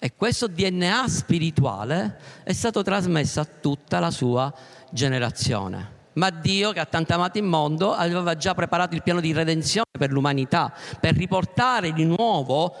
E 0.00 0.12
questo 0.16 0.48
DNA 0.48 1.08
spirituale 1.08 2.18
è 2.42 2.52
stato 2.52 2.82
trasmesso 2.82 3.40
a 3.40 3.44
tutta 3.44 4.00
la 4.00 4.10
sua 4.10 4.52
generazione 4.90 5.93
ma 6.14 6.30
Dio 6.30 6.72
che 6.72 6.80
ha 6.80 6.84
tanto 6.84 7.14
amato 7.14 7.38
il 7.38 7.44
mondo 7.44 7.92
aveva 7.92 8.36
già 8.36 8.54
preparato 8.54 8.94
il 8.94 9.02
piano 9.02 9.20
di 9.20 9.32
redenzione 9.32 9.86
per 9.96 10.10
l'umanità, 10.10 10.72
per 11.00 11.14
riportare 11.14 11.92
di 11.92 12.04
nuovo 12.04 12.74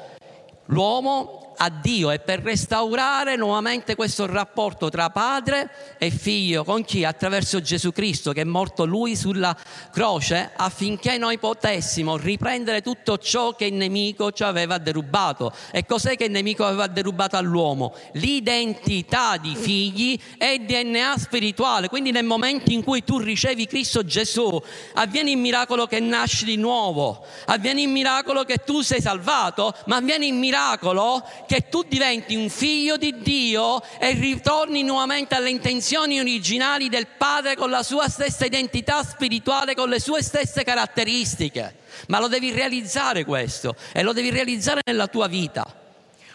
l'uomo 0.66 1.53
a 1.56 1.70
Dio 1.70 2.10
e 2.10 2.18
per 2.18 2.40
restaurare 2.40 3.36
nuovamente 3.36 3.94
questo 3.94 4.26
rapporto 4.26 4.88
tra 4.88 5.10
padre 5.10 5.96
e 5.98 6.10
figlio, 6.10 6.64
con 6.64 6.84
chi? 6.84 7.04
Attraverso 7.04 7.60
Gesù 7.60 7.92
Cristo 7.92 8.32
che 8.32 8.42
è 8.42 8.44
morto 8.44 8.84
lui 8.84 9.16
sulla 9.16 9.56
croce 9.92 10.50
affinché 10.54 11.18
noi 11.18 11.38
potessimo 11.38 12.16
riprendere 12.16 12.80
tutto 12.80 13.18
ciò 13.18 13.54
che 13.54 13.66
il 13.66 13.74
nemico 13.74 14.32
ci 14.32 14.42
aveva 14.42 14.78
derubato. 14.78 15.52
E 15.70 15.84
cos'è 15.84 16.16
che 16.16 16.24
il 16.24 16.30
nemico 16.30 16.64
aveva 16.64 16.86
derubato 16.86 17.36
all'uomo? 17.36 17.94
L'identità 18.12 19.36
di 19.36 19.54
figli 19.54 20.18
e 20.38 20.58
DNA 20.60 21.16
spirituale. 21.18 21.88
Quindi 21.88 22.10
nel 22.10 22.24
momento 22.24 22.70
in 22.70 22.82
cui 22.82 23.04
tu 23.04 23.18
ricevi 23.18 23.66
Cristo 23.66 24.04
Gesù, 24.04 24.60
avviene 24.94 25.30
il 25.30 25.38
miracolo 25.38 25.86
che 25.86 26.00
nasci 26.00 26.44
di 26.44 26.56
nuovo, 26.56 27.24
avviene 27.46 27.82
il 27.82 27.88
miracolo 27.88 28.44
che 28.44 28.58
tu 28.58 28.80
sei 28.80 29.00
salvato, 29.00 29.74
ma 29.86 29.96
avviene 29.96 30.26
il 30.26 30.34
miracolo 30.34 31.22
che 31.46 31.68
tu 31.68 31.82
diventi 31.82 32.34
un 32.34 32.48
figlio 32.48 32.96
di 32.96 33.18
Dio 33.18 33.82
e 33.98 34.12
ritorni 34.12 34.82
nuovamente 34.82 35.34
alle 35.34 35.50
intenzioni 35.50 36.18
originali 36.18 36.88
del 36.88 37.06
Padre 37.06 37.56
con 37.56 37.70
la 37.70 37.82
sua 37.82 38.08
stessa 38.08 38.44
identità 38.44 39.02
spirituale, 39.02 39.74
con 39.74 39.88
le 39.88 40.00
sue 40.00 40.22
stesse 40.22 40.64
caratteristiche. 40.64 41.76
Ma 42.08 42.18
lo 42.18 42.28
devi 42.28 42.50
realizzare 42.50 43.24
questo 43.24 43.76
e 43.92 44.02
lo 44.02 44.12
devi 44.12 44.30
realizzare 44.30 44.80
nella 44.84 45.06
tua 45.06 45.26
vita. 45.26 45.64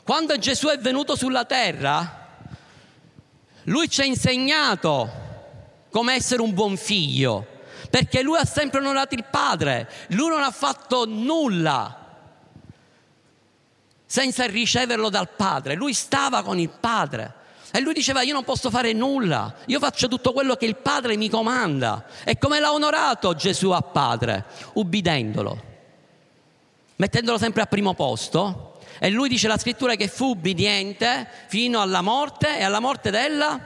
Quando 0.04 0.38
Gesù 0.38 0.68
è 0.68 0.78
venuto 0.78 1.16
sulla 1.16 1.46
terra, 1.46 2.28
lui 3.64 3.90
ci 3.90 4.02
ha 4.02 4.06
insegnato 4.06 5.28
come 5.92 6.14
essere 6.14 6.42
un 6.42 6.54
buon 6.54 6.78
figlio, 6.78 7.46
perché 7.90 8.22
lui 8.22 8.38
ha 8.38 8.46
sempre 8.46 8.80
onorato 8.80 9.16
il 9.16 9.26
Padre, 9.30 9.90
lui 10.10 10.30
non 10.30 10.42
ha 10.42 10.52
fatto 10.52 11.06
nulla 11.06 12.00
senza 14.12 14.48
riceverlo 14.48 15.10
dal 15.10 15.30
Padre, 15.30 15.76
lui 15.76 15.94
stava 15.94 16.42
con 16.42 16.58
il 16.58 16.70
Padre. 16.70 17.36
E 17.72 17.80
lui 17.80 17.94
diceva 17.94 18.24
io 18.24 18.34
non 18.34 18.44
posso 18.44 18.72
fare 18.72 18.92
nulla, 18.92 19.54
io 19.68 19.78
faccio 19.78 20.08
tutto 20.08 20.34
quello 20.34 20.56
che 20.56 20.66
il 20.66 20.78
Padre 20.78 21.16
mi 21.16 21.30
comanda. 21.30 22.06
E 22.24 22.40
come 22.40 22.60
l'ha 22.60 22.74
onorato 22.74 23.36
Gesù 23.36 23.70
a 23.70 23.84
Padre? 23.84 24.46
Ubbidendolo, 24.74 25.62
mettendolo 26.96 27.38
sempre 27.38 27.62
al 27.62 27.68
primo 27.68 27.94
posto. 27.94 28.80
E 28.98 29.12
lui 29.12 29.30
dice 29.30 29.48
la 29.48 29.60
scrittura 29.60 29.94
che 29.94 30.08
fu 30.08 30.30
ubbidiente 30.30 31.30
fino 31.48 31.80
alla 31.80 32.02
morte 32.02 32.58
e 32.58 32.64
alla 32.64 32.80
morte 32.80 33.12
della 33.12 33.60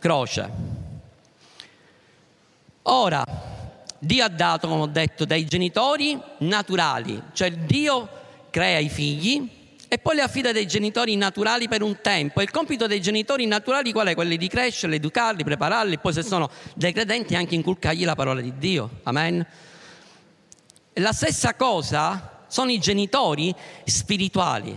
croce. 0.00 0.50
Ora, 2.82 3.24
Dio 4.00 4.24
ha 4.24 4.28
dato, 4.28 4.66
come 4.66 4.82
ho 4.82 4.86
detto, 4.86 5.24
dai 5.24 5.46
genitori 5.46 6.20
naturali, 6.38 7.22
cioè 7.32 7.52
Dio 7.52 8.18
crea 8.58 8.78
i 8.78 8.88
figli 8.88 9.48
e 9.86 9.98
poi 9.98 10.16
li 10.16 10.20
affida 10.20 10.50
dai 10.50 10.66
genitori 10.66 11.14
naturali 11.14 11.68
per 11.68 11.80
un 11.80 12.00
tempo. 12.02 12.42
Il 12.42 12.50
compito 12.50 12.88
dei 12.88 13.00
genitori 13.00 13.46
naturali 13.46 13.92
qual 13.92 14.08
è? 14.08 14.16
Quello 14.16 14.34
di 14.34 14.48
crescerli, 14.48 14.96
educarli, 14.96 15.44
prepararli, 15.44 15.98
poi 15.98 16.12
se 16.12 16.24
sono 16.24 16.50
dei 16.74 16.92
credenti 16.92 17.36
anche 17.36 17.54
inculcargli 17.54 18.04
la 18.04 18.16
parola 18.16 18.40
di 18.40 18.52
Dio. 18.58 18.98
Amen. 19.04 19.46
La 20.94 21.12
stessa 21.12 21.54
cosa 21.54 22.42
sono 22.48 22.72
i 22.72 22.80
genitori 22.80 23.54
spirituali. 23.84 24.76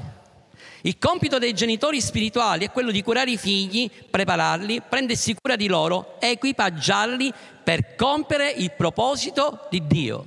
Il 0.81 0.99
compito 0.99 1.39
dei 1.39 1.53
genitori 1.53 2.01
spirituali 2.01 2.65
è 2.65 2.71
quello 2.71 2.91
di 2.91 3.01
curare 3.01 3.31
i 3.31 3.37
figli, 3.37 3.89
prepararli, 4.11 4.83
prendersi 4.87 5.33
cura 5.33 5.55
di 5.55 5.65
loro, 5.65 6.17
equipaggiarli 6.19 7.33
per 7.63 7.95
compiere 7.95 8.51
il 8.51 8.73
proposito 8.77 9.65
di 9.71 9.87
Dio. 9.87 10.25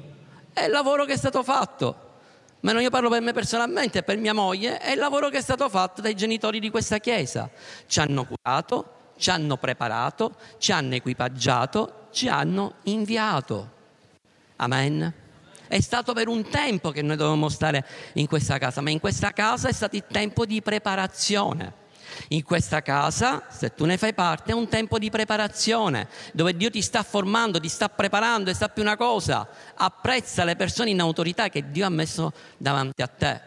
È 0.52 0.64
il 0.64 0.72
lavoro 0.72 1.04
che 1.04 1.12
è 1.12 1.16
stato 1.16 1.44
fatto. 1.44 2.03
Ma 2.64 2.72
non 2.72 2.80
io 2.80 2.88
parlo 2.88 3.10
per 3.10 3.20
me 3.20 3.32
personalmente, 3.32 4.02
per 4.02 4.16
mia 4.16 4.32
moglie, 4.32 4.78
è 4.78 4.92
il 4.92 4.98
lavoro 4.98 5.28
che 5.28 5.36
è 5.36 5.42
stato 5.42 5.68
fatto 5.68 6.00
dai 6.00 6.16
genitori 6.16 6.60
di 6.60 6.70
questa 6.70 6.96
chiesa. 6.96 7.50
Ci 7.86 8.00
hanno 8.00 8.24
curato, 8.24 9.12
ci 9.18 9.28
hanno 9.28 9.58
preparato, 9.58 10.36
ci 10.56 10.72
hanno 10.72 10.94
equipaggiato, 10.94 12.08
ci 12.10 12.26
hanno 12.26 12.76
inviato. 12.84 13.70
Amen. 14.56 15.12
È 15.68 15.80
stato 15.80 16.14
per 16.14 16.26
un 16.28 16.48
tempo 16.48 16.90
che 16.90 17.02
noi 17.02 17.16
dovevamo 17.16 17.50
stare 17.50 17.84
in 18.14 18.26
questa 18.26 18.56
casa, 18.56 18.80
ma 18.80 18.88
in 18.88 18.98
questa 18.98 19.32
casa 19.32 19.68
è 19.68 19.72
stato 19.72 19.96
il 19.96 20.04
tempo 20.08 20.46
di 20.46 20.62
preparazione. 20.62 21.83
In 22.28 22.42
questa 22.42 22.82
casa, 22.82 23.44
se 23.50 23.74
tu 23.74 23.84
ne 23.84 23.96
fai 23.96 24.14
parte, 24.14 24.52
è 24.52 24.54
un 24.54 24.68
tempo 24.68 24.98
di 24.98 25.10
preparazione, 25.10 26.08
dove 26.32 26.56
Dio 26.56 26.70
ti 26.70 26.82
sta 26.82 27.02
formando, 27.02 27.60
ti 27.60 27.68
sta 27.68 27.88
preparando 27.88 28.50
e 28.50 28.54
sa 28.54 28.68
più 28.68 28.82
una 28.82 28.96
cosa, 28.96 29.48
apprezza 29.74 30.44
le 30.44 30.56
persone 30.56 30.90
in 30.90 31.00
autorità 31.00 31.48
che 31.48 31.70
Dio 31.70 31.86
ha 31.86 31.90
messo 31.90 32.32
davanti 32.56 33.02
a 33.02 33.06
te. 33.06 33.40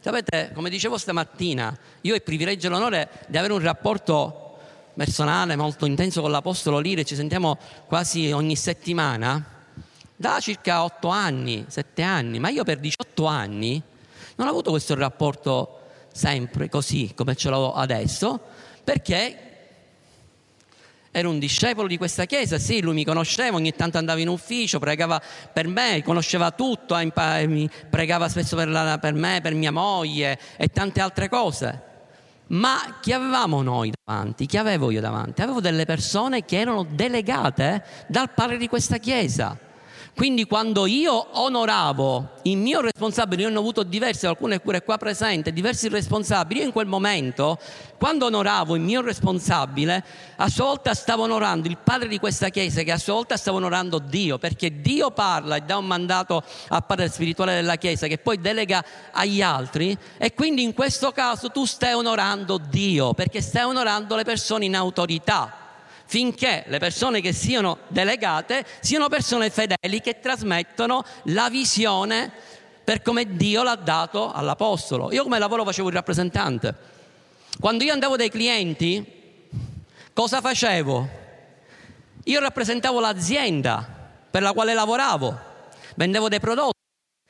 Sapete, 0.00 0.52
come 0.54 0.70
dicevo 0.70 0.96
stamattina, 0.96 1.76
io 2.02 2.12
ho 2.12 2.16
il 2.16 2.22
privilegio 2.22 2.68
e 2.68 2.70
l'onore 2.70 3.08
di 3.26 3.36
avere 3.36 3.52
un 3.52 3.60
rapporto 3.60 4.56
personale 4.94 5.54
molto 5.54 5.86
intenso 5.86 6.20
con 6.20 6.30
l'Apostolo 6.30 6.78
Lire, 6.78 7.04
ci 7.04 7.14
sentiamo 7.14 7.56
quasi 7.86 8.32
ogni 8.32 8.56
settimana 8.56 9.56
da 10.16 10.40
circa 10.40 10.82
8 10.82 11.08
anni, 11.08 11.64
7 11.68 12.02
anni, 12.02 12.40
ma 12.40 12.48
io 12.48 12.64
per 12.64 12.78
18 12.78 13.24
anni 13.26 13.80
non 14.34 14.46
ho 14.48 14.50
avuto 14.50 14.70
questo 14.70 14.96
rapporto 14.96 15.77
sempre 16.18 16.68
così 16.68 17.12
come 17.14 17.36
ce 17.36 17.48
l'ho 17.48 17.72
adesso, 17.72 18.40
perché 18.82 19.44
ero 21.12 21.30
un 21.30 21.38
discepolo 21.38 21.86
di 21.86 21.96
questa 21.96 22.24
chiesa, 22.24 22.58
sì, 22.58 22.82
lui 22.82 22.94
mi 22.94 23.04
conosceva, 23.04 23.56
ogni 23.56 23.72
tanto 23.72 23.98
andava 23.98 24.18
in 24.20 24.28
ufficio, 24.28 24.80
pregava 24.80 25.22
per 25.52 25.68
me, 25.68 26.02
conosceva 26.02 26.50
tutto, 26.50 26.96
pregava 27.88 28.28
spesso 28.28 28.56
per, 28.56 28.68
la, 28.68 28.98
per 28.98 29.14
me, 29.14 29.38
per 29.40 29.54
mia 29.54 29.70
moglie 29.70 30.38
e 30.56 30.66
tante 30.68 31.00
altre 31.00 31.28
cose. 31.28 31.86
Ma 32.48 32.98
chi 33.00 33.12
avevamo 33.12 33.62
noi 33.62 33.92
davanti? 34.04 34.46
Chi 34.46 34.56
avevo 34.56 34.90
io 34.90 35.00
davanti? 35.00 35.40
Avevo 35.40 35.60
delle 35.60 35.84
persone 35.84 36.44
che 36.44 36.58
erano 36.58 36.84
delegate 36.84 37.84
dal 38.08 38.30
padre 38.32 38.56
di 38.56 38.66
questa 38.66 38.96
chiesa 38.98 39.66
quindi 40.18 40.46
quando 40.46 40.86
io 40.86 41.28
onoravo 41.38 42.30
il 42.42 42.56
mio 42.56 42.80
responsabile, 42.80 43.42
io 43.42 43.50
ne 43.50 43.56
ho 43.56 43.60
avuto 43.60 43.84
diversi, 43.84 44.22
qualcuno 44.22 44.54
è 44.54 44.60
pure 44.60 44.82
qua 44.82 44.96
presente, 44.96 45.52
diversi 45.52 45.88
responsabili, 45.88 46.58
io 46.58 46.66
in 46.66 46.72
quel 46.72 46.88
momento, 46.88 47.56
quando 47.98 48.26
onoravo 48.26 48.74
il 48.74 48.80
mio 48.80 49.00
responsabile, 49.00 50.04
a 50.34 50.48
sua 50.48 50.64
volta 50.64 50.92
stavo 50.94 51.22
onorando 51.22 51.68
il 51.68 51.78
padre 51.78 52.08
di 52.08 52.18
questa 52.18 52.48
chiesa, 52.48 52.82
che 52.82 52.90
a 52.90 52.98
sua 52.98 53.12
volta 53.12 53.36
stavo 53.36 53.58
onorando 53.58 54.00
Dio, 54.00 54.38
perché 54.38 54.80
Dio 54.80 55.12
parla 55.12 55.54
e 55.54 55.60
dà 55.60 55.76
un 55.76 55.86
mandato 55.86 56.42
al 56.66 56.84
padre 56.84 57.08
spirituale 57.10 57.54
della 57.54 57.76
chiesa, 57.76 58.08
che 58.08 58.18
poi 58.18 58.40
delega 58.40 58.84
agli 59.12 59.40
altri, 59.40 59.96
e 60.18 60.34
quindi 60.34 60.64
in 60.64 60.74
questo 60.74 61.12
caso 61.12 61.50
tu 61.50 61.64
stai 61.64 61.92
onorando 61.92 62.58
Dio, 62.58 63.14
perché 63.14 63.40
stai 63.40 63.62
onorando 63.62 64.16
le 64.16 64.24
persone 64.24 64.64
in 64.64 64.74
autorità 64.74 65.66
finché 66.08 66.64
le 66.68 66.78
persone 66.78 67.20
che 67.20 67.34
siano 67.34 67.80
delegate 67.88 68.64
siano 68.80 69.08
persone 69.08 69.50
fedeli 69.50 70.00
che 70.00 70.20
trasmettono 70.20 71.04
la 71.24 71.50
visione 71.50 72.32
per 72.82 73.02
come 73.02 73.36
Dio 73.36 73.62
l'ha 73.62 73.74
dato 73.74 74.32
all'Apostolo. 74.32 75.12
Io 75.12 75.22
come 75.22 75.38
lavoro 75.38 75.64
facevo 75.64 75.88
il 75.88 75.94
rappresentante. 75.94 76.74
Quando 77.60 77.84
io 77.84 77.92
andavo 77.92 78.16
dai 78.16 78.30
clienti, 78.30 79.04
cosa 80.14 80.40
facevo? 80.40 81.08
Io 82.24 82.40
rappresentavo 82.40 83.00
l'azienda 83.00 83.86
per 84.30 84.40
la 84.40 84.54
quale 84.54 84.72
lavoravo, 84.72 85.38
vendevo 85.96 86.30
dei 86.30 86.40
prodotti, 86.40 86.78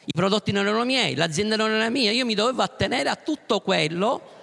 i 0.04 0.12
prodotti 0.12 0.52
non 0.52 0.66
erano 0.66 0.84
miei, 0.84 1.16
l'azienda 1.16 1.56
non 1.56 1.72
era 1.72 1.90
mia, 1.90 2.12
io 2.12 2.24
mi 2.24 2.34
dovevo 2.34 2.62
attenere 2.62 3.08
a 3.08 3.16
tutto 3.16 3.60
quello 3.60 4.38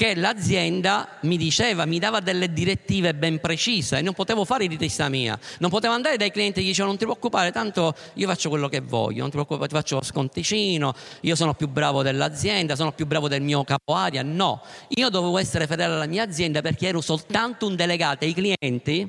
che 0.00 0.14
l'azienda 0.14 1.18
mi 1.24 1.36
diceva, 1.36 1.84
mi 1.84 1.98
dava 1.98 2.20
delle 2.20 2.54
direttive 2.54 3.14
ben 3.14 3.38
precise. 3.38 3.98
E 3.98 4.00
non 4.00 4.14
potevo 4.14 4.46
fare 4.46 4.66
di 4.66 4.78
testa 4.78 5.10
mia, 5.10 5.38
non 5.58 5.68
potevo 5.68 5.92
andare 5.92 6.16
dai 6.16 6.30
clienti 6.30 6.62
che 6.62 6.68
dicevano 6.68 6.92
non 6.92 6.98
ti 6.98 7.04
preoccupare, 7.04 7.52
tanto 7.52 7.94
io 8.14 8.26
faccio 8.26 8.48
quello 8.48 8.66
che 8.70 8.80
voglio, 8.80 9.20
non 9.20 9.28
ti 9.28 9.32
preoccupare, 9.32 9.68
ti 9.68 9.74
faccio 9.74 9.96
lo 9.96 10.02
sconticino, 10.02 10.94
io 11.20 11.34
sono 11.34 11.52
più 11.52 11.68
bravo 11.68 12.02
dell'azienda, 12.02 12.76
sono 12.76 12.92
più 12.92 13.04
bravo 13.04 13.28
del 13.28 13.42
mio 13.42 13.62
capo 13.62 13.92
area, 13.92 14.22
no, 14.22 14.62
io 14.88 15.10
dovevo 15.10 15.36
essere 15.36 15.66
fedele 15.66 15.92
alla 15.92 16.06
mia 16.06 16.22
azienda 16.22 16.62
perché 16.62 16.86
ero 16.86 17.02
soltanto 17.02 17.66
un 17.66 17.76
delegato. 17.76 18.24
Ai 18.24 18.32
clienti, 18.32 19.06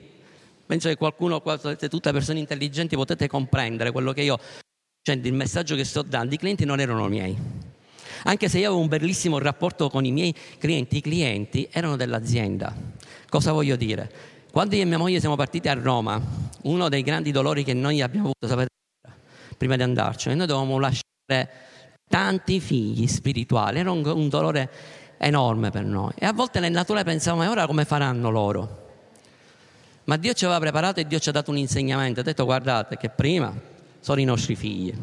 penso 0.65 0.89
che 0.89 0.97
qualcuno, 0.97 1.41
tutte 1.41 2.11
persone 2.11 2.39
intelligenti 2.39 2.97
potete 2.97 3.29
comprendere 3.29 3.91
quello 3.91 4.11
che 4.11 4.23
io, 4.23 4.37
cioè 5.01 5.15
il 5.15 5.33
messaggio 5.33 5.77
che 5.77 5.85
sto 5.85 6.01
dando, 6.01 6.35
i 6.35 6.37
clienti 6.37 6.65
non 6.65 6.81
erano 6.81 7.07
miei 7.07 7.69
anche 8.23 8.49
se 8.49 8.59
io 8.59 8.67
avevo 8.67 8.81
un 8.81 8.87
bellissimo 8.87 9.39
rapporto 9.39 9.89
con 9.89 10.05
i 10.05 10.11
miei 10.11 10.35
clienti, 10.57 10.97
i 10.97 11.01
clienti 11.01 11.67
erano 11.71 11.95
dell'azienda. 11.95 12.73
Cosa 13.29 13.51
voglio 13.51 13.75
dire? 13.75 14.11
Quando 14.51 14.75
io 14.75 14.81
e 14.81 14.85
mia 14.85 14.97
moglie 14.97 15.19
siamo 15.19 15.35
partiti 15.35 15.69
a 15.69 15.73
Roma, 15.73 16.21
uno 16.63 16.89
dei 16.89 17.03
grandi 17.03 17.31
dolori 17.31 17.63
che 17.63 17.73
noi 17.73 18.01
abbiamo 18.01 18.31
avuto, 18.31 18.47
sapete, 18.47 18.69
prima 19.57 19.75
di 19.75 19.83
andarcene, 19.83 20.35
noi 20.35 20.45
dovevamo 20.45 20.77
lasciare 20.77 21.49
tanti 22.09 22.59
figli 22.59 23.07
spirituali, 23.07 23.79
era 23.79 23.91
un, 23.91 24.05
un 24.05 24.27
dolore 24.27 24.69
enorme 25.17 25.69
per 25.69 25.85
noi. 25.85 26.11
E 26.15 26.25
a 26.25 26.33
volte 26.33 26.59
nel 26.59 26.71
naturale 26.71 27.05
pensavamo, 27.05 27.43
e 27.43 27.47
ora 27.47 27.65
come 27.65 27.85
faranno 27.85 28.29
loro? 28.29 28.79
Ma 30.03 30.17
Dio 30.17 30.33
ci 30.33 30.43
aveva 30.43 30.59
preparato 30.59 30.99
e 30.99 31.07
Dio 31.07 31.19
ci 31.19 31.29
ha 31.29 31.31
dato 31.31 31.51
un 31.51 31.57
insegnamento, 31.57 32.19
ha 32.19 32.23
detto 32.23 32.43
guardate 32.43 32.97
che 32.97 33.09
prima 33.09 33.53
sono 34.01 34.19
i 34.19 34.25
nostri 34.25 34.55
figli, 34.55 34.93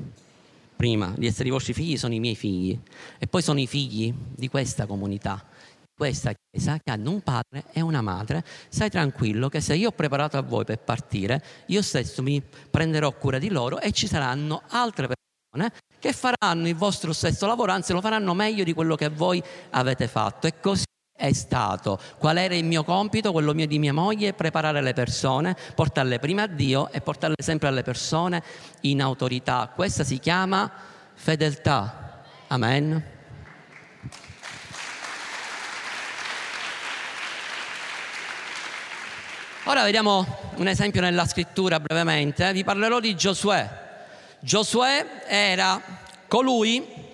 prima 0.79 1.13
di 1.17 1.27
essere 1.27 1.49
i 1.49 1.51
vostri 1.51 1.73
figli 1.73 1.97
sono 1.97 2.15
i 2.15 2.21
miei 2.21 2.37
figli 2.37 2.79
e 3.19 3.27
poi 3.27 3.43
sono 3.43 3.59
i 3.59 3.67
figli 3.67 4.15
di 4.37 4.47
questa 4.49 4.87
comunità, 4.87 5.45
di 5.81 5.91
questa 5.93 6.33
chiesa 6.33 6.79
che 6.81 6.93
hanno 6.93 7.11
un 7.11 7.21
padre 7.21 7.65
e 7.73 7.81
una 7.81 8.01
madre. 8.01 8.45
Stai 8.69 8.89
tranquillo 8.89 9.49
che 9.49 9.61
se 9.61 9.75
io 9.75 9.89
ho 9.89 9.93
preparato 9.93 10.37
a 10.37 10.43
voi 10.43 10.65
per 10.65 10.79
partire, 10.79 11.43
io 11.67 11.83
stesso 11.83 12.23
mi 12.23 12.41
prenderò 12.71 13.13
cura 13.17 13.41
di 13.41 13.49
loro 13.49 13.81
e 13.81 13.91
ci 13.91 14.07
saranno 14.07 14.63
altre 14.69 15.09
persone 15.09 15.73
che 15.99 16.13
faranno 16.13 16.69
il 16.69 16.77
vostro 16.77 17.13
stesso 17.13 17.45
lavoro, 17.49 17.73
anzi 17.73 17.93
lo 17.93 18.01
faranno 18.01 18.33
meglio 18.33 18.63
di 18.63 18.73
quello 18.73 18.95
che 18.95 19.09
voi 19.09 19.43
avete 19.71 20.07
fatto. 20.07 20.47
E 20.47 20.61
così 20.61 20.85
è 21.19 21.33
stato 21.33 21.99
qual 22.17 22.37
era 22.37 22.55
il 22.55 22.65
mio 22.65 22.85
compito, 22.85 23.33
quello 23.33 23.53
mio 23.53 23.67
di 23.67 23.81
mia 23.81 23.93
moglie, 23.93 24.35
preparare 24.35 24.81
le 24.81 24.93
persone, 24.93 25.57
portarle 25.75 26.21
prima 26.21 26.43
a 26.43 26.47
Dio 26.47 26.91
e 26.93 27.01
portarle 27.01 27.35
sempre 27.43 27.67
alle 27.67 27.83
persone 27.83 28.41
in 28.83 29.03
autorità. 29.03 29.69
Questa 29.75 30.05
si 30.05 30.21
chiama 30.21 30.71
fedeltà. 31.15 32.23
Amen. 32.47 33.03
Ora 39.65 39.83
vediamo 39.83 40.25
un 40.55 40.69
esempio 40.69 41.01
nella 41.01 41.27
scrittura 41.27 41.81
brevemente. 41.81 42.49
Eh. 42.49 42.53
Vi 42.53 42.63
parlerò 42.63 43.01
di 43.01 43.17
Giosuè. 43.17 43.87
Giosuè 44.39 45.25
era 45.27 45.83
colui 46.29 47.08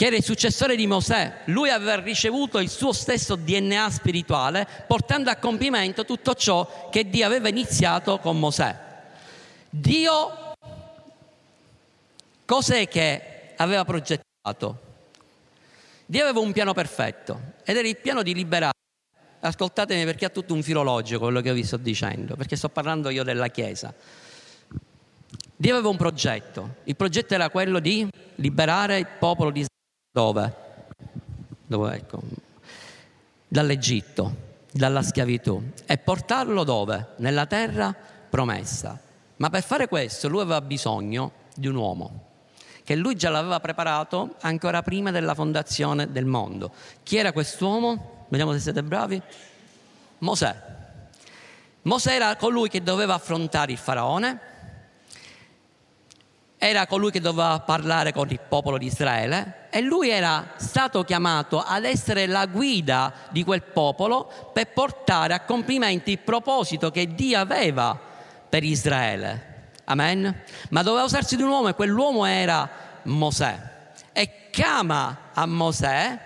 che 0.00 0.06
era 0.06 0.16
il 0.16 0.24
successore 0.24 0.76
di 0.76 0.86
Mosè. 0.86 1.40
Lui 1.48 1.68
aveva 1.68 2.00
ricevuto 2.00 2.58
il 2.58 2.70
suo 2.70 2.90
stesso 2.90 3.36
DNA 3.36 3.90
spirituale, 3.90 4.66
portando 4.86 5.28
a 5.28 5.36
compimento 5.36 6.06
tutto 6.06 6.32
ciò 6.32 6.88
che 6.90 7.10
Dio 7.10 7.26
aveva 7.26 7.50
iniziato 7.50 8.16
con 8.16 8.38
Mosè. 8.38 8.74
Dio 9.68 10.54
cos'è 12.46 12.88
che 12.88 13.52
aveva 13.56 13.84
progettato? 13.84 14.80
Dio 16.06 16.22
aveva 16.22 16.40
un 16.40 16.52
piano 16.52 16.72
perfetto 16.72 17.38
ed 17.62 17.76
era 17.76 17.86
il 17.86 17.98
piano 17.98 18.22
di 18.22 18.32
liberare. 18.32 18.72
Ascoltatemi 19.40 20.06
perché 20.06 20.24
ha 20.24 20.30
tutto 20.30 20.54
un 20.54 20.62
filologico 20.62 21.24
quello 21.24 21.42
che 21.42 21.52
vi 21.52 21.62
sto 21.62 21.76
dicendo, 21.76 22.36
perché 22.36 22.56
sto 22.56 22.70
parlando 22.70 23.10
io 23.10 23.22
della 23.22 23.48
Chiesa. 23.48 23.92
Dio 25.56 25.74
aveva 25.74 25.90
un 25.90 25.98
progetto, 25.98 26.76
il 26.84 26.96
progetto 26.96 27.34
era 27.34 27.50
quello 27.50 27.80
di 27.80 28.08
liberare 28.36 28.96
il 28.96 29.06
popolo 29.18 29.50
di 29.50 29.58
Israele 29.58 29.78
dove? 30.12 30.54
dove 31.66 31.94
ecco, 31.94 32.20
dall'Egitto, 33.46 34.48
dalla 34.72 35.02
schiavitù 35.02 35.62
e 35.86 35.98
portarlo 35.98 36.64
dove? 36.64 37.10
Nella 37.18 37.46
terra 37.46 37.94
promessa. 38.28 38.98
Ma 39.36 39.50
per 39.50 39.62
fare 39.62 39.86
questo 39.86 40.28
lui 40.28 40.40
aveva 40.40 40.60
bisogno 40.60 41.32
di 41.54 41.68
un 41.68 41.76
uomo 41.76 42.28
che 42.82 42.96
lui 42.96 43.14
già 43.14 43.30
l'aveva 43.30 43.60
preparato 43.60 44.34
ancora 44.40 44.82
prima 44.82 45.12
della 45.12 45.34
fondazione 45.34 46.10
del 46.10 46.24
mondo. 46.24 46.72
Chi 47.04 47.18
era 47.18 47.30
quest'uomo? 47.30 48.26
Vediamo 48.30 48.52
se 48.52 48.58
siete 48.58 48.82
bravi. 48.82 49.22
Mosè. 50.18 50.62
Mosè 51.82 52.14
era 52.14 52.34
colui 52.34 52.68
che 52.68 52.82
doveva 52.82 53.14
affrontare 53.14 53.70
il 53.70 53.78
faraone, 53.78 54.40
era 56.58 56.88
colui 56.88 57.12
che 57.12 57.20
doveva 57.20 57.60
parlare 57.60 58.12
con 58.12 58.28
il 58.28 58.40
popolo 58.40 58.76
di 58.76 58.86
Israele 58.86 59.59
e 59.70 59.80
lui 59.80 60.10
era 60.10 60.54
stato 60.56 61.04
chiamato 61.04 61.60
ad 61.60 61.84
essere 61.84 62.26
la 62.26 62.46
guida 62.46 63.12
di 63.30 63.44
quel 63.44 63.62
popolo 63.62 64.50
per 64.52 64.72
portare 64.72 65.34
a 65.34 65.40
compimento 65.40 66.10
il 66.10 66.18
proposito 66.18 66.90
che 66.90 67.14
Dio 67.14 67.38
aveva 67.38 67.98
per 68.48 68.64
Israele. 68.64 69.48
Amen? 69.84 70.42
Ma 70.70 70.82
doveva 70.82 71.04
usarsi 71.04 71.36
di 71.36 71.42
un 71.42 71.48
uomo 71.50 71.68
e 71.68 71.74
quell'uomo 71.74 72.24
era 72.24 72.68
Mosè. 73.04 73.68
E 74.12 74.50
chiama 74.50 75.30
a 75.32 75.46
Mosè 75.46 76.18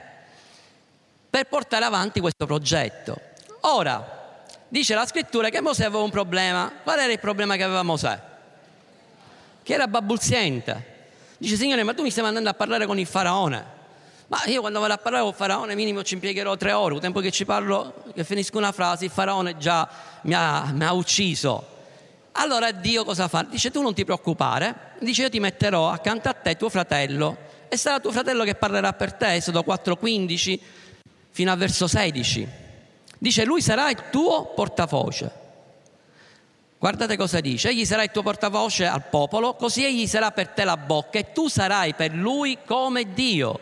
per 1.31 1.47
portare 1.47 1.85
avanti 1.85 2.21
questo 2.21 2.47
progetto. 2.47 3.17
Ora, 3.61 4.43
dice 4.69 4.95
la 4.95 5.07
scrittura 5.07 5.49
che 5.49 5.61
Mosè 5.61 5.85
aveva 5.85 6.03
un 6.03 6.11
problema. 6.11 6.73
Qual 6.83 6.99
era 6.99 7.13
il 7.13 7.21
problema 7.21 7.57
che 7.57 7.63
aveva 7.63 7.83
Mosè? 7.83 8.33
che 9.65 9.73
era 9.73 9.89
babulziente. 9.89 10.93
Dice, 11.45 11.57
Signore, 11.57 11.83
ma 11.83 11.93
tu 11.93 12.01
mi 12.01 12.11
stai 12.11 12.25
mandando 12.25 12.49
a 12.49 12.55
parlare 12.55 12.87
con 12.87 12.99
il 12.99 13.05
faraone. 13.05 13.63
Ma 14.29 14.41
io 14.47 14.61
quando 14.63 14.81
vado 14.81 14.95
a 14.95 14.97
parlare 14.97 15.25
con 15.25 15.33
il 15.33 15.39
faraone 15.39 15.75
minimo 15.75 16.03
ci 16.03 16.15
impiegherò 16.15 16.57
tre 16.57 16.73
ore, 16.73 16.95
il 16.95 17.03
tempo 17.03 17.21
che 17.21 17.31
ci 17.31 17.45
parlo, 17.45 18.03
che 18.15 18.25
finisco 18.25 18.57
una 18.57 18.73
frase, 18.73 19.05
il 19.05 19.11
faraone 19.11 19.59
già 19.59 19.87
mi 20.23 20.33
ha, 20.33 20.71
mi 20.73 20.83
ha 20.83 20.93
ucciso. 20.95 21.63
Allora 22.33 22.73
Dio 22.73 23.05
cosa 23.05 23.29
fa? 23.29 23.43
Dice 23.47 23.71
tu 23.71 23.83
non 23.83 23.93
ti 23.93 24.07
preoccupare, 24.07 24.93
dice 25.01 25.25
io 25.25 25.29
ti 25.29 25.39
metterò 25.39 25.91
accanto 25.91 26.31
a 26.31 26.33
te 26.33 26.57
tuo 26.57 26.71
fratello 26.71 27.37
e 27.69 27.77
sarà 27.77 28.01
tuo 28.01 28.11
fratello 28.11 28.43
che 28.45 28.55
parlerà 28.55 28.95
per 28.95 29.13
te, 29.13 29.35
Esodo 29.35 29.63
4,15 29.67 30.59
fino 31.29 31.53
al 31.53 31.59
verso 31.59 31.87
16. 31.87 32.49
Dice 33.19 33.45
lui 33.45 33.61
sarà 33.61 33.91
il 33.91 34.05
tuo 34.11 34.47
portavoce. 34.55 35.44
Guardate 36.85 37.17
cosa 37.17 37.41
dice, 37.41 37.71
egli 37.71 37.87
sarà 37.87 38.03
il 38.03 38.11
tuo 38.11 38.21
portavoce 38.21 38.85
al 38.85 39.05
popolo, 39.09 39.55
così 39.55 39.87
egli 39.87 40.07
sarà 40.07 40.33
per 40.33 40.49
te 40.49 40.65
la 40.65 40.77
bocca 40.77 41.19
e 41.19 41.33
tu 41.33 41.49
sarai 41.49 41.95
per 41.95 42.13
lui 42.13 42.59
come 42.63 43.15
Dio. 43.15 43.59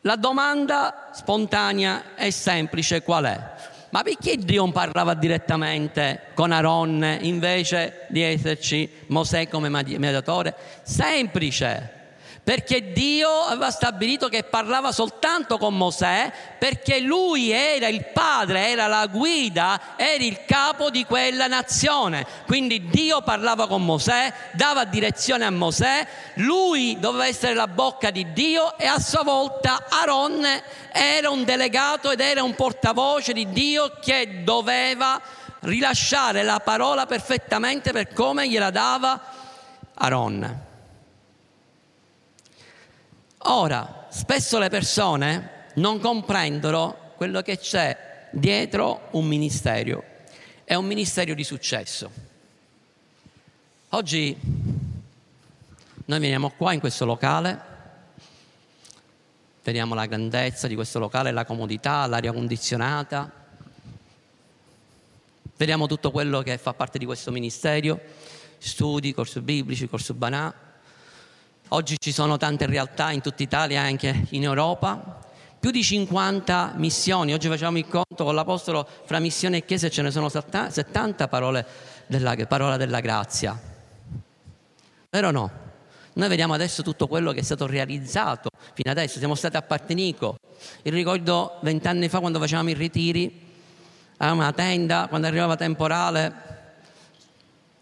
La 0.00 0.16
domanda 0.16 1.10
spontanea 1.12 2.14
e 2.16 2.30
semplice 2.30 3.02
qual 3.02 3.24
è? 3.26 3.50
Ma 3.90 4.02
perché 4.02 4.38
Dio 4.38 4.62
non 4.62 4.72
parlava 4.72 5.12
direttamente 5.12 6.28
con 6.32 6.50
Aaron 6.50 7.18
invece 7.20 8.06
di 8.08 8.22
esserci 8.22 8.90
Mosè 9.08 9.48
come 9.48 9.68
mediatore? 9.68 10.54
Semplice 10.84 12.01
perché 12.44 12.92
Dio 12.92 13.28
aveva 13.42 13.70
stabilito 13.70 14.28
che 14.28 14.42
parlava 14.42 14.90
soltanto 14.90 15.58
con 15.58 15.76
Mosè, 15.76 16.32
perché 16.58 16.98
lui 16.98 17.52
era 17.52 17.86
il 17.86 18.04
padre, 18.06 18.68
era 18.68 18.88
la 18.88 19.06
guida, 19.06 19.94
era 19.94 20.24
il 20.24 20.44
capo 20.44 20.90
di 20.90 21.04
quella 21.04 21.46
nazione. 21.46 22.26
Quindi 22.46 22.88
Dio 22.88 23.22
parlava 23.22 23.68
con 23.68 23.84
Mosè, 23.84 24.32
dava 24.52 24.84
direzione 24.84 25.44
a 25.44 25.50
Mosè, 25.50 26.04
lui 26.34 26.98
doveva 26.98 27.26
essere 27.26 27.54
la 27.54 27.68
bocca 27.68 28.10
di 28.10 28.32
Dio 28.32 28.76
e 28.76 28.86
a 28.86 28.98
sua 28.98 29.22
volta 29.22 29.86
Aaron 29.88 30.44
era 30.92 31.30
un 31.30 31.44
delegato 31.44 32.10
ed 32.10 32.20
era 32.20 32.42
un 32.42 32.56
portavoce 32.56 33.32
di 33.32 33.50
Dio 33.50 33.98
che 34.00 34.42
doveva 34.42 35.20
rilasciare 35.60 36.42
la 36.42 36.58
parola 36.58 37.06
perfettamente 37.06 37.92
per 37.92 38.12
come 38.12 38.48
gliela 38.48 38.70
dava 38.70 39.20
Aaron. 39.94 40.70
Ora, 43.44 44.06
spesso 44.10 44.58
le 44.58 44.68
persone 44.68 45.70
non 45.74 45.98
comprendono 45.98 47.12
quello 47.16 47.42
che 47.42 47.58
c'è 47.58 48.28
dietro 48.30 49.08
un 49.12 49.26
ministero. 49.26 50.04
È 50.62 50.74
un 50.74 50.86
ministero 50.86 51.34
di 51.34 51.42
successo. 51.42 52.10
Oggi 53.90 54.36
noi 56.04 56.20
veniamo 56.20 56.50
qua 56.50 56.72
in 56.72 56.78
questo 56.78 57.04
locale, 57.04 57.60
vediamo 59.64 59.94
la 59.94 60.06
grandezza 60.06 60.68
di 60.68 60.76
questo 60.76 61.00
locale, 61.00 61.32
la 61.32 61.44
comodità, 61.44 62.06
l'aria 62.06 62.32
condizionata, 62.32 63.30
vediamo 65.56 65.86
tutto 65.88 66.12
quello 66.12 66.42
che 66.42 66.58
fa 66.58 66.74
parte 66.74 66.98
di 66.98 67.04
questo 67.04 67.32
ministero, 67.32 68.00
studi, 68.58 69.12
corsi 69.12 69.40
biblici, 69.40 69.88
corso 69.88 70.14
banà 70.14 70.71
Oggi 71.74 71.96
ci 71.98 72.12
sono 72.12 72.36
tante 72.36 72.66
realtà 72.66 73.12
in 73.12 73.22
tutta 73.22 73.42
Italia 73.42 73.82
e 73.82 73.88
anche 73.88 74.26
in 74.30 74.42
Europa, 74.42 75.20
più 75.58 75.70
di 75.70 75.82
50 75.82 76.74
missioni. 76.76 77.32
Oggi 77.32 77.48
facciamo 77.48 77.78
il 77.78 77.88
conto 77.88 78.24
con 78.24 78.34
l'Apostolo 78.34 78.86
fra 79.06 79.18
missione 79.20 79.56
e 79.56 79.64
chiesa 79.64 79.88
ce 79.88 80.02
ne 80.02 80.10
sono 80.10 80.28
70 80.28 81.28
parole 81.28 81.66
della, 82.08 82.36
parola 82.46 82.76
della 82.76 83.00
grazia. 83.00 83.58
Vero 85.08 85.28
o 85.28 85.30
no? 85.30 85.50
Noi 86.12 86.28
vediamo 86.28 86.52
adesso 86.52 86.82
tutto 86.82 87.06
quello 87.06 87.32
che 87.32 87.40
è 87.40 87.42
stato 87.42 87.66
realizzato 87.66 88.50
fino 88.74 88.90
adesso. 88.90 89.16
Siamo 89.16 89.34
stati 89.34 89.56
a 89.56 89.62
Partenico. 89.62 90.36
Il 90.82 90.92
ricordo 90.92 91.56
vent'anni 91.62 92.10
fa 92.10 92.20
quando 92.20 92.38
facevamo 92.38 92.68
i 92.68 92.74
ritiri, 92.74 93.48
avevamo 94.18 94.42
una 94.42 94.52
tenda, 94.52 95.06
quando 95.08 95.26
arrivava 95.26 95.56
temporale 95.56 96.51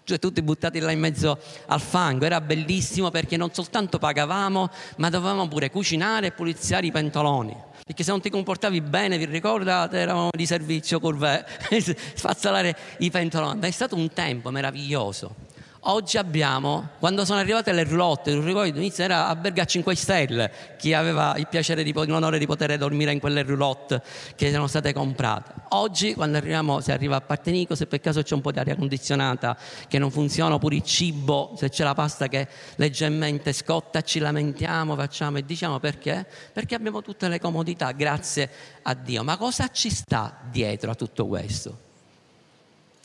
cioè 0.04 0.18
tutti 0.18 0.42
buttati 0.42 0.78
là 0.78 0.90
in 0.90 1.00
mezzo 1.00 1.38
al 1.66 1.80
fango. 1.80 2.24
Era 2.24 2.40
bellissimo 2.40 3.10
perché 3.10 3.36
non 3.36 3.52
soltanto 3.52 3.98
pagavamo, 3.98 4.70
ma 4.96 5.10
dovevamo 5.10 5.48
pure 5.48 5.70
cucinare 5.70 6.28
e 6.28 6.32
puliziare 6.32 6.86
i 6.86 6.92
pentoloni. 6.92 7.68
Perché 7.84 8.04
se 8.04 8.10
non 8.10 8.20
ti 8.20 8.30
comportavi 8.30 8.80
bene, 8.82 9.18
vi 9.18 9.24
ricordate, 9.24 9.98
eravamo 9.98 10.30
di 10.30 10.46
servizio 10.46 11.00
curve, 11.00 11.44
spazzolare 12.14 12.76
i 12.98 13.10
pentoloni. 13.10 13.60
È 13.60 13.70
stato 13.70 13.96
un 13.96 14.12
tempo 14.12 14.50
meraviglioso. 14.50 15.48
Oggi 15.84 16.18
abbiamo, 16.18 16.90
quando 16.98 17.24
sono 17.24 17.38
arrivate 17.38 17.72
le 17.72 17.84
roulotte, 17.84 18.34
non 18.34 18.44
ricordo, 18.44 18.78
inizio 18.78 19.02
era 19.02 19.28
a 19.28 19.34
Berga 19.34 19.64
5 19.64 19.94
Stelle, 19.94 20.52
chi 20.76 20.92
aveva 20.92 21.34
il 21.38 21.46
piacere, 21.48 21.82
di, 21.82 21.94
l'onore 21.94 22.38
di 22.38 22.44
poter 22.44 22.76
dormire 22.76 23.12
in 23.12 23.18
quelle 23.18 23.42
roulotte 23.42 24.02
che 24.36 24.48
erano 24.48 24.66
state 24.66 24.92
comprate. 24.92 25.54
Oggi, 25.70 26.12
quando 26.12 26.36
arriviamo, 26.36 26.80
si 26.82 26.92
arriva 26.92 27.16
a 27.16 27.22
Partenico, 27.22 27.74
se 27.74 27.86
per 27.86 28.00
caso 28.00 28.20
c'è 28.20 28.34
un 28.34 28.42
po' 28.42 28.52
di 28.52 28.58
aria 28.58 28.76
condizionata 28.76 29.56
che 29.88 29.98
non 29.98 30.10
funziona, 30.10 30.56
oppure 30.56 30.74
il 30.74 30.82
cibo, 30.82 31.54
se 31.56 31.70
c'è 31.70 31.82
la 31.82 31.94
pasta 31.94 32.28
che 32.28 32.46
leggermente 32.76 33.54
scotta, 33.54 34.02
ci 34.02 34.18
lamentiamo, 34.18 34.94
facciamo 34.96 35.38
e 35.38 35.46
diciamo 35.46 35.78
perché? 35.78 36.26
Perché 36.52 36.74
abbiamo 36.74 37.00
tutte 37.00 37.26
le 37.28 37.40
comodità, 37.40 37.92
grazie 37.92 38.50
a 38.82 38.92
Dio. 38.92 39.24
Ma 39.24 39.38
cosa 39.38 39.68
ci 39.68 39.88
sta 39.88 40.40
dietro 40.50 40.90
a 40.90 40.94
tutto 40.94 41.26
questo? 41.26 41.78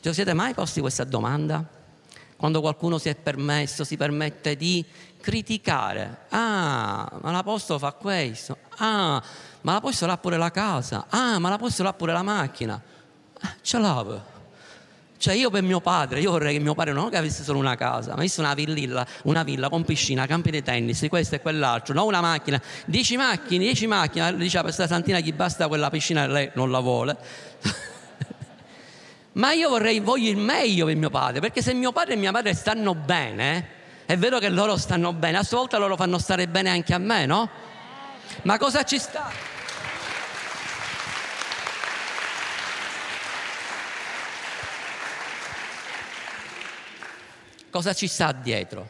Ci 0.01 0.11
siete 0.11 0.33
mai 0.33 0.53
posti 0.53 0.81
questa 0.81 1.05
domanda? 1.05 1.74
Quando 2.45 2.61
qualcuno 2.61 2.99
si 2.99 3.09
è 3.09 3.15
permesso, 3.15 3.83
si 3.83 3.97
permette 3.97 4.55
di 4.55 4.85
criticare. 5.19 6.25
Ah, 6.29 7.11
ma 7.19 7.31
l'apostolo 7.31 7.79
fa 7.79 7.93
questo. 7.93 8.57
Ah, 8.77 9.19
ma 9.61 9.73
l'apostolo 9.73 10.11
ha 10.11 10.17
pure 10.17 10.37
la 10.37 10.51
casa. 10.51 11.07
Ah, 11.09 11.39
ma 11.39 11.49
l'apostolo 11.49 11.89
ha 11.89 11.93
pure 11.93 12.13
la 12.13 12.21
macchina. 12.21 12.79
Eh, 13.41 13.47
ce 13.63 13.79
l'ha. 13.79 14.23
Cioè 15.17 15.33
io 15.33 15.49
per 15.49 15.63
mio 15.63 15.81
padre, 15.81 16.19
io 16.19 16.29
vorrei 16.29 16.53
che 16.53 16.59
mio 16.59 16.75
padre 16.75 16.93
non 16.93 17.09
avesse 17.11 17.41
solo 17.41 17.57
una 17.57 17.75
casa, 17.75 18.09
ma 18.09 18.17
avesse 18.17 18.41
una 18.41 18.53
villa, 18.53 19.03
una 19.23 19.41
villa 19.41 19.67
con 19.67 19.83
piscina, 19.83 20.27
campi 20.27 20.51
di 20.51 20.61
tennis, 20.61 21.03
questo 21.09 21.33
e 21.33 21.41
quell'altro, 21.41 21.95
non 21.95 22.05
una 22.05 22.21
macchina, 22.21 22.61
dieci 22.85 23.17
macchine, 23.17 23.63
dieci 23.63 23.87
macchine, 23.87 24.35
diceva 24.35 24.65
per 24.65 24.75
questa 24.75 24.85
santina 24.85 25.19
chi 25.21 25.33
basta 25.33 25.67
quella 25.67 25.89
piscina 25.89 26.27
lei 26.27 26.51
non 26.53 26.69
la 26.69 26.79
vuole. 26.79 27.17
ma 29.35 29.51
io 29.51 29.69
vorrei, 29.69 29.99
voglio 29.99 30.29
il 30.29 30.37
meglio 30.37 30.85
per 30.85 30.95
mio 30.95 31.09
padre, 31.09 31.39
perché 31.39 31.61
se 31.61 31.73
mio 31.73 31.91
padre 31.91 32.13
e 32.13 32.17
mia 32.17 32.31
madre 32.31 32.53
stanno 32.53 32.95
bene, 32.95 33.67
è 34.05 34.17
vero 34.17 34.39
che 34.39 34.49
loro 34.49 34.77
stanno 34.77 35.13
bene, 35.13 35.37
a 35.37 35.43
sua 35.43 35.57
volta 35.57 35.77
loro 35.77 35.95
fanno 35.95 36.17
stare 36.19 36.47
bene 36.47 36.69
anche 36.69 36.93
a 36.93 36.97
me, 36.97 37.25
no? 37.25 37.49
Ma 38.43 38.57
cosa 38.57 38.83
ci 38.83 38.97
sta? 38.97 39.31
Cosa 47.69 47.93
ci 47.93 48.07
sta 48.07 48.31
dietro? 48.31 48.89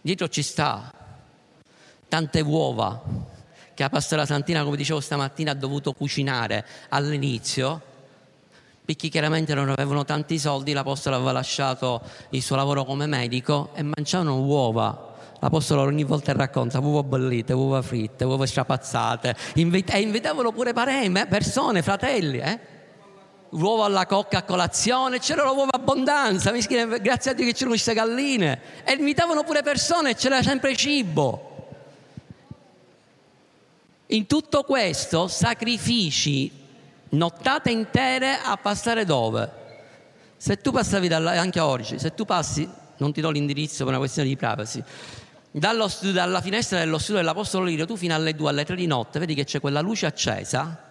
Dietro 0.00 0.28
ci 0.28 0.42
sta 0.42 0.92
tante 2.08 2.40
uova 2.40 3.00
che 3.74 3.82
la 3.84 3.90
pastora 3.90 4.26
Santina, 4.26 4.64
come 4.64 4.76
dicevo 4.76 4.98
stamattina, 4.98 5.52
ha 5.52 5.54
dovuto 5.54 5.92
cucinare 5.92 6.66
all'inizio, 6.88 7.80
perché 8.88 9.08
chiaramente 9.08 9.52
non 9.52 9.68
avevano 9.68 10.06
tanti 10.06 10.38
soldi, 10.38 10.72
l'Apostolo 10.72 11.16
aveva 11.16 11.30
lasciato 11.32 12.00
il 12.30 12.40
suo 12.40 12.56
lavoro 12.56 12.86
come 12.86 13.04
medico 13.04 13.68
e 13.74 13.82
mangiavano 13.82 14.40
uova. 14.40 15.14
L'Apostolo 15.40 15.82
ogni 15.82 16.04
volta 16.04 16.32
racconta 16.32 16.78
uova 16.80 17.02
bollite, 17.02 17.52
uova 17.52 17.82
fritte, 17.82 18.24
uova 18.24 18.46
strapazzate, 18.46 19.36
e 19.52 20.00
invitavano 20.00 20.52
pure 20.52 20.72
parenti, 20.72 21.22
persone, 21.26 21.82
fratelli, 21.82 22.38
eh? 22.38 22.58
l'uovo 23.50 23.84
alla 23.84 24.06
cocca 24.06 24.38
a 24.38 24.42
colazione, 24.44 25.18
c'era 25.18 25.42
l'uovo 25.42 25.64
abbondanza, 25.70 26.50
grazie 26.50 27.32
a 27.32 27.34
Dio 27.34 27.44
che 27.44 27.52
c'erano 27.52 27.72
queste 27.72 27.92
galline 27.92 28.60
e 28.84 28.94
invitavano 28.94 29.44
pure 29.44 29.62
persone 29.62 30.14
c'era 30.14 30.42
sempre 30.42 30.74
cibo. 30.74 31.66
In 34.06 34.24
tutto 34.24 34.62
questo 34.62 35.28
sacrifici 35.28 36.67
nottate 37.10 37.70
intere 37.70 38.38
a 38.42 38.56
passare 38.56 39.04
dove? 39.04 39.50
Se 40.36 40.58
tu 40.58 40.70
passavi 40.70 41.08
dalla, 41.08 41.32
anche 41.32 41.60
oggi, 41.60 41.98
se 41.98 42.14
tu 42.14 42.24
passi, 42.24 42.68
non 42.98 43.12
ti 43.12 43.20
do 43.20 43.30
l'indirizzo 43.30 43.78
per 43.78 43.88
una 43.88 43.98
questione 43.98 44.28
di 44.28 44.36
privacy, 44.36 44.82
dalla 45.50 46.40
finestra 46.40 46.78
dello 46.78 46.98
studio 46.98 47.20
dell'Apostolo 47.20 47.64
Lirio, 47.64 47.86
tu 47.86 47.96
fino 47.96 48.14
alle 48.14 48.34
2, 48.34 48.48
alle 48.48 48.64
3 48.64 48.76
di 48.76 48.86
notte, 48.86 49.18
vedi 49.18 49.34
che 49.34 49.44
c'è 49.44 49.60
quella 49.60 49.80
luce 49.80 50.06
accesa 50.06 50.87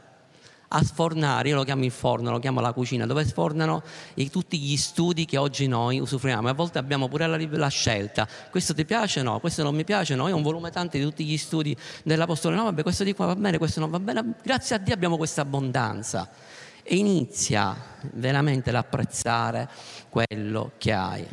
a 0.69 0.83
sfornare, 0.83 1.49
io 1.49 1.55
lo 1.55 1.63
chiamo 1.63 1.85
il 1.85 1.91
forno, 1.91 2.29
lo 2.29 2.39
chiamo 2.39 2.59
la 2.59 2.73
cucina, 2.73 3.05
dove 3.05 3.25
sfornano 3.25 3.83
i, 4.15 4.29
tutti 4.29 4.59
gli 4.59 4.75
studi 4.75 5.25
che 5.25 5.37
oggi 5.37 5.67
noi 5.67 5.99
usufruiamo. 5.99 6.49
A 6.49 6.53
volte 6.53 6.77
abbiamo 6.77 7.07
pure 7.07 7.27
la, 7.27 7.37
la, 7.49 7.67
scelta, 7.69 8.27
questo 8.49 8.73
ti 8.73 8.83
piace? 8.83 9.21
No, 9.21 9.39
questo 9.39 9.63
non 9.63 9.75
mi 9.75 9.85
piace? 9.85 10.15
No, 10.15 10.27
io 10.27 10.33
ho 10.33 10.37
un 10.37 10.43
volume 10.43 10.71
tanto 10.71 10.97
di 10.97 11.03
tutti 11.03 11.23
gli 11.23 11.37
studi 11.37 11.75
dell'Apostolo, 12.03 12.55
no, 12.55 12.63
vabbè, 12.63 12.83
questo 12.83 13.03
di 13.03 13.13
qua 13.13 13.27
va 13.27 13.35
bene, 13.35 13.57
questo 13.57 13.79
non 13.79 13.89
va 13.89 13.99
bene. 13.99 14.33
Grazie 14.43 14.75
a 14.75 14.79
Dio 14.79 14.93
abbiamo 14.93 15.15
questa 15.15 15.41
abbondanza 15.41 16.29
e 16.83 16.95
inizia 16.97 17.75
veramente 18.13 18.69
ad 18.69 18.75
apprezzare 18.75 19.69
quello 20.09 20.71
che 20.77 20.91
hai. 20.91 21.25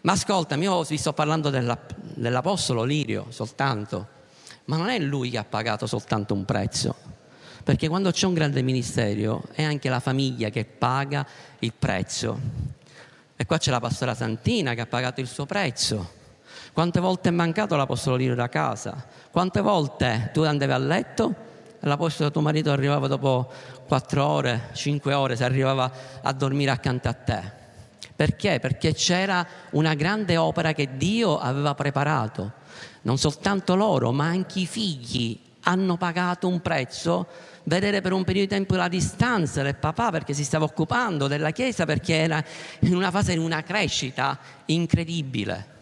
Ma 0.00 0.12
ascoltami, 0.12 0.64
io 0.64 0.82
vi 0.82 0.96
sto 0.98 1.12
parlando 1.12 1.50
della, 1.50 1.78
dell'Apostolo 1.96 2.84
Lirio 2.84 3.26
soltanto, 3.30 4.08
ma 4.66 4.76
non 4.76 4.88
è 4.88 4.98
lui 4.98 5.30
che 5.30 5.38
ha 5.38 5.44
pagato 5.44 5.86
soltanto 5.86 6.34
un 6.34 6.44
prezzo 6.44 7.12
perché 7.64 7.88
quando 7.88 8.10
c'è 8.10 8.26
un 8.26 8.34
grande 8.34 8.60
ministero 8.60 9.42
è 9.52 9.62
anche 9.62 9.88
la 9.88 9.98
famiglia 9.98 10.50
che 10.50 10.66
paga 10.66 11.26
il 11.60 11.72
prezzo. 11.76 12.38
E 13.36 13.46
qua 13.46 13.56
c'è 13.56 13.70
la 13.70 13.80
pastora 13.80 14.14
Santina 14.14 14.74
che 14.74 14.82
ha 14.82 14.86
pagato 14.86 15.22
il 15.22 15.26
suo 15.26 15.46
prezzo. 15.46 16.22
Quante 16.74 17.00
volte 17.00 17.30
è 17.30 17.32
mancato 17.32 17.74
l'apostolo 17.74 18.16
Lino 18.16 18.34
da 18.34 18.50
casa? 18.50 19.06
Quante 19.30 19.62
volte 19.62 20.30
tu 20.34 20.42
andavi 20.42 20.72
a 20.72 20.78
letto 20.78 21.34
e 21.80 21.86
l'apostolo 21.86 22.30
tuo 22.30 22.42
marito 22.42 22.70
arrivava 22.70 23.06
dopo 23.06 23.50
quattro 23.88 24.26
ore, 24.26 24.68
cinque 24.74 25.14
ore, 25.14 25.34
se 25.34 25.44
arrivava 25.44 25.90
a 26.20 26.32
dormire 26.34 26.70
accanto 26.70 27.08
a 27.08 27.14
te? 27.14 27.42
Perché? 28.14 28.60
Perché 28.60 28.92
c'era 28.92 29.44
una 29.70 29.94
grande 29.94 30.36
opera 30.36 30.74
che 30.74 30.96
Dio 30.98 31.38
aveva 31.38 31.74
preparato. 31.74 32.52
Non 33.02 33.16
soltanto 33.16 33.74
loro, 33.74 34.12
ma 34.12 34.26
anche 34.26 34.60
i 34.60 34.66
figli 34.66 35.40
hanno 35.64 35.96
pagato 35.96 36.46
un 36.46 36.60
prezzo 36.60 37.26
vedere 37.64 38.00
per 38.00 38.12
un 38.12 38.24
periodo 38.24 38.48
di 38.48 38.54
tempo 38.54 38.76
la 38.76 38.88
distanza 38.88 39.62
del 39.62 39.76
papà 39.76 40.10
perché 40.10 40.32
si 40.32 40.44
stava 40.44 40.64
occupando 40.64 41.26
della 41.28 41.50
Chiesa 41.50 41.84
perché 41.84 42.14
era 42.14 42.42
in 42.80 42.94
una 42.94 43.10
fase 43.10 43.32
di 43.32 43.38
una 43.38 43.62
crescita 43.62 44.38
incredibile. 44.66 45.72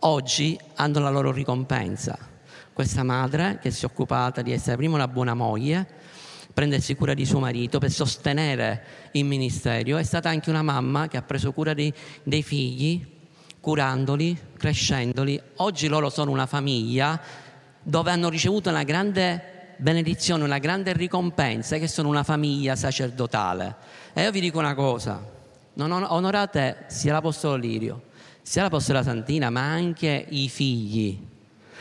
Oggi 0.00 0.58
hanno 0.74 0.98
la 1.00 1.08
loro 1.08 1.32
ricompensa. 1.32 2.18
Questa 2.72 3.02
madre 3.02 3.58
che 3.62 3.70
si 3.70 3.84
è 3.84 3.88
occupata 3.88 4.42
di 4.42 4.52
essere 4.52 4.76
prima 4.76 4.96
una 4.96 5.08
buona 5.08 5.32
moglie, 5.32 5.86
prendersi 6.52 6.94
cura 6.94 7.14
di 7.14 7.24
suo 7.24 7.38
marito 7.38 7.78
per 7.78 7.90
sostenere 7.90 8.84
il 9.12 9.24
ministero, 9.24 9.96
è 9.96 10.02
stata 10.02 10.28
anche 10.28 10.50
una 10.50 10.62
mamma 10.62 11.08
che 11.08 11.16
ha 11.16 11.22
preso 11.22 11.52
cura 11.52 11.72
di, 11.72 11.92
dei 12.22 12.42
figli, 12.42 13.12
curandoli, 13.60 14.38
crescendoli. 14.58 15.40
Oggi 15.56 15.88
loro 15.88 16.10
sono 16.10 16.32
una 16.32 16.46
famiglia 16.46 17.18
dove 17.84 18.10
hanno 18.10 18.28
ricevuto 18.28 18.70
una 18.70 18.82
grande 18.82 19.74
benedizione, 19.76 20.42
una 20.42 20.58
grande 20.58 20.92
ricompensa, 20.92 21.78
che 21.78 21.86
sono 21.86 22.08
una 22.08 22.22
famiglia 22.22 22.74
sacerdotale. 22.74 23.76
E 24.12 24.22
io 24.22 24.30
vi 24.30 24.40
dico 24.40 24.58
una 24.58 24.74
cosa, 24.74 25.22
non 25.74 25.92
onorate 25.92 26.84
sia 26.88 27.12
l'Apostolo 27.12 27.56
Lirio, 27.56 28.02
sia 28.42 28.62
l'Apostola 28.62 29.02
Santina, 29.02 29.50
ma 29.50 29.60
anche 29.60 30.26
i 30.28 30.48
figli. 30.48 31.32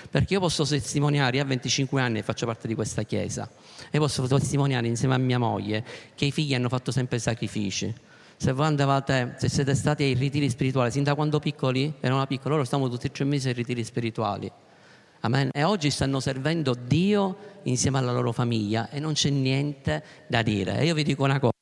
Perché 0.09 0.33
io 0.33 0.39
posso 0.39 0.65
testimoniare, 0.65 1.37
io 1.37 1.43
ho 1.43 1.47
25 1.47 2.01
anni 2.01 2.21
faccio 2.21 2.45
parte 2.45 2.67
di 2.67 2.75
questa 2.75 3.03
chiesa, 3.03 3.49
e 3.89 3.97
posso 3.97 4.27
testimoniare 4.27 4.85
insieme 4.85 5.15
a 5.15 5.17
mia 5.17 5.39
moglie 5.39 5.83
che 6.13 6.25
i 6.25 6.31
figli 6.31 6.53
hanno 6.53 6.69
fatto 6.69 6.91
sempre 6.91 7.19
sacrifici. 7.19 7.93
Se 8.35 8.51
voi 8.51 8.65
andavate, 8.65 9.35
se 9.37 9.47
siete 9.47 9.73
stati 9.73 10.03
ai 10.03 10.13
ritiri 10.15 10.49
spirituali, 10.49 10.91
sin 10.91 11.03
da 11.03 11.15
quando 11.15 11.39
piccoli, 11.39 11.93
erano 11.99 12.25
piccoli, 12.27 12.49
loro 12.49 12.65
stavano 12.65 12.89
tutti 12.89 13.07
e 13.07 13.11
tre 13.11 13.23
mesi 13.23 13.47
ai 13.47 13.53
ritiri 13.53 13.83
spirituali. 13.83 14.51
Amen. 15.25 15.49
E 15.53 15.63
oggi 15.63 15.89
stanno 15.89 16.19
servendo 16.19 16.73
Dio 16.73 17.59
insieme 17.63 17.97
alla 17.97 18.11
loro 18.11 18.33
famiglia 18.33 18.89
e 18.89 18.99
non 18.99 19.13
c'è 19.13 19.29
niente 19.29 20.03
da 20.27 20.41
dire. 20.41 20.79
E 20.79 20.85
io 20.85 20.93
vi 20.93 21.03
dico 21.03 21.23
una 21.23 21.39
cosa, 21.39 21.53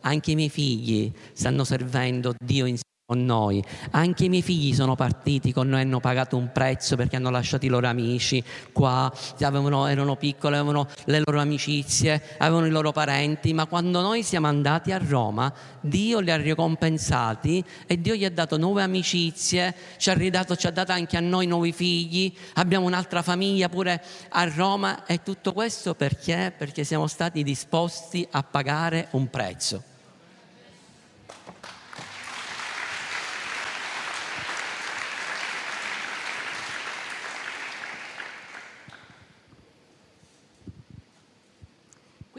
anche 0.00 0.30
i 0.30 0.34
miei 0.34 0.48
figli 0.48 1.12
stanno 1.32 1.64
servendo 1.64 2.34
Dio 2.42 2.64
insieme 2.64 2.91
con 3.04 3.24
noi. 3.24 3.62
Anche 3.90 4.24
i 4.24 4.28
miei 4.28 4.42
figli 4.42 4.72
sono 4.74 4.94
partiti 4.94 5.52
con 5.52 5.68
noi, 5.68 5.82
hanno 5.82 6.00
pagato 6.00 6.36
un 6.36 6.50
prezzo 6.52 6.96
perché 6.96 7.16
hanno 7.16 7.30
lasciato 7.30 7.66
i 7.66 7.68
loro 7.68 7.86
amici 7.86 8.42
qua, 8.72 9.12
avevano, 9.40 9.86
erano 9.86 10.16
piccoli, 10.16 10.54
avevano 10.54 10.88
le 11.04 11.22
loro 11.24 11.40
amicizie, 11.40 12.22
avevano 12.38 12.66
i 12.66 12.70
loro 12.70 12.92
parenti, 12.92 13.52
ma 13.52 13.66
quando 13.66 14.00
noi 14.00 14.22
siamo 14.22 14.46
andati 14.46 14.92
a 14.92 14.98
Roma, 14.98 15.52
Dio 15.80 16.20
li 16.20 16.30
ha 16.30 16.36
ricompensati 16.36 17.62
e 17.86 18.00
Dio 18.00 18.14
gli 18.14 18.24
ha 18.24 18.30
dato 18.30 18.56
nuove 18.56 18.82
amicizie, 18.82 19.74
ci 19.98 20.08
ha, 20.08 20.14
ridato, 20.14 20.56
ci 20.56 20.66
ha 20.66 20.70
dato 20.70 20.92
anche 20.92 21.16
a 21.16 21.20
noi 21.20 21.46
nuovi 21.46 21.72
figli, 21.72 22.32
abbiamo 22.54 22.86
un'altra 22.86 23.20
famiglia 23.20 23.68
pure 23.68 24.02
a 24.30 24.48
Roma 24.48 25.04
e 25.04 25.22
tutto 25.22 25.52
questo 25.52 25.94
perché? 25.94 26.54
Perché 26.56 26.84
siamo 26.84 27.06
stati 27.08 27.42
disposti 27.42 28.26
a 28.30 28.42
pagare 28.42 29.08
un 29.10 29.28
prezzo. 29.28 29.91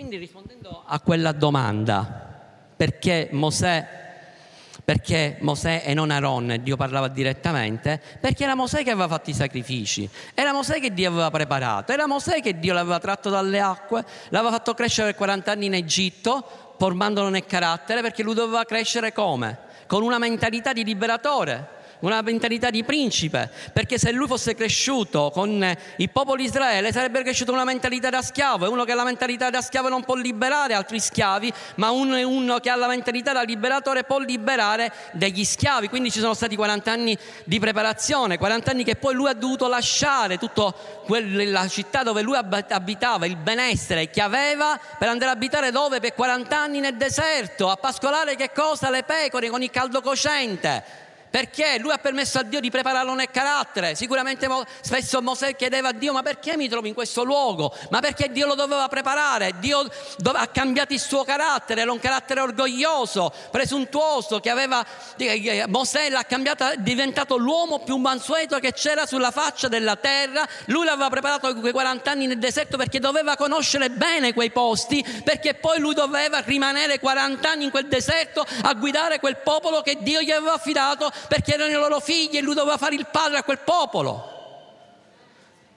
Quindi 0.04 0.20
rispondendo 0.20 0.84
a 0.86 1.00
quella 1.00 1.32
domanda, 1.32 2.30
perché 2.76 3.30
Mosè 3.32 4.02
perché 4.84 5.38
Mosè 5.40 5.84
e 5.86 5.94
non 5.94 6.12
Aaron, 6.12 6.60
Dio 6.62 6.76
parlava 6.76 7.08
direttamente, 7.08 8.02
perché 8.20 8.44
era 8.44 8.54
Mosè 8.54 8.84
che 8.84 8.92
aveva 8.92 9.08
fatto 9.08 9.30
i 9.30 9.34
sacrifici, 9.34 10.10
era 10.34 10.52
Mosè 10.52 10.82
che 10.82 10.94
Dio 10.94 11.08
aveva 11.08 11.32
preparato, 11.32 11.94
era 11.94 12.06
Mosè 12.06 12.42
che 12.42 12.60
Dio 12.60 12.74
l'aveva 12.74 13.00
tratto 13.00 13.30
dalle 13.30 13.62
acque, 13.62 14.04
l'aveva 14.28 14.52
fatto 14.52 14.74
crescere 14.74 15.12
per 15.12 15.16
40 15.16 15.52
anni 15.54 15.68
in 15.68 15.74
Egitto, 15.76 16.76
formandolo 16.78 17.30
nel 17.30 17.46
carattere, 17.46 18.02
perché 18.02 18.24
lui 18.24 18.34
doveva 18.34 18.66
crescere 18.66 19.14
come? 19.14 19.58
Con 19.88 20.04
una 20.04 20.18
mentalità 20.18 20.74
di 20.74 20.84
liberatore, 20.84 21.82
una 22.04 22.22
mentalità 22.22 22.70
di 22.70 22.84
principe, 22.84 23.50
perché 23.72 23.98
se 23.98 24.12
lui 24.12 24.28
fosse 24.28 24.56
cresciuto 24.56 25.32
con 25.34 25.76
il 25.98 26.10
popolo 26.10 26.38
di 26.38 26.44
Israele 26.44 26.92
sarebbe 26.92 27.22
cresciuto 27.22 27.52
una 27.52 27.64
mentalità 27.64 28.10
da 28.10 28.22
schiavo, 28.22 28.66
è 28.66 28.70
uno 28.70 28.84
che 28.84 28.92
ha 28.92 28.96
la 28.96 29.04
mentalità 29.04 29.50
da 29.50 29.62
schiavo 29.62 29.90
non 29.90 30.04
può 30.04 30.16
liberare 30.16 30.74
altri 30.74 31.00
schiavi, 31.00 31.52
ma 31.76 31.92
uno, 31.92 32.18
uno 32.28 32.60
che 32.60 32.70
ha 32.70 32.76
la 32.76 32.88
mentalità 32.88 33.32
da 33.32 33.42
liberatore 33.42 34.04
può 34.04 34.20
liberare 34.20 34.92
degli 35.14 35.44
schiavi, 35.46 35.88
quindi 35.88 36.12
ci 36.12 36.20
sono 36.20 36.34
stati 36.34 36.56
40 36.56 36.92
anni 36.92 37.18
di 37.46 37.60
preparazione, 37.60 38.38
40 38.38 38.72
anni 38.72 38.84
che 38.84 38.96
poi 38.96 39.14
lui 39.14 39.30
ha 39.30 39.34
dovuto 39.34 39.68
lasciare 39.68 40.38
tutta 40.38 40.74
la 41.08 41.68
città 41.68 42.04
dove 42.04 42.22
lui 42.22 42.36
abitava, 42.36 43.26
il 43.26 43.38
benessere 43.38 44.10
che 44.10 44.22
aveva 44.22 44.80
per 45.00 45.08
andare 45.08 45.32
a 45.32 45.34
abitare 45.34 45.72
dove? 45.72 46.00
Per 46.02 46.14
40 46.14 46.60
anni 46.60 46.80
nel 46.82 46.98
deserto, 46.98 47.70
a 47.70 47.78
pascolare 47.78 48.36
che 48.36 48.52
cosa? 48.54 48.90
Le 48.90 49.04
pecore 49.04 49.50
con 49.50 49.62
il 49.62 49.70
caldo 49.70 50.02
cocente. 50.02 51.03
Perché 51.34 51.80
lui 51.80 51.90
ha 51.92 51.98
permesso 51.98 52.38
a 52.38 52.44
Dio 52.44 52.60
di 52.60 52.70
prepararlo 52.70 53.16
nel 53.16 53.32
carattere. 53.32 53.96
Sicuramente 53.96 54.48
spesso 54.82 55.20
Mosè 55.20 55.56
chiedeva 55.56 55.88
a 55.88 55.92
Dio: 55.92 56.14
Ma 56.14 56.22
perché 56.22 56.56
mi 56.56 56.70
trovo 56.70 56.86
in 56.86 56.94
questo 56.94 57.24
luogo? 57.24 57.76
Ma 57.90 58.02
perché 58.02 58.32
Dio 58.32 58.46
lo 58.46 58.54
doveva 58.54 58.88
preparare? 58.88 59.54
Dio 59.58 59.80
ha 60.32 60.48
cambiato 60.50 60.94
il 60.94 61.00
suo 61.00 61.24
carattere, 61.24 61.82
era 61.82 61.92
un 61.92 61.98
carattere 61.98 62.40
orgoglioso, 62.40 63.34
presuntuoso, 63.50 64.40
che 64.40 64.52
aveva. 64.52 64.86
Mosè 65.70 66.12
l'ha 66.12 66.22
cambiato, 66.22 66.68
è 66.68 66.78
diventato 66.78 67.36
l'uomo 67.36 67.80
più 67.80 67.96
mansueto 67.96 68.60
che 68.60 68.72
c'era 68.72 69.08
sulla 69.08 69.32
faccia 69.32 69.68
della 69.68 69.96
terra. 69.96 70.48
Lui 70.66 70.86
l'aveva 70.86 71.10
preparato 71.10 71.52
quei 71.56 71.72
40 71.72 72.12
anni 72.12 72.28
nel 72.28 72.38
deserto 72.38 72.78
perché 72.78 73.00
doveva 73.00 73.36
conoscere 73.38 73.90
bene 73.90 74.34
quei 74.34 74.52
posti, 74.52 75.04
perché 75.24 75.56
poi 75.56 75.80
lui 75.80 75.96
doveva 75.96 76.42
rimanere 76.42 77.00
40 77.00 77.50
anni 77.50 77.64
in 77.64 77.72
quel 77.72 77.88
deserto 77.88 78.46
a 78.62 78.74
guidare 78.76 79.20
quel 79.20 79.38
popolo 79.38 79.82
che 79.82 79.98
Dio 80.00 80.22
gli 80.22 80.30
aveva 80.30 80.54
affidato 80.54 81.12
perché 81.28 81.54
erano 81.54 81.72
i 81.72 81.76
loro 81.76 82.00
figli 82.00 82.38
e 82.38 82.42
lui 82.42 82.54
doveva 82.54 82.78
fare 82.78 82.96
il 82.96 83.08
padre 83.12 83.38
a 83.38 83.44
quel 83.44 83.60
popolo. 83.60 84.32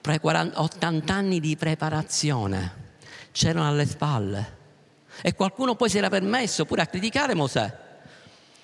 80 0.09 1.13
anni 1.13 1.39
di 1.41 1.57
preparazione 1.57 2.85
c'erano 3.33 3.67
alle 3.67 3.85
spalle 3.85 4.55
e 5.21 5.33
qualcuno 5.33 5.75
poi 5.75 5.89
si 5.89 5.97
era 5.97 6.09
permesso 6.09 6.65
pure 6.65 6.81
a 6.81 6.87
criticare 6.87 7.33
Mosè. 7.33 7.85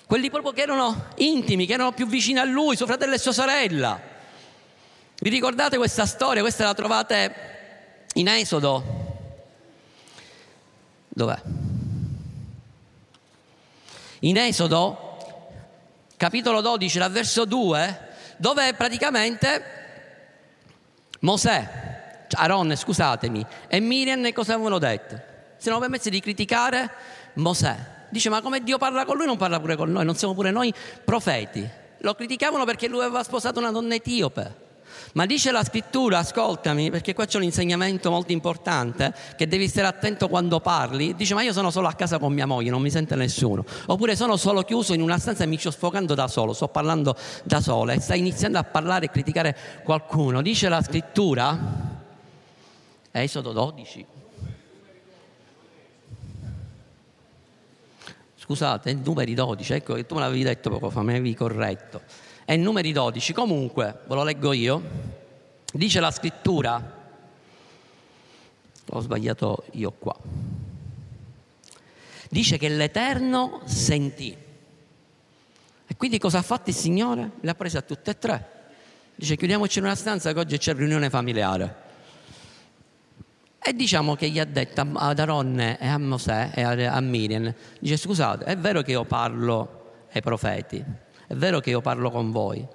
Quelli 0.06 0.30
proprio 0.30 0.52
che 0.52 0.62
erano 0.62 1.08
intimi, 1.16 1.66
che 1.66 1.74
erano 1.74 1.92
più 1.92 2.06
vicini 2.06 2.38
a 2.38 2.44
lui, 2.44 2.76
suo 2.76 2.86
fratello 2.86 3.14
e 3.14 3.18
sua 3.18 3.32
sorella. 3.32 4.00
Vi 5.18 5.28
ricordate 5.30 5.76
questa 5.76 6.06
storia? 6.06 6.42
Questa 6.42 6.64
la 6.64 6.74
trovate 6.74 8.06
in 8.14 8.28
Esodo. 8.28 9.02
Dov'è? 11.08 11.40
In 14.20 14.36
Esodo 14.38 15.03
capitolo 16.16 16.60
12, 16.60 16.98
dal 16.98 17.10
verso 17.10 17.44
2, 17.44 18.12
dove 18.36 18.74
praticamente 18.74 19.64
Mosè, 21.20 22.26
Aaron, 22.30 22.74
scusatemi, 22.76 23.44
e 23.68 23.80
Miriam 23.80 24.30
cosa 24.32 24.54
avevano 24.54 24.78
detto? 24.78 25.32
Si 25.56 25.66
erano 25.66 25.80
permessi 25.80 26.10
di 26.10 26.20
criticare 26.20 26.90
Mosè. 27.34 27.92
Dice, 28.10 28.28
ma 28.28 28.42
come 28.42 28.62
Dio 28.62 28.78
parla 28.78 29.04
con 29.04 29.16
lui 29.16 29.26
non 29.26 29.36
parla 29.36 29.58
pure 29.58 29.76
con 29.76 29.90
noi, 29.90 30.04
non 30.04 30.14
siamo 30.14 30.34
pure 30.34 30.50
noi 30.50 30.72
profeti. 31.04 31.68
Lo 31.98 32.14
criticavano 32.14 32.64
perché 32.64 32.86
lui 32.86 33.00
aveva 33.00 33.22
sposato 33.22 33.58
una 33.58 33.70
donna 33.70 33.94
etiope. 33.94 34.63
Ma 35.14 35.26
dice 35.26 35.52
la 35.52 35.62
scrittura, 35.62 36.18
ascoltami, 36.18 36.90
perché 36.90 37.14
qua 37.14 37.24
c'è 37.24 37.36
un 37.36 37.44
insegnamento 37.44 38.10
molto 38.10 38.32
importante, 38.32 39.14
che 39.36 39.46
devi 39.46 39.68
stare 39.68 39.86
attento 39.86 40.28
quando 40.28 40.58
parli. 40.58 41.14
Dice, 41.14 41.34
ma 41.34 41.42
io 41.42 41.52
sono 41.52 41.70
solo 41.70 41.86
a 41.86 41.92
casa 41.92 42.18
con 42.18 42.32
mia 42.32 42.46
moglie, 42.46 42.70
non 42.70 42.82
mi 42.82 42.90
sente 42.90 43.14
nessuno. 43.14 43.64
Oppure 43.86 44.16
sono 44.16 44.36
solo 44.36 44.62
chiuso 44.62 44.92
in 44.92 45.00
una 45.00 45.18
stanza 45.18 45.44
e 45.44 45.46
mi 45.46 45.56
sto 45.56 45.70
sfogando 45.70 46.14
da 46.14 46.26
solo, 46.26 46.52
sto 46.52 46.66
parlando 46.66 47.16
da 47.44 47.60
solo 47.60 47.92
e 47.92 48.00
stai 48.00 48.18
iniziando 48.18 48.58
a 48.58 48.64
parlare 48.64 49.04
e 49.04 49.10
criticare 49.10 49.56
qualcuno. 49.84 50.42
Dice 50.42 50.68
la 50.68 50.82
scrittura, 50.82 51.58
Esodo 53.12 53.52
12. 53.52 54.06
Scusate, 58.34 58.94
numeri 58.94 59.32
12, 59.32 59.72
ecco 59.74 59.94
che 59.94 60.06
tu 60.06 60.16
me 60.16 60.22
l'avevi 60.22 60.42
detto 60.42 60.70
poco 60.70 60.90
fa, 60.90 61.02
mi 61.02 61.12
avevi 61.12 61.34
corretto 61.34 62.23
è 62.44 62.56
numeri 62.56 62.92
12. 62.92 63.32
Comunque, 63.32 64.00
ve 64.06 64.14
lo 64.14 64.22
leggo 64.22 64.52
io, 64.52 64.82
dice 65.72 66.00
la 66.00 66.10
scrittura, 66.10 67.02
ho 68.86 69.00
sbagliato 69.00 69.64
io 69.72 69.92
qua, 69.92 70.16
dice 72.28 72.58
che 72.58 72.68
l'Eterno 72.68 73.60
sentì. 73.64 74.36
E 75.86 75.96
quindi 75.96 76.18
cosa 76.18 76.38
ha 76.38 76.42
fatto 76.42 76.70
il 76.70 76.76
Signore? 76.76 77.32
Le 77.40 77.50
ha 77.50 77.54
prese 77.54 77.78
a 77.78 77.82
tutte 77.82 78.10
e 78.12 78.18
tre. 78.18 78.48
Dice 79.14 79.36
chiudiamoci 79.36 79.78
in 79.78 79.84
una 79.84 79.94
stanza 79.94 80.32
che 80.32 80.38
oggi 80.38 80.58
c'è 80.58 80.74
riunione 80.74 81.08
familiare. 81.08 81.82
E 83.66 83.72
diciamo 83.72 84.14
che 84.14 84.28
gli 84.28 84.38
ha 84.38 84.44
detto 84.44 84.86
ad 84.92 85.18
Aronne 85.18 85.78
e 85.78 85.86
a 85.86 85.96
Mosè 85.96 86.50
e 86.54 86.62
a 86.62 87.00
Miriam, 87.00 87.54
dice 87.78 87.96
scusate, 87.96 88.44
è 88.44 88.58
vero 88.58 88.82
che 88.82 88.90
io 88.90 89.04
parlo 89.04 90.06
ai 90.12 90.20
profeti, 90.20 90.84
è 91.26 91.34
vero 91.34 91.60
che 91.60 91.70
io 91.70 91.80
parlo 91.80 92.10
con 92.10 92.30
voi, 92.30 92.66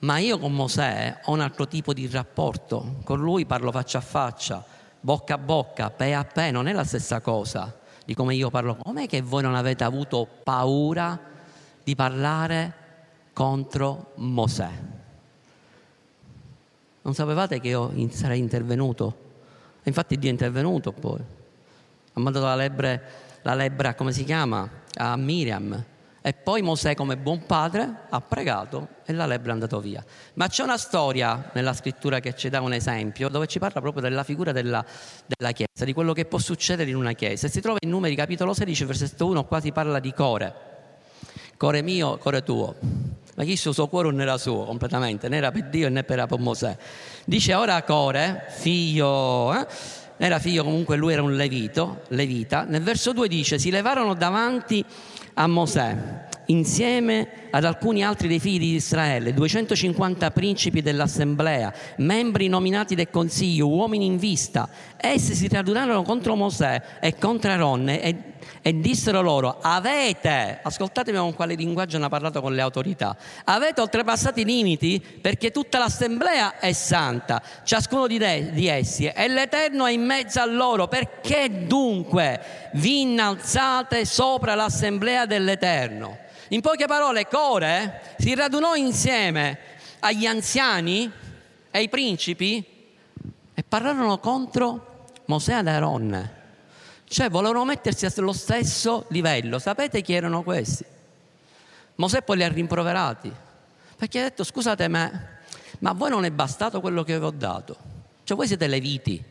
ma 0.00 0.18
io 0.18 0.38
con 0.38 0.52
Mosè 0.52 1.20
ho 1.24 1.32
un 1.32 1.40
altro 1.40 1.66
tipo 1.66 1.92
di 1.92 2.06
rapporto, 2.08 2.96
con 3.04 3.18
lui 3.20 3.46
parlo 3.46 3.70
faccia 3.72 3.98
a 3.98 4.02
faccia, 4.02 4.64
bocca 5.00 5.34
a 5.34 5.38
bocca, 5.38 5.90
pe 5.90 6.14
a 6.14 6.24
pe, 6.24 6.50
non 6.50 6.66
è 6.68 6.72
la 6.72 6.84
stessa 6.84 7.20
cosa 7.20 7.74
di 8.04 8.14
come 8.14 8.34
io 8.34 8.50
parlo. 8.50 8.76
Com'è 8.76 9.06
che 9.06 9.22
voi 9.22 9.42
non 9.42 9.54
avete 9.54 9.84
avuto 9.84 10.28
paura 10.42 11.18
di 11.82 11.94
parlare 11.94 12.74
contro 13.32 14.12
Mosè? 14.16 14.70
Non 17.02 17.14
sapevate 17.14 17.60
che 17.60 17.68
io 17.68 17.92
sarei 18.10 18.38
intervenuto? 18.38 19.22
Infatti 19.84 20.18
Dio 20.18 20.28
è 20.28 20.32
intervenuto 20.32 20.92
poi. 20.92 21.20
Ha 22.12 22.20
mandato 22.20 22.44
la, 22.44 22.54
lebbra, 22.54 23.00
la 23.42 23.54
lebbra, 23.54 23.94
come 23.94 24.12
si 24.12 24.24
chiama? 24.24 24.68
A 24.96 25.16
Miriam 25.16 25.84
e 26.26 26.32
poi 26.32 26.62
Mosè, 26.62 26.94
come 26.94 27.18
buon 27.18 27.44
padre, 27.44 28.06
ha 28.08 28.18
pregato 28.22 28.88
e 29.04 29.12
la 29.12 29.26
lebbra 29.26 29.50
è 29.50 29.52
andata 29.52 29.78
via. 29.78 30.02
Ma 30.36 30.48
c'è 30.48 30.62
una 30.62 30.78
storia 30.78 31.50
nella 31.52 31.74
scrittura 31.74 32.18
che 32.20 32.34
ci 32.34 32.48
dà 32.48 32.62
un 32.62 32.72
esempio, 32.72 33.28
dove 33.28 33.46
ci 33.46 33.58
parla 33.58 33.82
proprio 33.82 34.00
della 34.00 34.24
figura 34.24 34.50
della, 34.50 34.82
della 35.26 35.52
Chiesa, 35.52 35.84
di 35.84 35.92
quello 35.92 36.14
che 36.14 36.24
può 36.24 36.38
succedere 36.38 36.88
in 36.88 36.96
una 36.96 37.12
Chiesa. 37.12 37.46
E 37.46 37.50
si 37.50 37.60
trova 37.60 37.76
in 37.82 37.90
Numeri 37.90 38.14
capitolo 38.14 38.54
16, 38.54 38.84
versetto 38.86 39.26
1, 39.26 39.44
qua 39.44 39.60
si 39.60 39.70
parla 39.70 39.98
di 39.98 40.14
Core. 40.14 40.54
Core 41.58 41.82
mio, 41.82 42.16
core 42.16 42.42
tuo. 42.42 42.74
Ma 43.36 43.44
chi 43.44 43.50
il 43.50 43.58
suo 43.58 43.86
cuore 43.88 44.08
non 44.08 44.22
era 44.22 44.38
suo 44.38 44.64
completamente, 44.64 45.28
né 45.28 45.36
era 45.36 45.52
per 45.52 45.68
Dio 45.68 45.90
né 45.90 46.04
per 46.04 46.26
Mosè. 46.38 46.74
Dice 47.26 47.52
ora 47.52 47.82
Core, 47.82 48.46
figlio... 48.48 49.52
Eh? 49.52 49.66
era 50.16 50.38
figlio 50.38 50.62
comunque, 50.62 50.96
lui 50.96 51.12
era 51.12 51.22
un 51.22 51.34
levito, 51.34 52.02
levita. 52.08 52.64
Nel 52.64 52.82
verso 52.82 53.12
2 53.12 53.28
dice, 53.28 53.58
si 53.58 53.70
levarono 53.70 54.14
davanti 54.14 54.84
a 55.34 55.46
Mosè 55.46 56.22
insieme 56.46 57.28
ad 57.50 57.64
alcuni 57.64 58.04
altri 58.04 58.28
dei 58.28 58.40
figli 58.40 58.58
di 58.58 58.74
Israele, 58.74 59.32
250 59.32 60.30
principi 60.30 60.82
dell'assemblea, 60.82 61.72
membri 61.98 62.48
nominati 62.48 62.94
del 62.94 63.10
consiglio, 63.10 63.68
uomini 63.68 64.06
in 64.06 64.18
vista. 64.18 64.68
Essi 64.96 65.34
si 65.34 65.48
radunarono 65.48 66.02
contro 66.02 66.34
Mosè 66.34 66.82
e 67.00 67.16
contro 67.16 67.50
Aronne 67.50 68.02
e, 68.02 68.16
e 68.62 68.80
dissero 68.80 69.20
loro, 69.20 69.58
avete, 69.60 70.60
ascoltatemi 70.62 71.18
con 71.18 71.34
quale 71.34 71.54
linguaggio 71.54 71.96
hanno 71.96 72.08
parlato 72.08 72.40
con 72.40 72.54
le 72.54 72.60
autorità, 72.60 73.16
avete 73.44 73.80
oltrepassato 73.80 74.40
i 74.40 74.44
limiti 74.44 75.04
perché 75.20 75.50
tutta 75.50 75.78
l'assemblea 75.78 76.58
è 76.58 76.72
santa, 76.72 77.42
ciascuno 77.64 78.06
di, 78.06 78.18
de- 78.18 78.50
di 78.52 78.66
essi, 78.66 79.06
e 79.06 79.28
l'Eterno 79.28 79.86
è 79.86 79.92
in 79.92 80.04
mezzo 80.04 80.40
a 80.40 80.46
loro, 80.46 80.88
perché 80.88 81.66
dunque 81.66 82.70
vi 82.74 83.02
innalzate 83.02 84.04
sopra 84.04 84.54
l'assemblea 84.54 85.26
dell'Eterno? 85.26 86.18
In 86.48 86.60
poche 86.60 86.86
parole, 86.86 87.26
Core 87.26 88.14
si 88.18 88.34
radunò 88.34 88.74
insieme 88.74 89.58
agli 90.00 90.26
anziani 90.26 91.10
e 91.70 91.78
ai 91.78 91.88
principi 91.88 92.62
e 93.54 93.62
parlarono 93.62 94.18
contro 94.18 95.06
Mosè 95.26 95.58
ed 95.58 95.68
Aaron. 95.68 96.42
Cioè 97.14 97.30
volevano 97.30 97.64
mettersi 97.64 98.06
allo 98.06 98.32
stesso 98.32 99.04
livello. 99.10 99.60
Sapete 99.60 100.02
chi 100.02 100.14
erano 100.14 100.42
questi? 100.42 100.84
Mosè 101.94 102.22
poi 102.22 102.38
li 102.38 102.42
ha 102.42 102.48
rimproverati 102.48 103.32
perché 103.96 104.18
ha 104.18 104.22
detto 104.24 104.42
scusate 104.42 104.88
me, 104.88 105.38
ma 105.78 105.90
a 105.90 105.94
voi 105.94 106.10
non 106.10 106.24
è 106.24 106.32
bastato 106.32 106.80
quello 106.80 107.04
che 107.04 107.16
vi 107.16 107.24
ho 107.24 107.30
dato. 107.30 107.76
Cioè 108.24 108.36
voi 108.36 108.48
siete 108.48 108.66
leviti. 108.66 109.24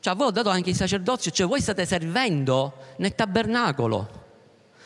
Cioè 0.00 0.16
voi 0.16 0.26
ho 0.26 0.30
dato 0.32 0.48
anche 0.48 0.70
il 0.70 0.74
sacerdozio, 0.74 1.30
cioè 1.30 1.46
voi 1.46 1.60
state 1.60 1.86
servendo 1.86 2.74
nel 2.96 3.14
tabernacolo. 3.14 4.24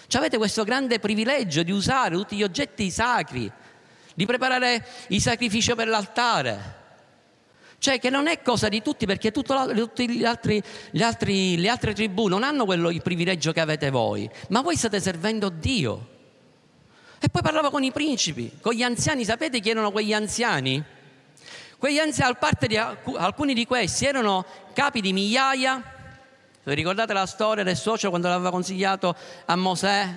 Cioè 0.06 0.20
avete 0.20 0.36
questo 0.36 0.62
grande 0.62 0.98
privilegio 0.98 1.62
di 1.62 1.72
usare 1.72 2.16
tutti 2.16 2.36
gli 2.36 2.42
oggetti 2.42 2.90
sacri, 2.90 3.50
di 4.14 4.26
preparare 4.26 4.86
i 5.08 5.20
sacrifici 5.20 5.74
per 5.74 5.88
l'altare. 5.88 6.82
Cioè 7.84 7.98
che 7.98 8.08
non 8.08 8.28
è 8.28 8.40
cosa 8.40 8.70
di 8.70 8.80
tutti 8.80 9.04
perché 9.04 9.30
tutte 9.30 9.52
le 9.52 10.26
altre 11.68 11.92
tribù 11.92 12.28
non 12.28 12.42
hanno 12.42 12.64
quello, 12.64 12.88
il 12.88 13.02
privilegio 13.02 13.52
che 13.52 13.60
avete 13.60 13.90
voi, 13.90 14.26
ma 14.48 14.62
voi 14.62 14.74
state 14.74 15.00
servendo 15.00 15.50
Dio. 15.50 16.08
E 17.18 17.28
poi 17.28 17.42
parlava 17.42 17.68
con 17.68 17.82
i 17.82 17.92
principi, 17.92 18.50
con 18.62 18.72
gli 18.72 18.82
anziani. 18.82 19.22
Sapete 19.26 19.60
chi 19.60 19.68
erano 19.68 19.90
quegli 19.90 20.14
anziani? 20.14 20.82
Quegli 21.76 21.98
anziani, 21.98 22.32
a 22.32 22.34
parte 22.36 22.68
di 22.68 22.78
alcuni 22.78 23.52
di 23.52 23.66
questi, 23.66 24.06
erano 24.06 24.46
capi 24.72 25.02
di 25.02 25.12
migliaia. 25.12 25.82
Vi 26.62 26.74
ricordate 26.74 27.12
la 27.12 27.26
storia 27.26 27.64
del 27.64 27.76
socio 27.76 28.08
quando 28.08 28.28
l'aveva 28.28 28.50
consigliato 28.50 29.14
a 29.44 29.56
Mosè 29.56 30.08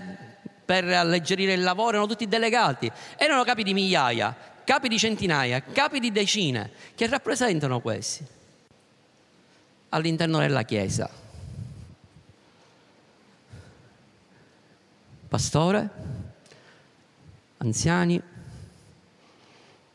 per 0.63 0.86
alleggerire 0.86 1.51
il 1.51 1.63
lavoro? 1.63 1.89
Erano 1.89 2.07
tutti 2.07 2.30
delegati. 2.30 2.89
Erano 3.18 3.43
capi 3.43 3.63
di 3.63 3.74
migliaia, 3.74 4.34
capi 4.68 4.89
di 4.89 4.99
centinaia, 4.99 5.61
capi 5.61 6.01
di 6.01 6.11
decine. 6.11 6.70
Che 6.93 7.07
rappresentano 7.07 7.80
questi? 7.80 8.26
All'interno 9.89 10.39
della 10.39 10.63
Chiesa. 10.63 11.09
Pastore, 15.30 15.89
anziani, 17.59 18.22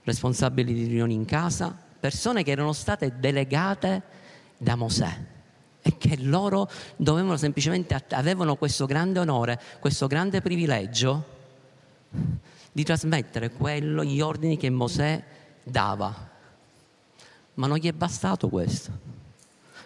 responsabili 0.04 0.72
di 0.72 0.84
riunioni 0.84 1.12
in 1.12 1.26
casa, 1.26 1.76
persone 2.00 2.42
che 2.42 2.50
erano 2.50 2.72
state 2.72 3.18
delegate 3.18 4.02
da 4.56 4.74
Mosè 4.74 5.18
e 5.82 5.98
che 5.98 6.16
loro 6.18 6.70
dovevano 6.96 7.36
semplicemente, 7.36 8.02
avevano 8.10 8.56
questo 8.56 8.86
grande 8.86 9.18
onore, 9.18 9.60
questo 9.80 10.06
grande 10.06 10.40
privilegio 10.40 11.40
di 12.72 12.82
trasmettere 12.84 13.50
quello, 13.50 14.02
gli 14.02 14.20
ordini 14.20 14.56
che 14.56 14.70
Mosè 14.70 15.22
dava. 15.62 16.30
Ma 17.54 17.66
non 17.66 17.76
gli 17.76 17.86
è 17.86 17.92
bastato 17.92 18.48
questo. 18.48 18.90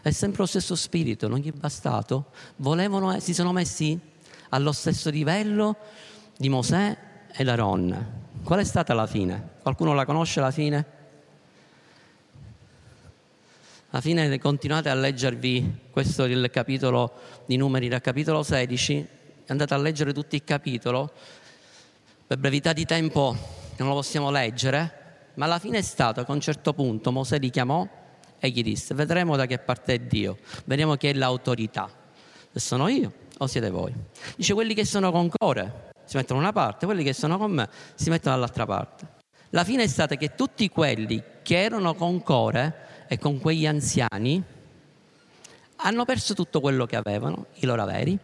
È 0.01 0.11
sempre 0.12 0.39
lo 0.39 0.47
stesso 0.47 0.76
spirito, 0.76 1.26
non 1.26 1.39
gli 1.39 1.49
è 1.49 1.57
bastato. 1.57 2.26
Volevano, 2.57 3.18
si 3.18 3.34
sono 3.34 3.53
messi 3.53 3.99
allo 4.51 4.70
stesso 4.70 5.11
livello 5.11 5.76
di 6.37 6.49
Mosè 6.49 6.97
ed 7.32 7.49
Aaron. 7.49 8.24
Qual 8.45 8.61
è 8.61 8.64
stata 8.64 8.95
la 8.95 9.09
fine? 9.09 9.55
Qualcuno 9.62 9.93
la 9.93 10.05
conosce 10.05 10.41
la 10.41 10.53
fine? 10.53 10.95
La 13.91 14.01
fine 14.01 14.39
continuate 14.39 14.89
a 14.89 14.95
leggervi 14.95 15.89
questo 15.91 16.24
il 16.24 16.51
capitolo 16.53 17.12
di 17.47 17.57
numeri 17.57 17.89
dal 17.89 18.01
capitolo 18.01 18.43
16, 18.43 19.07
andate 19.47 19.74
a 19.74 19.78
leggere 19.78 20.12
tutto 20.12 20.34
il 20.34 20.45
capitolo, 20.45 21.12
per 22.26 22.38
brevità 22.38 22.72
di 22.72 22.84
tempo 22.84 23.36
non 23.76 23.88
lo 23.88 23.94
possiamo 23.94 24.30
leggere, 24.30 25.30
ma 25.34 25.46
la 25.46 25.60
fine 25.60 25.78
è 25.78 25.82
stata 25.82 26.24
che 26.24 26.30
a 26.30 26.34
un 26.34 26.40
certo 26.40 26.72
punto 26.72 27.12
Mosè 27.12 27.38
li 27.38 27.50
chiamò 27.50 27.86
e 28.38 28.48
gli 28.50 28.62
disse 28.62 28.94
vedremo 28.94 29.36
da 29.36 29.46
che 29.46 29.58
parte 29.58 29.94
è 29.94 29.98
Dio, 30.00 30.38
vediamo 30.64 30.96
chi 30.96 31.06
è 31.06 31.12
l'autorità, 31.12 31.88
se 32.50 32.58
sono 32.58 32.88
io 32.88 33.12
o 33.38 33.46
siete 33.46 33.70
voi. 33.70 33.94
Dice 34.34 34.54
quelli 34.54 34.74
che 34.74 34.84
sono 34.84 35.12
con 35.12 35.28
Core 35.28 35.92
si 36.04 36.16
mettono 36.16 36.40
da 36.40 36.46
una 36.46 36.52
parte, 36.52 36.86
quelli 36.86 37.04
che 37.04 37.12
sono 37.12 37.38
con 37.38 37.52
me 37.52 37.68
si 37.94 38.10
mettono 38.10 38.34
dall'altra 38.34 38.66
parte. 38.66 39.14
La 39.50 39.62
fine 39.62 39.84
è 39.84 39.86
stata 39.86 40.16
che 40.16 40.34
tutti 40.34 40.68
quelli 40.68 41.22
che 41.42 41.62
erano 41.62 41.94
con 41.94 42.22
Core 42.24 43.04
e 43.06 43.18
con 43.18 43.38
quegli 43.38 43.68
anziani 43.68 44.42
hanno 45.76 46.04
perso 46.04 46.34
tutto 46.34 46.60
quello 46.60 46.86
che 46.86 46.96
avevano, 46.96 47.46
i 47.56 47.66
loro 47.66 47.82
averi, 47.82 48.18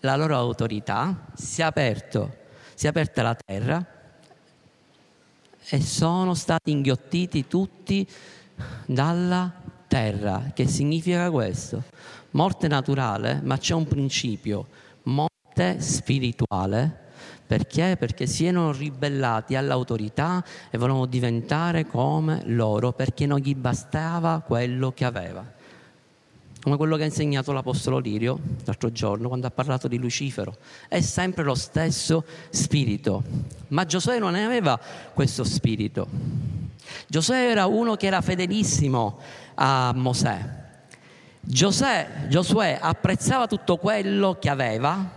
la 0.00 0.16
loro 0.16 0.36
autorità, 0.36 1.28
si 1.34 1.62
è, 1.62 1.64
aperto, 1.64 2.44
si 2.76 2.84
è 2.84 2.90
aperta 2.90 3.22
la 3.22 3.34
terra 3.34 3.86
e 5.68 5.80
sono 5.80 6.34
stati 6.34 6.70
inghiottiti 6.70 7.46
tutti 7.46 8.06
dalla 8.84 9.50
terra. 9.88 10.50
Che 10.52 10.68
significa 10.68 11.30
questo? 11.30 11.82
Morte 12.32 12.68
naturale, 12.68 13.40
ma 13.42 13.56
c'è 13.56 13.72
un 13.72 13.88
principio, 13.88 14.66
morte 15.04 15.80
spirituale 15.80 17.04
perché? 17.46 17.96
Perché 17.96 18.26
si 18.26 18.44
erano 18.44 18.72
ribellati 18.72 19.54
all'autorità 19.54 20.44
e 20.68 20.78
volevano 20.78 21.06
diventare 21.06 21.86
come 21.86 22.42
loro, 22.46 22.92
perché 22.92 23.24
non 23.24 23.38
gli 23.38 23.54
bastava 23.54 24.42
quello 24.44 24.92
che 24.92 25.04
aveva. 25.04 25.55
Come 26.66 26.78
quello 26.78 26.96
che 26.96 27.04
ha 27.04 27.06
insegnato 27.06 27.52
l'Apostolo 27.52 27.98
Lirio 27.98 28.40
l'altro 28.64 28.90
giorno 28.90 29.28
quando 29.28 29.46
ha 29.46 29.52
parlato 29.52 29.86
di 29.86 29.98
Lucifero. 29.98 30.56
È 30.88 31.00
sempre 31.00 31.44
lo 31.44 31.54
stesso 31.54 32.24
spirito. 32.50 33.22
Ma 33.68 33.84
Giosuè 33.84 34.18
non 34.18 34.34
aveva 34.34 34.76
questo 35.14 35.44
spirito. 35.44 36.08
Giosuè 37.06 37.50
era 37.50 37.66
uno 37.66 37.94
che 37.94 38.08
era 38.08 38.20
fedelissimo 38.20 39.20
a 39.54 39.92
Mosè. 39.94 40.64
Giosuè, 41.40 42.26
Giosuè 42.28 42.76
apprezzava 42.80 43.46
tutto 43.46 43.76
quello 43.76 44.36
che 44.40 44.50
aveva, 44.50 45.08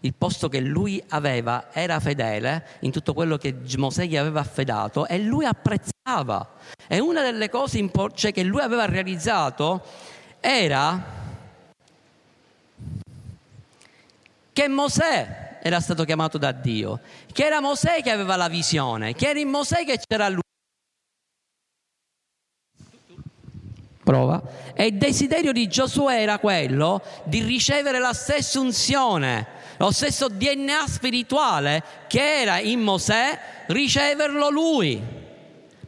il 0.00 0.14
posto 0.14 0.48
che 0.48 0.60
lui 0.60 1.04
aveva, 1.08 1.66
era 1.70 2.00
fedele 2.00 2.66
in 2.80 2.92
tutto 2.92 3.12
quello 3.12 3.36
che 3.36 3.56
Mosè 3.76 4.06
gli 4.06 4.16
aveva 4.16 4.40
affidato 4.40 5.06
e 5.06 5.18
lui 5.18 5.44
apprezzava. 5.44 6.54
E 6.88 6.98
una 6.98 7.20
delle 7.20 7.50
cose 7.50 7.76
impor- 7.76 8.14
cioè 8.14 8.32
che 8.32 8.42
lui 8.42 8.62
aveva 8.62 8.86
realizzato 8.86 10.10
era 10.42 11.00
che 14.52 14.68
Mosè 14.68 15.60
era 15.62 15.80
stato 15.80 16.04
chiamato 16.04 16.36
da 16.36 16.50
Dio, 16.50 17.00
che 17.32 17.44
era 17.44 17.60
Mosè 17.60 18.02
che 18.02 18.10
aveva 18.10 18.34
la 18.34 18.48
visione, 18.48 19.14
che 19.14 19.28
era 19.28 19.38
in 19.38 19.48
Mosè 19.48 19.84
che 19.84 20.00
c'era 20.04 20.28
lui. 20.28 20.40
Prova. 24.02 24.42
E 24.74 24.86
il 24.86 24.98
desiderio 24.98 25.52
di 25.52 25.68
Giosuè 25.68 26.20
era 26.20 26.40
quello 26.40 27.00
di 27.24 27.40
ricevere 27.42 28.00
la 28.00 28.12
stessa 28.12 28.58
unzione 28.58 29.60
lo 29.82 29.90
stesso 29.90 30.28
DNA 30.28 30.86
spirituale 30.86 31.82
che 32.06 32.42
era 32.42 32.60
in 32.60 32.80
Mosè, 32.80 33.36
riceverlo 33.66 34.48
lui. 34.48 35.02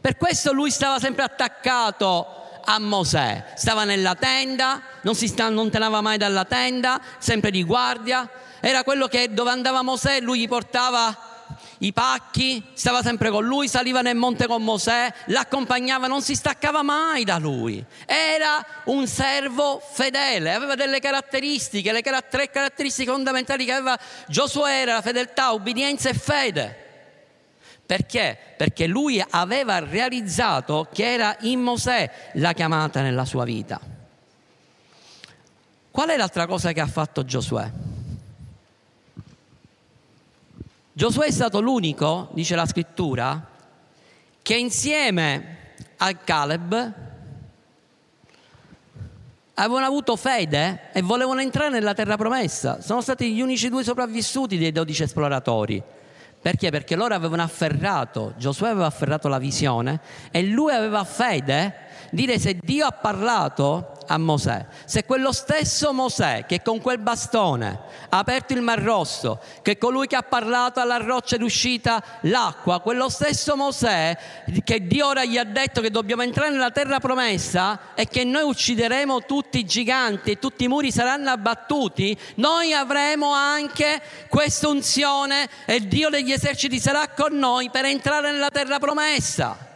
Per 0.01 0.17
questo 0.17 0.51
lui 0.51 0.69
stava 0.69 0.99
sempre 0.99 1.23
attaccato 1.23 2.44
a 2.65 2.79
Mosè, 2.79 3.53
stava 3.55 3.83
nella 3.83 4.15
tenda, 4.15 4.81
non 5.01 5.15
si 5.15 5.33
allontanava 5.37 6.01
mai 6.01 6.17
dalla 6.17 6.45
tenda, 6.45 6.99
sempre 7.19 7.51
di 7.51 7.63
guardia, 7.63 8.29
era 8.59 8.83
quello 8.83 9.07
che 9.07 9.33
dove 9.33 9.51
andava 9.51 9.83
Mosè 9.83 10.19
lui 10.19 10.39
gli 10.39 10.47
portava 10.47 11.33
i 11.79 11.93
pacchi, 11.93 12.63
stava 12.73 13.01
sempre 13.01 13.29
con 13.29 13.45
lui, 13.45 13.67
saliva 13.67 14.01
nel 14.01 14.15
monte 14.15 14.47
con 14.47 14.63
Mosè, 14.63 15.13
l'accompagnava, 15.25 16.07
non 16.07 16.21
si 16.21 16.35
staccava 16.35 16.81
mai 16.81 17.23
da 17.23 17.37
lui. 17.37 17.83
Era 18.05 18.65
un 18.85 19.05
servo 19.07 19.79
fedele, 19.79 20.53
aveva 20.53 20.75
delle 20.75 20.99
caratteristiche, 20.99 21.91
le 21.91 22.01
tre 22.01 22.49
caratteristiche 22.49 23.11
fondamentali 23.11 23.65
che 23.65 23.73
aveva 23.73 23.97
Giosuè 24.27 24.81
era 24.81 25.01
fedeltà, 25.01 25.53
obbedienza 25.53 26.09
e 26.09 26.13
fede. 26.13 26.84
Perché? 27.85 28.37
Perché 28.57 28.87
lui 28.87 29.23
aveva 29.29 29.79
realizzato 29.79 30.87
che 30.91 31.13
era 31.13 31.35
in 31.41 31.59
Mosè 31.61 32.31
la 32.33 32.53
chiamata 32.53 33.01
nella 33.01 33.25
sua 33.25 33.43
vita. 33.43 33.79
Qual 35.91 36.09
è 36.09 36.17
l'altra 36.17 36.47
cosa 36.47 36.71
che 36.71 36.81
ha 36.81 36.87
fatto 36.87 37.23
Giosuè? 37.23 37.71
Giosuè 40.91 41.27
è 41.27 41.31
stato 41.31 41.61
l'unico, 41.61 42.29
dice 42.33 42.55
la 42.55 42.65
scrittura, 42.65 43.49
che 44.41 44.55
insieme 44.55 45.73
a 45.97 46.13
Caleb 46.13 46.93
avevano 49.53 49.85
avuto 49.85 50.15
fede 50.15 50.89
e 50.91 51.01
volevano 51.01 51.41
entrare 51.41 51.69
nella 51.69 51.93
terra 51.93 52.17
promessa. 52.17 52.81
Sono 52.81 53.01
stati 53.01 53.33
gli 53.33 53.41
unici 53.41 53.69
due 53.69 53.83
sopravvissuti 53.83 54.57
dei 54.57 54.71
dodici 54.71 55.03
esploratori. 55.03 55.81
Perché? 56.45 56.69
Perché 56.69 56.95
loro 56.95 57.15
avevano 57.15 57.41
afferrato, 57.41 58.35
Giosuè 58.37 58.69
aveva 58.69 58.85
afferrato 58.85 59.27
la 59.27 59.39
visione 59.39 59.99
e 60.29 60.43
lui 60.43 60.71
aveva 60.71 61.03
fede 61.03 61.84
dire 62.11 62.39
se 62.39 62.57
Dio 62.61 62.85
ha 62.85 62.91
parlato 62.91 63.93
a 64.07 64.17
Mosè, 64.17 64.65
se 64.85 65.03
quello 65.05 65.31
stesso 65.31 65.93
Mosè 65.93 66.45
che 66.47 66.61
con 66.61 66.79
quel 66.79 66.99
bastone 66.99 67.79
ha 68.09 68.17
aperto 68.17 68.53
il 68.53 68.61
Mar 68.61 68.81
Rosso, 68.81 69.39
che 69.61 69.77
colui 69.77 70.07
che 70.07 70.15
ha 70.15 70.23
parlato 70.23 70.79
alla 70.79 70.97
roccia 70.97 71.37
è 71.37 71.41
uscita 71.41 72.03
l'acqua, 72.21 72.81
quello 72.81 73.09
stesso 73.09 73.55
Mosè 73.55 74.17
che 74.63 74.85
Dio 74.85 75.07
ora 75.07 75.25
gli 75.25 75.37
ha 75.37 75.43
detto 75.43 75.81
che 75.81 75.91
dobbiamo 75.91 76.21
entrare 76.21 76.51
nella 76.51 76.71
terra 76.71 76.99
promessa 76.99 77.93
e 77.95 78.07
che 78.07 78.23
noi 78.23 78.43
uccideremo 78.43 79.25
tutti 79.25 79.59
i 79.59 79.65
giganti 79.65 80.31
e 80.31 80.39
tutti 80.39 80.65
i 80.65 80.67
muri 80.67 80.91
saranno 80.91 81.31
abbattuti, 81.31 82.17
noi 82.35 82.73
avremo 82.73 83.31
anche 83.31 84.01
questa 84.29 84.67
unzione 84.67 85.49
e 85.65 85.87
Dio 85.87 86.09
degli 86.09 86.31
eserciti 86.31 86.79
sarà 86.79 87.09
con 87.09 87.37
noi 87.37 87.69
per 87.69 87.85
entrare 87.85 88.31
nella 88.31 88.49
terra 88.49 88.79
promessa 88.79 89.73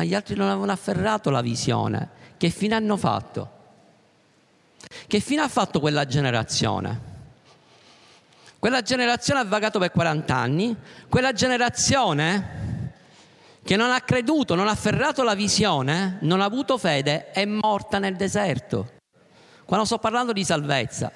ma 0.00 0.06
gli 0.06 0.14
altri 0.14 0.34
non 0.34 0.48
avevano 0.48 0.72
afferrato 0.72 1.28
la 1.28 1.42
visione. 1.42 2.08
Che 2.38 2.48
fine 2.48 2.74
hanno 2.74 2.96
fatto? 2.96 3.58
Che 5.06 5.20
fine 5.20 5.42
ha 5.42 5.48
fatto 5.48 5.78
quella 5.78 6.06
generazione? 6.06 7.08
Quella 8.58 8.80
generazione 8.80 9.40
ha 9.40 9.44
vagato 9.44 9.78
per 9.78 9.90
40 9.90 10.34
anni, 10.34 10.74
quella 11.10 11.32
generazione 11.32 12.92
che 13.62 13.76
non 13.76 13.90
ha 13.90 14.00
creduto, 14.00 14.54
non 14.54 14.68
ha 14.68 14.70
afferrato 14.70 15.22
la 15.22 15.34
visione, 15.34 16.16
non 16.22 16.40
ha 16.40 16.44
avuto 16.44 16.78
fede, 16.78 17.30
è 17.30 17.44
morta 17.44 17.98
nel 17.98 18.16
deserto. 18.16 18.92
Quando 19.66 19.84
sto 19.84 19.98
parlando 19.98 20.32
di 20.32 20.44
salvezza, 20.44 21.12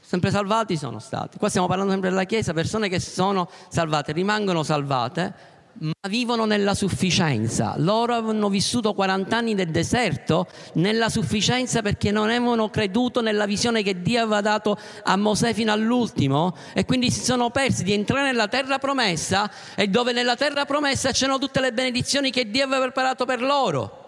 sempre 0.00 0.32
salvati 0.32 0.76
sono 0.76 0.98
stati. 0.98 1.38
Qua 1.38 1.48
stiamo 1.48 1.68
parlando 1.68 1.92
sempre 1.92 2.10
della 2.10 2.24
Chiesa, 2.24 2.52
persone 2.52 2.88
che 2.88 2.98
sono 2.98 3.48
salvate, 3.68 4.10
rimangono 4.10 4.64
salvate, 4.64 5.53
ma 5.78 6.08
vivono 6.08 6.44
nella 6.44 6.74
sufficienza. 6.74 7.74
Loro 7.78 8.14
hanno 8.14 8.48
vissuto 8.48 8.94
40 8.94 9.36
anni 9.36 9.54
nel 9.54 9.70
deserto 9.70 10.46
nella 10.74 11.08
sufficienza 11.08 11.82
perché 11.82 12.10
non 12.10 12.28
avevano 12.28 12.70
creduto 12.70 13.20
nella 13.20 13.46
visione 13.46 13.82
che 13.82 14.00
Dio 14.02 14.20
aveva 14.20 14.40
dato 14.40 14.78
a 15.02 15.16
Mosè 15.16 15.52
fino 15.52 15.72
all'ultimo 15.72 16.56
e 16.72 16.84
quindi 16.84 17.10
si 17.10 17.24
sono 17.24 17.50
persi 17.50 17.84
di 17.84 17.92
entrare 17.92 18.24
nella 18.24 18.48
terra 18.48 18.78
promessa 18.78 19.50
e 19.74 19.88
dove 19.88 20.12
nella 20.12 20.36
terra 20.36 20.64
promessa 20.64 21.10
c'erano 21.10 21.38
tutte 21.38 21.60
le 21.60 21.72
benedizioni 21.72 22.30
che 22.30 22.50
Dio 22.50 22.64
aveva 22.64 22.82
preparato 22.82 23.24
per 23.24 23.42
loro. 23.42 24.03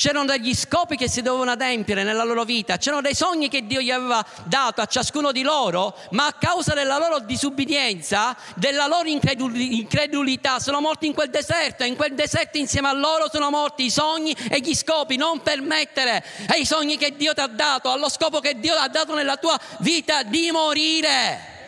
C'erano 0.00 0.24
degli 0.24 0.54
scopi 0.54 0.96
che 0.96 1.10
si 1.10 1.20
dovevano 1.20 1.50
adempiere 1.50 2.04
nella 2.04 2.24
loro 2.24 2.44
vita, 2.44 2.78
c'erano 2.78 3.02
dei 3.02 3.14
sogni 3.14 3.50
che 3.50 3.66
Dio 3.66 3.82
gli 3.82 3.90
aveva 3.90 4.24
dato 4.44 4.80
a 4.80 4.86
ciascuno 4.86 5.30
di 5.30 5.42
loro, 5.42 5.94
ma 6.12 6.24
a 6.24 6.32
causa 6.32 6.72
della 6.72 6.96
loro 6.96 7.18
disubbidienza, 7.18 8.34
della 8.54 8.86
loro 8.86 9.10
incredulità, 9.10 10.58
sono 10.58 10.80
morti 10.80 11.04
in 11.04 11.12
quel 11.12 11.28
deserto 11.28 11.82
e 11.82 11.88
in 11.88 11.96
quel 11.96 12.14
deserto 12.14 12.56
insieme 12.56 12.88
a 12.88 12.94
loro 12.94 13.28
sono 13.30 13.50
morti 13.50 13.84
i 13.84 13.90
sogni 13.90 14.34
e 14.48 14.60
gli 14.60 14.74
scopi. 14.74 15.16
Non 15.16 15.42
permettere 15.42 16.24
ai 16.46 16.64
sogni 16.64 16.96
che 16.96 17.14
Dio 17.14 17.34
ti 17.34 17.40
ha 17.40 17.46
dato, 17.46 17.90
allo 17.90 18.08
scopo 18.08 18.40
che 18.40 18.58
Dio 18.58 18.74
ha 18.76 18.88
dato 18.88 19.14
nella 19.14 19.36
tua 19.36 19.60
vita 19.80 20.22
di 20.22 20.50
morire. 20.50 21.59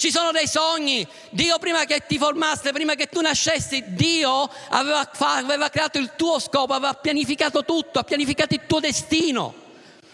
Ci 0.00 0.10
sono 0.10 0.30
dei 0.30 0.48
sogni. 0.48 1.06
Dio 1.28 1.58
prima 1.58 1.84
che 1.84 2.06
ti 2.06 2.16
formasse, 2.16 2.72
prima 2.72 2.94
che 2.94 3.08
tu 3.08 3.20
nascessi, 3.20 3.84
Dio 3.88 4.48
aveva, 4.70 5.06
aveva 5.18 5.68
creato 5.68 5.98
il 5.98 6.12
tuo 6.16 6.38
scopo, 6.38 6.72
aveva 6.72 6.94
pianificato 6.94 7.66
tutto, 7.66 7.98
ha 7.98 8.02
pianificato 8.02 8.54
il 8.54 8.62
tuo 8.66 8.80
destino. 8.80 9.52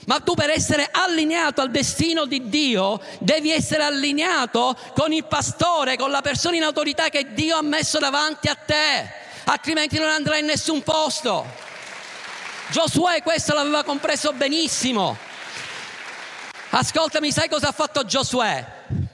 Ma 0.07 0.19
tu 0.19 0.35
per 0.35 0.51
essere 0.51 0.89
allineato 0.91 1.61
al 1.61 1.71
destino 1.71 2.25
di 2.25 2.49
Dio 2.49 3.01
devi 3.21 3.53
essere 3.53 3.85
allineato 3.85 4.77
con 4.93 5.13
il 5.13 5.25
pastore, 5.25 5.97
con 5.97 6.11
la 6.11 6.21
persona 6.21 6.57
in 6.57 6.65
autorità 6.65 7.09
che 7.09 7.33
Dio 7.33 7.57
ha 7.57 7.63
messo 7.63 8.01
davanti 8.01 8.49
a 8.49 8.57
te, 8.57 9.09
altrimenti 9.45 10.01
non 10.01 10.09
andrai 10.09 10.41
in 10.41 10.47
nessun 10.47 10.83
posto. 10.83 11.47
Giosuè 12.73 13.23
questo 13.23 13.55
l'aveva 13.55 13.85
compreso 13.85 14.33
benissimo. 14.33 15.17
Ascoltami, 16.71 17.31
sai 17.31 17.49
cosa 17.49 17.69
ha 17.69 17.73
fatto 17.73 18.05
Giosuè? 18.05 19.06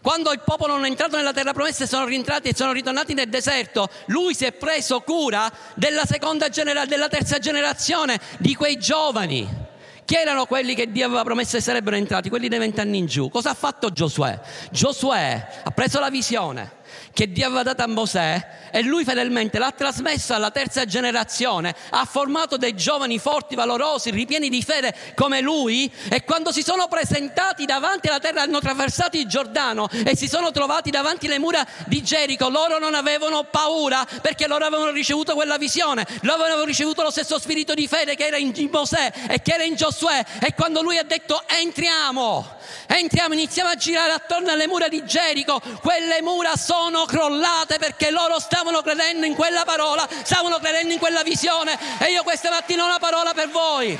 Quando 0.00 0.32
il 0.32 0.40
popolo 0.44 0.74
non 0.74 0.84
è 0.84 0.88
entrato 0.88 1.16
nella 1.16 1.32
terra 1.32 1.52
promessa 1.52 1.84
e 1.84 1.86
sono 1.86 2.04
rientrati 2.04 2.48
e 2.48 2.54
sono 2.54 2.72
ritornati 2.72 3.14
nel 3.14 3.28
deserto, 3.28 3.88
lui 4.06 4.34
si 4.34 4.44
è 4.44 4.52
preso 4.52 5.00
cura 5.00 5.50
della, 5.74 6.04
genera- 6.50 6.86
della 6.86 7.08
terza 7.08 7.38
generazione, 7.38 8.20
di 8.38 8.54
quei 8.54 8.78
giovani. 8.78 9.66
Chi 10.04 10.14
erano 10.14 10.46
quelli 10.46 10.74
che 10.74 10.90
Dio 10.90 11.04
aveva 11.04 11.22
promesso 11.22 11.58
che 11.58 11.62
sarebbero 11.62 11.96
entrati? 11.96 12.30
Quelli 12.30 12.48
dei 12.48 12.58
vent'anni 12.58 12.96
in 12.96 13.06
giù. 13.06 13.28
Cosa 13.28 13.50
ha 13.50 13.54
fatto 13.54 13.90
Giosuè? 13.90 14.40
Giosuè 14.70 15.48
ha 15.64 15.70
preso 15.72 16.00
la 16.00 16.08
visione, 16.08 16.76
che 17.12 17.30
Dio 17.32 17.46
aveva 17.46 17.62
dato 17.62 17.82
a 17.82 17.86
Mosè 17.86 18.46
e 18.70 18.82
lui 18.82 19.04
fedelmente 19.04 19.58
l'ha 19.58 19.72
trasmessa 19.72 20.36
alla 20.36 20.50
terza 20.50 20.84
generazione, 20.84 21.74
ha 21.90 22.04
formato 22.04 22.56
dei 22.56 22.74
giovani 22.74 23.18
forti, 23.18 23.54
valorosi, 23.54 24.10
ripieni 24.10 24.48
di 24.48 24.62
fede 24.62 24.94
come 25.14 25.40
lui 25.40 25.90
e 26.08 26.24
quando 26.24 26.52
si 26.52 26.62
sono 26.62 26.88
presentati 26.88 27.64
davanti 27.64 28.08
alla 28.08 28.18
terra, 28.18 28.42
hanno 28.42 28.58
attraversato 28.58 29.16
il 29.16 29.26
Giordano 29.26 29.88
e 29.90 30.16
si 30.16 30.28
sono 30.28 30.50
trovati 30.50 30.90
davanti 30.90 31.26
alle 31.26 31.38
mura 31.38 31.66
di 31.86 32.02
Gerico, 32.02 32.48
loro 32.48 32.78
non 32.78 32.94
avevano 32.94 33.44
paura 33.44 34.06
perché 34.20 34.46
loro 34.46 34.64
avevano 34.64 34.90
ricevuto 34.90 35.34
quella 35.34 35.58
visione, 35.58 36.06
loro 36.22 36.42
avevano 36.42 36.64
ricevuto 36.64 37.02
lo 37.02 37.10
stesso 37.10 37.38
spirito 37.38 37.74
di 37.74 37.86
fede 37.88 38.14
che 38.14 38.26
era 38.26 38.36
in 38.36 38.52
Mosè 38.70 39.12
e 39.28 39.40
che 39.42 39.54
era 39.54 39.64
in 39.64 39.74
Giosuè. 39.74 40.24
E 40.40 40.54
quando 40.54 40.82
lui 40.82 40.98
ha 40.98 41.04
detto 41.04 41.42
entriamo, 41.46 42.56
entriamo, 42.86 43.34
iniziamo 43.34 43.70
a 43.70 43.74
girare 43.74 44.12
attorno 44.12 44.50
alle 44.50 44.66
mura 44.66 44.88
di 44.88 45.04
Gerico, 45.04 45.60
quelle 45.80 46.20
mura 46.22 46.56
sono 46.56 46.87
crollate 47.06 47.78
perché 47.78 48.10
loro 48.10 48.38
stavano 48.38 48.82
credendo 48.82 49.26
in 49.26 49.34
quella 49.34 49.64
parola, 49.64 50.08
stavano 50.22 50.58
credendo 50.58 50.92
in 50.92 50.98
quella 50.98 51.22
visione 51.22 51.78
e 51.98 52.10
io 52.10 52.22
questa 52.22 52.50
mattina 52.50 52.82
ho 52.82 52.86
una 52.86 52.98
parola 52.98 53.32
per 53.34 53.48
voi. 53.50 53.98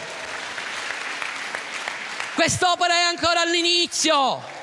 Quest'opera 2.35 2.95
è 2.95 3.03
ancora 3.03 3.41
all'inizio. 3.41 4.57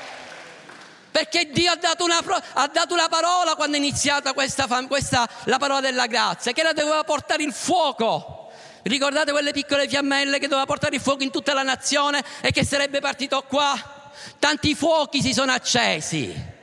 Perché 1.10 1.50
Dio 1.50 1.70
ha 1.70 1.76
dato, 1.76 2.04
una, 2.04 2.18
ha 2.52 2.66
dato 2.68 2.94
una, 2.94 3.08
parola 3.08 3.54
quando 3.54 3.76
è 3.76 3.78
iniziata 3.78 4.34
questa, 4.34 4.66
questa, 4.86 5.28
la 5.44 5.58
parola 5.58 5.80
della 5.80 6.06
grazia, 6.06 6.52
che 6.52 6.62
la 6.62 6.72
doveva 6.72 7.04
portare 7.04 7.42
il 7.42 7.52
fuoco. 7.52 8.50
Ricordate 8.82 9.32
quelle 9.32 9.52
piccole 9.52 9.88
fiammelle 9.88 10.38
che 10.38 10.46
doveva 10.46 10.66
portare 10.66 10.96
il 10.96 11.00
fuoco 11.00 11.22
in 11.22 11.30
tutta 11.30 11.54
la 11.54 11.62
nazione 11.62 12.22
e 12.40 12.50
che 12.50 12.64
sarebbe 12.64 13.00
partito 13.00 13.42
qua? 13.42 14.10
Tanti 14.38 14.74
fuochi 14.74 15.22
si 15.22 15.32
sono 15.32 15.52
accesi 15.52 16.54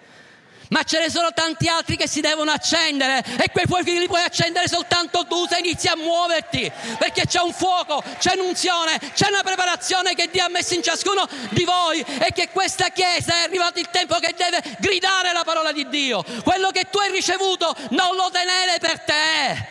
ma 0.74 0.82
ce 0.84 1.00
ne 1.00 1.10
sono 1.10 1.32
tanti 1.34 1.68
altri 1.68 1.96
che 1.96 2.08
si 2.08 2.20
devono 2.20 2.50
accendere 2.50 3.24
e 3.38 3.52
quei 3.52 3.66
fuochi 3.68 3.98
li 3.98 4.08
puoi 4.08 4.24
accendere 4.24 4.68
soltanto 4.68 5.26
tu 5.28 5.46
se 5.48 5.60
inizi 5.60 5.88
a 5.88 5.96
muoverti, 5.96 6.70
perché 6.98 7.28
c'è 7.28 7.42
un 7.42 7.54
fuoco, 7.54 8.04
c'è 8.18 8.34
un'unzione, 8.34 9.00
c'è 9.14 9.28
una 9.30 9.44
preparazione 9.44 10.16
che 10.16 10.30
Dio 10.32 10.44
ha 10.44 10.50
messo 10.50 10.74
in 10.74 10.82
ciascuno 10.82 11.28
di 11.50 11.64
voi 11.64 12.02
e 12.02 12.32
che 12.34 12.50
questa 12.50 12.90
Chiesa 12.90 13.36
è 13.36 13.44
arrivato 13.44 13.80
il 13.80 13.90
tempo 13.92 14.18
che 14.18 14.34
deve 14.36 14.64
gridare 14.80 15.32
la 15.32 15.44
parola 15.44 15.72
di 15.72 15.88
Dio. 15.90 16.26
Quello 16.44 16.72
che 16.72 16.88
tu 16.90 16.98
hai 16.98 17.12
ricevuto 17.12 17.76
non 17.90 18.16
lo 18.16 18.32
tenere 18.32 18.80
per 18.80 19.00
te, 19.02 19.68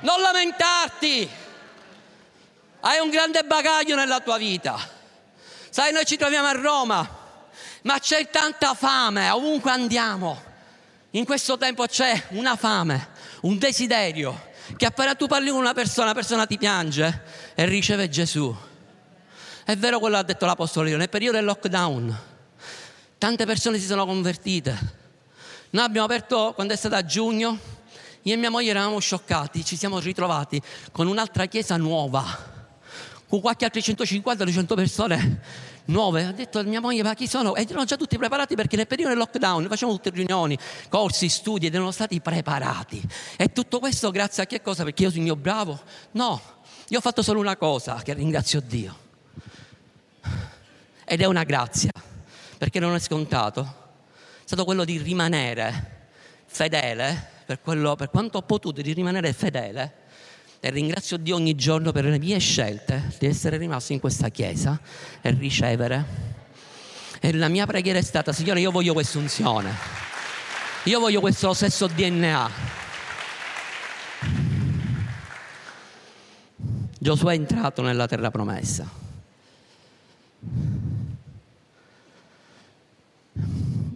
non 0.00 0.20
lamentarti. 0.20 1.30
Hai 2.80 2.98
un 2.98 3.10
grande 3.10 3.44
bagaglio 3.44 3.94
nella 3.94 4.18
tua 4.18 4.36
vita. 4.36 4.76
Sai, 5.70 5.92
noi 5.92 6.04
ci 6.04 6.16
troviamo 6.16 6.48
a 6.48 6.52
Roma 6.52 7.18
ma 7.82 7.98
c'è 7.98 8.28
tanta 8.30 8.74
fame 8.74 9.30
ovunque 9.30 9.70
andiamo. 9.70 10.48
In 11.10 11.24
questo 11.24 11.58
tempo 11.58 11.86
c'è 11.86 12.26
una 12.30 12.56
fame, 12.56 13.08
un 13.42 13.58
desiderio 13.58 14.48
che 14.76 14.86
appena 14.86 15.14
tu 15.14 15.26
parli 15.26 15.50
con 15.50 15.58
una 15.58 15.74
persona, 15.74 16.08
la 16.08 16.14
persona 16.14 16.46
ti 16.46 16.56
piange 16.56 17.22
e 17.54 17.64
riceve 17.64 18.08
Gesù. 18.08 18.54
È 19.64 19.76
vero 19.76 19.98
quello 19.98 20.14
che 20.16 20.20
ha 20.20 20.24
detto 20.24 20.46
l'Apostolo 20.46 20.88
Io, 20.88 20.96
nel 20.96 21.08
periodo 21.08 21.36
del 21.36 21.46
lockdown 21.46 22.28
tante 23.18 23.44
persone 23.44 23.78
si 23.78 23.86
sono 23.86 24.06
convertite. 24.06 24.98
Noi 25.70 25.84
abbiamo 25.84 26.06
aperto 26.06 26.52
quando 26.54 26.72
è 26.72 26.76
stato 26.76 26.94
a 26.94 27.04
giugno, 27.04 27.58
io 28.22 28.34
e 28.34 28.36
mia 28.36 28.50
moglie 28.50 28.70
eravamo 28.70 28.98
scioccati, 28.98 29.62
ci 29.64 29.76
siamo 29.76 29.98
ritrovati 29.98 30.60
con 30.90 31.06
un'altra 31.06 31.44
chiesa 31.44 31.76
nuova, 31.76 32.24
con 33.28 33.40
qualche 33.40 33.66
altre 33.66 33.80
150-200 33.82 34.74
persone 34.74 35.40
nuove. 35.90 36.24
Ha 36.24 36.32
detto 36.32 36.58
a 36.58 36.62
mia 36.62 36.80
moglie, 36.80 37.02
ma 37.02 37.14
chi 37.14 37.26
sono? 37.26 37.54
E 37.54 37.66
erano 37.68 37.84
già 37.84 37.96
tutti 37.96 38.16
preparati 38.16 38.54
perché 38.54 38.76
nel 38.76 38.86
periodo 38.86 39.10
del 39.10 39.18
lockdown 39.18 39.66
facevamo 39.68 39.96
tutte 39.96 40.10
riunioni, 40.10 40.56
corsi, 40.88 41.28
studi 41.28 41.66
ed 41.66 41.74
erano 41.74 41.90
stati 41.90 42.20
preparati. 42.20 43.02
E 43.36 43.52
tutto 43.52 43.78
questo 43.78 44.10
grazie 44.10 44.44
a 44.44 44.46
che 44.46 44.62
cosa? 44.62 44.84
Perché 44.84 45.02
io 45.02 45.10
sono 45.10 45.24
io 45.24 45.36
bravo? 45.36 45.78
No, 46.12 46.40
io 46.88 46.98
ho 46.98 47.02
fatto 47.02 47.22
solo 47.22 47.40
una 47.40 47.56
cosa, 47.56 48.00
che 48.02 48.14
ringrazio 48.14 48.60
Dio. 48.60 49.08
Ed 51.04 51.20
è 51.20 51.24
una 51.24 51.44
grazia, 51.44 51.90
perché 52.56 52.80
non 52.80 52.94
è 52.94 52.98
scontato. 52.98 53.60
È 53.62 54.46
stato 54.46 54.64
quello 54.64 54.84
di 54.84 54.98
rimanere 54.98 56.08
fedele, 56.46 57.28
per, 57.44 57.60
quello, 57.60 57.96
per 57.96 58.10
quanto 58.10 58.38
ho 58.38 58.42
potuto, 58.42 58.80
di 58.80 58.92
rimanere 58.92 59.32
fedele 59.32 59.99
e 60.60 60.70
ringrazio 60.70 61.16
Dio 61.16 61.36
ogni 61.36 61.54
giorno 61.54 61.90
per 61.90 62.04
le 62.04 62.18
mie 62.18 62.38
scelte 62.38 63.14
di 63.18 63.26
essere 63.26 63.56
rimasto 63.56 63.94
in 63.94 64.00
questa 64.00 64.28
chiesa 64.28 64.78
e 65.22 65.30
ricevere. 65.30 66.28
E 67.18 67.32
la 67.32 67.48
mia 67.48 67.66
preghiera 67.66 67.98
è 67.98 68.02
stata, 68.02 68.32
Signore, 68.32 68.60
io 68.60 68.70
voglio 68.70 68.92
questa 68.92 69.18
unzione, 69.18 69.72
io 70.84 71.00
voglio 71.00 71.20
questo 71.20 71.52
stesso 71.54 71.86
DNA. 71.86 72.50
Giosuè 76.98 77.32
è 77.32 77.36
entrato 77.36 77.80
nella 77.80 78.06
terra 78.06 78.30
promessa. 78.30 78.86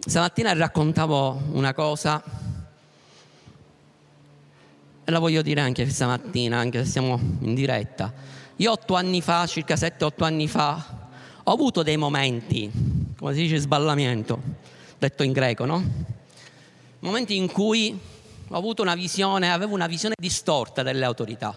Stamattina 0.07 0.53
raccontavo 0.53 1.41
una 1.51 1.73
cosa 1.73 2.23
e 5.05 5.11
la 5.11 5.19
voglio 5.19 5.43
dire 5.43 5.61
anche 5.61 5.83
questa 5.83 6.07
mattina, 6.07 6.57
anche 6.57 6.83
se 6.83 6.89
siamo 6.89 7.19
in 7.41 7.53
diretta. 7.53 8.11
Io 8.57 8.71
otto 8.71 8.95
anni 8.95 9.21
fa, 9.21 9.45
circa 9.45 9.75
sette, 9.75 10.03
otto 10.03 10.23
anni 10.23 10.47
fa, 10.47 11.07
ho 11.43 11.51
avuto 11.51 11.83
dei 11.83 11.95
momenti, 11.95 12.71
come 13.15 13.33
si 13.35 13.41
dice, 13.41 13.57
sballamento, 13.59 14.41
detto 14.97 15.21
in 15.21 15.31
greco, 15.31 15.65
no? 15.65 15.83
Momenti 16.99 17.35
in 17.35 17.51
cui 17.51 17.97
ho 18.47 18.55
avuto 18.55 18.81
una 18.81 18.95
visione, 18.95 19.51
avevo 19.51 19.75
una 19.75 19.85
visione 19.85 20.15
distorta 20.17 20.81
delle 20.81 21.05
autorità, 21.05 21.55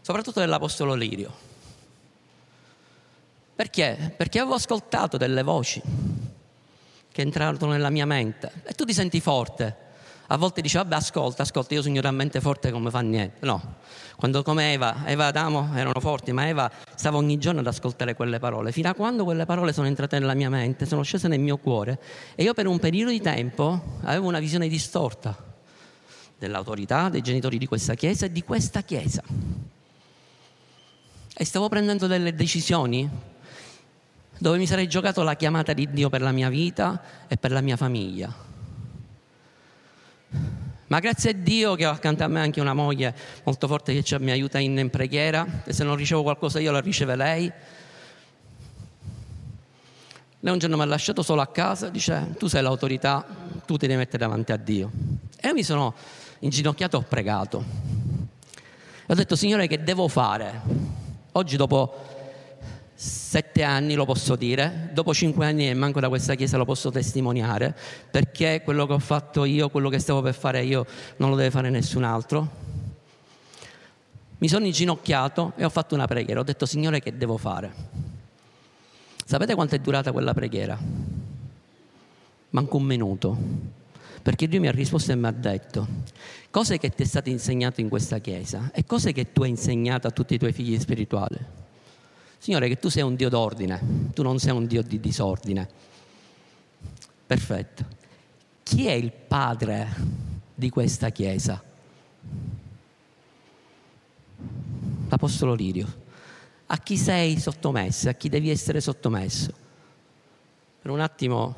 soprattutto 0.00 0.40
dell'Apostolo 0.40 0.94
Lirio. 0.94 1.46
Perché? 3.54 4.14
Perché 4.16 4.38
avevo 4.38 4.54
ascoltato 4.54 5.18
delle 5.18 5.42
voci 5.42 5.82
che 7.12 7.20
entrarono 7.20 7.72
nella 7.72 7.90
mia 7.90 8.06
mente 8.06 8.52
e 8.64 8.72
tu 8.72 8.84
ti 8.84 8.94
senti 8.94 9.20
forte 9.20 9.87
A 10.30 10.36
volte 10.36 10.60
dice, 10.60 10.76
vabbè, 10.76 10.94
ascolta, 10.94 11.42
ascolta, 11.42 11.72
io 11.72 11.80
sogno 11.80 12.02
talmente 12.02 12.42
forte 12.42 12.70
come 12.70 12.90
fa 12.90 13.00
niente. 13.00 13.46
No, 13.46 13.76
quando 14.16 14.42
come 14.42 14.74
Eva, 14.74 15.06
Eva 15.06 15.24
e 15.24 15.26
Adamo 15.28 15.70
erano 15.74 16.00
forti, 16.00 16.32
ma 16.32 16.46
Eva 16.46 16.70
stava 16.94 17.16
ogni 17.16 17.38
giorno 17.38 17.60
ad 17.60 17.66
ascoltare 17.66 18.14
quelle 18.14 18.38
parole, 18.38 18.70
fino 18.70 18.90
a 18.90 18.94
quando 18.94 19.24
quelle 19.24 19.46
parole 19.46 19.72
sono 19.72 19.86
entrate 19.86 20.18
nella 20.18 20.34
mia 20.34 20.50
mente, 20.50 20.84
sono 20.84 21.02
scese 21.02 21.28
nel 21.28 21.40
mio 21.40 21.56
cuore 21.56 21.98
e 22.34 22.42
io 22.42 22.52
per 22.52 22.66
un 22.66 22.78
periodo 22.78 23.10
di 23.10 23.22
tempo 23.22 23.98
avevo 24.02 24.28
una 24.28 24.38
visione 24.38 24.68
distorta 24.68 25.34
dell'autorità, 26.36 27.08
dei 27.08 27.22
genitori 27.22 27.56
di 27.56 27.66
questa 27.66 27.94
chiesa 27.94 28.26
e 28.26 28.32
di 28.32 28.42
questa 28.42 28.82
chiesa. 28.82 29.22
E 31.40 31.44
stavo 31.44 31.70
prendendo 31.70 32.06
delle 32.06 32.34
decisioni 32.34 33.08
dove 34.36 34.58
mi 34.58 34.66
sarei 34.66 34.88
giocato 34.88 35.22
la 35.22 35.36
chiamata 35.36 35.72
di 35.72 35.88
Dio 35.90 36.10
per 36.10 36.20
la 36.20 36.32
mia 36.32 36.50
vita 36.50 37.02
e 37.28 37.38
per 37.38 37.50
la 37.50 37.62
mia 37.62 37.78
famiglia. 37.78 38.57
Ma 40.88 41.00
grazie 41.00 41.30
a 41.30 41.32
Dio 41.34 41.74
che 41.74 41.86
ho 41.86 41.90
accanto 41.90 42.24
a 42.24 42.28
me 42.28 42.40
anche 42.40 42.60
una 42.60 42.72
moglie 42.72 43.14
molto 43.44 43.66
forte 43.66 44.00
che 44.00 44.18
mi 44.20 44.30
aiuta 44.30 44.58
in, 44.58 44.88
preghiera 44.90 45.62
e 45.64 45.72
se 45.72 45.84
non 45.84 45.96
ricevo 45.96 46.22
qualcosa 46.22 46.60
io 46.60 46.70
la 46.72 46.80
riceve 46.80 47.14
lei. 47.14 47.52
Lei 50.40 50.52
un 50.52 50.58
giorno 50.58 50.76
mi 50.76 50.82
ha 50.82 50.86
lasciato 50.86 51.22
solo 51.22 51.40
a 51.40 51.46
casa, 51.48 51.90
dice 51.90 52.34
tu 52.38 52.46
sei 52.46 52.62
l'autorità, 52.62 53.26
tu 53.66 53.76
ti 53.76 53.86
devi 53.86 53.98
mettere 53.98 54.18
davanti 54.18 54.52
a 54.52 54.56
Dio. 54.56 54.90
E 55.38 55.48
io 55.48 55.54
mi 55.54 55.62
sono 55.62 55.94
inginocchiato 56.38 56.96
e 56.96 57.00
ho 57.00 57.04
pregato. 57.06 57.64
E 59.06 59.12
ho 59.12 59.14
detto 59.14 59.36
Signore 59.36 59.66
che 59.66 59.82
devo 59.82 60.08
fare? 60.08 60.60
Oggi 61.32 61.56
dopo 61.56 62.17
sette 63.00 63.62
anni 63.62 63.94
lo 63.94 64.04
posso 64.04 64.34
dire, 64.34 64.90
dopo 64.92 65.14
cinque 65.14 65.46
anni 65.46 65.68
e 65.68 65.74
manco 65.74 66.00
da 66.00 66.08
questa 66.08 66.34
chiesa 66.34 66.56
lo 66.56 66.64
posso 66.64 66.90
testimoniare, 66.90 67.72
perché 68.10 68.60
quello 68.64 68.88
che 68.88 68.94
ho 68.94 68.98
fatto 68.98 69.44
io, 69.44 69.68
quello 69.68 69.88
che 69.88 70.00
stavo 70.00 70.20
per 70.20 70.34
fare 70.34 70.64
io, 70.64 70.84
non 71.18 71.30
lo 71.30 71.36
deve 71.36 71.52
fare 71.52 71.70
nessun 71.70 72.02
altro. 72.02 72.50
Mi 74.38 74.48
sono 74.48 74.66
inginocchiato 74.66 75.52
e 75.54 75.64
ho 75.64 75.68
fatto 75.68 75.94
una 75.94 76.06
preghiera, 76.06 76.40
ho 76.40 76.42
detto 76.42 76.66
Signore 76.66 76.98
che 76.98 77.16
devo 77.16 77.36
fare? 77.36 77.72
Sapete 79.24 79.54
quanto 79.54 79.76
è 79.76 79.78
durata 79.78 80.10
quella 80.10 80.34
preghiera? 80.34 80.76
Manco 82.50 82.76
un 82.78 82.82
minuto, 82.82 83.36
perché 84.22 84.48
Dio 84.48 84.58
mi 84.58 84.66
ha 84.66 84.72
risposto 84.72 85.12
e 85.12 85.14
mi 85.14 85.28
ha 85.28 85.30
detto 85.30 85.86
cose 86.50 86.78
che 86.78 86.90
ti 86.90 87.04
è 87.04 87.06
stato 87.06 87.28
insegnato 87.28 87.80
in 87.80 87.88
questa 87.88 88.18
chiesa 88.18 88.72
e 88.74 88.84
cose 88.84 89.12
che 89.12 89.30
tu 89.30 89.44
hai 89.44 89.50
insegnato 89.50 90.08
a 90.08 90.10
tutti 90.10 90.34
i 90.34 90.38
tuoi 90.38 90.52
figli 90.52 90.76
spirituali. 90.80 91.66
Signore, 92.38 92.68
che 92.68 92.78
tu 92.78 92.88
sei 92.88 93.02
un 93.02 93.16
Dio 93.16 93.28
d'ordine, 93.28 94.10
tu 94.14 94.22
non 94.22 94.38
sei 94.38 94.52
un 94.52 94.66
Dio 94.66 94.82
di 94.82 95.00
disordine. 95.00 95.68
Perfetto. 97.26 97.84
Chi 98.62 98.86
è 98.86 98.92
il 98.92 99.12
padre 99.12 99.94
di 100.54 100.70
questa 100.70 101.10
chiesa? 101.10 101.62
L'Apostolo 105.08 105.54
Lirio. 105.54 106.06
A 106.66 106.78
chi 106.78 106.96
sei 106.96 107.38
sottomesso? 107.38 108.08
A 108.08 108.12
chi 108.12 108.28
devi 108.28 108.50
essere 108.50 108.80
sottomesso? 108.80 109.52
Per 110.80 110.90
un 110.90 111.00
attimo 111.00 111.36
ho 111.36 111.54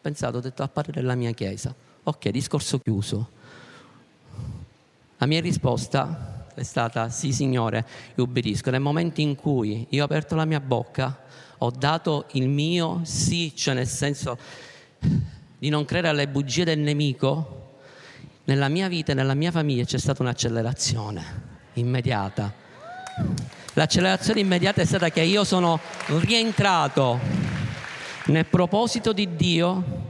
pensato, 0.00 0.36
ho 0.36 0.40
detto 0.40 0.62
a 0.62 0.68
parte 0.68 0.92
della 0.92 1.14
mia 1.14 1.32
chiesa. 1.32 1.74
Ok, 2.04 2.28
discorso 2.28 2.78
chiuso. 2.78 3.30
La 5.18 5.26
mia 5.26 5.40
risposta 5.40 6.37
è 6.58 6.64
stata 6.64 7.08
sì 7.08 7.32
Signore, 7.32 7.84
io 8.14 8.24
ubbidisco. 8.24 8.70
Nel 8.70 8.80
momento 8.80 9.20
in 9.20 9.34
cui 9.34 9.86
io 9.90 10.02
ho 10.02 10.04
aperto 10.04 10.34
la 10.34 10.44
mia 10.44 10.60
bocca, 10.60 11.20
ho 11.58 11.70
dato 11.70 12.26
il 12.32 12.48
mio 12.48 13.00
sì, 13.04 13.54
cioè 13.54 13.74
nel 13.74 13.86
senso 13.86 14.38
di 15.58 15.68
non 15.68 15.84
credere 15.84 16.08
alle 16.08 16.28
bugie 16.28 16.64
del 16.64 16.78
nemico, 16.78 17.76
nella 18.44 18.68
mia 18.68 18.88
vita 18.88 19.12
e 19.12 19.14
nella 19.14 19.34
mia 19.34 19.50
famiglia 19.50 19.84
c'è 19.84 19.98
stata 19.98 20.22
un'accelerazione 20.22 21.46
immediata. 21.74 22.52
L'accelerazione 23.74 24.40
immediata 24.40 24.80
è 24.80 24.84
stata 24.84 25.10
che 25.10 25.22
io 25.22 25.44
sono 25.44 25.78
rientrato 26.06 27.18
nel 28.26 28.46
proposito 28.46 29.12
di 29.12 29.36
Dio 29.36 30.07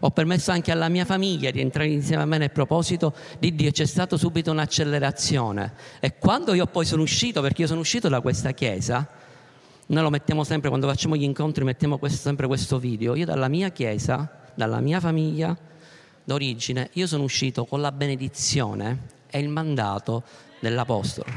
ho 0.00 0.10
permesso 0.10 0.50
anche 0.50 0.70
alla 0.72 0.88
mia 0.88 1.04
famiglia 1.04 1.50
di 1.50 1.60
entrare 1.60 1.88
insieme 1.88 2.22
a 2.22 2.26
me 2.26 2.38
nel 2.38 2.50
proposito 2.50 3.14
di 3.38 3.54
Dio, 3.54 3.70
c'è 3.70 3.86
stata 3.86 4.16
subito 4.16 4.50
un'accelerazione. 4.50 5.72
E 6.00 6.16
quando 6.18 6.54
io 6.54 6.66
poi 6.66 6.84
sono 6.84 7.02
uscito, 7.02 7.40
perché 7.40 7.62
io 7.62 7.68
sono 7.68 7.80
uscito 7.80 8.08
da 8.08 8.20
questa 8.20 8.52
chiesa, 8.52 9.06
noi 9.86 10.02
lo 10.02 10.10
mettiamo 10.10 10.44
sempre, 10.44 10.68
quando 10.68 10.86
facciamo 10.88 11.16
gli 11.16 11.24
incontri 11.24 11.64
mettiamo 11.64 11.98
questo, 11.98 12.18
sempre 12.18 12.46
questo 12.46 12.78
video, 12.78 13.14
io 13.14 13.26
dalla 13.26 13.48
mia 13.48 13.70
chiesa, 13.70 14.30
dalla 14.54 14.80
mia 14.80 15.00
famiglia 15.00 15.56
d'origine, 16.24 16.90
io 16.92 17.06
sono 17.06 17.24
uscito 17.24 17.64
con 17.64 17.80
la 17.80 17.92
benedizione 17.92 19.18
e 19.28 19.38
il 19.38 19.48
mandato 19.48 20.22
dell'Apostolo. 20.60 21.30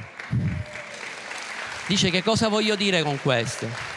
Dice 1.88 2.10
che 2.10 2.24
cosa 2.24 2.48
voglio 2.48 2.76
dire 2.76 3.04
con 3.04 3.20
questo? 3.22 3.93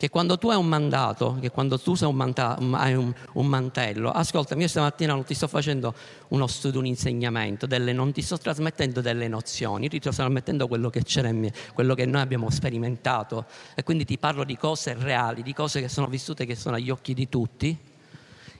Che 0.00 0.08
quando 0.08 0.38
tu 0.38 0.48
hai 0.48 0.56
un 0.56 0.66
mandato, 0.66 1.36
che 1.42 1.50
quando 1.50 1.78
tu 1.78 1.94
un 2.00 2.14
manta- 2.14 2.56
hai 2.56 2.94
un, 2.94 3.12
un, 3.34 3.46
mantello, 3.46 4.10
ascolta, 4.10 4.54
io 4.54 4.66
stamattina 4.66 5.12
non 5.12 5.24
ti 5.24 5.34
sto 5.34 5.46
facendo 5.46 5.92
uno 6.28 6.46
studio, 6.46 6.80
un 6.80 6.86
insegnamento, 6.86 7.66
delle, 7.66 7.92
non 7.92 8.10
ti 8.10 8.22
sto 8.22 8.38
trasmettendo 8.38 9.02
delle 9.02 9.28
nozioni, 9.28 9.90
ti 9.90 9.98
sto 10.00 10.10
trasmettendo 10.10 10.68
quello 10.68 10.88
che 10.88 11.02
c'era 11.02 11.28
in 11.28 11.40
me, 11.40 11.52
quello 11.74 11.94
che 11.94 12.06
noi 12.06 12.22
abbiamo 12.22 12.48
sperimentato. 12.48 13.44
E 13.74 13.82
quindi 13.82 14.06
ti 14.06 14.16
parlo 14.16 14.42
di 14.44 14.56
cose 14.56 14.94
reali, 14.98 15.42
di 15.42 15.52
cose 15.52 15.82
che 15.82 15.88
sono 15.90 16.06
vissute, 16.06 16.46
che 16.46 16.54
sono 16.54 16.76
agli 16.76 16.88
occhi 16.88 17.12
di 17.12 17.28
tutti 17.28 17.89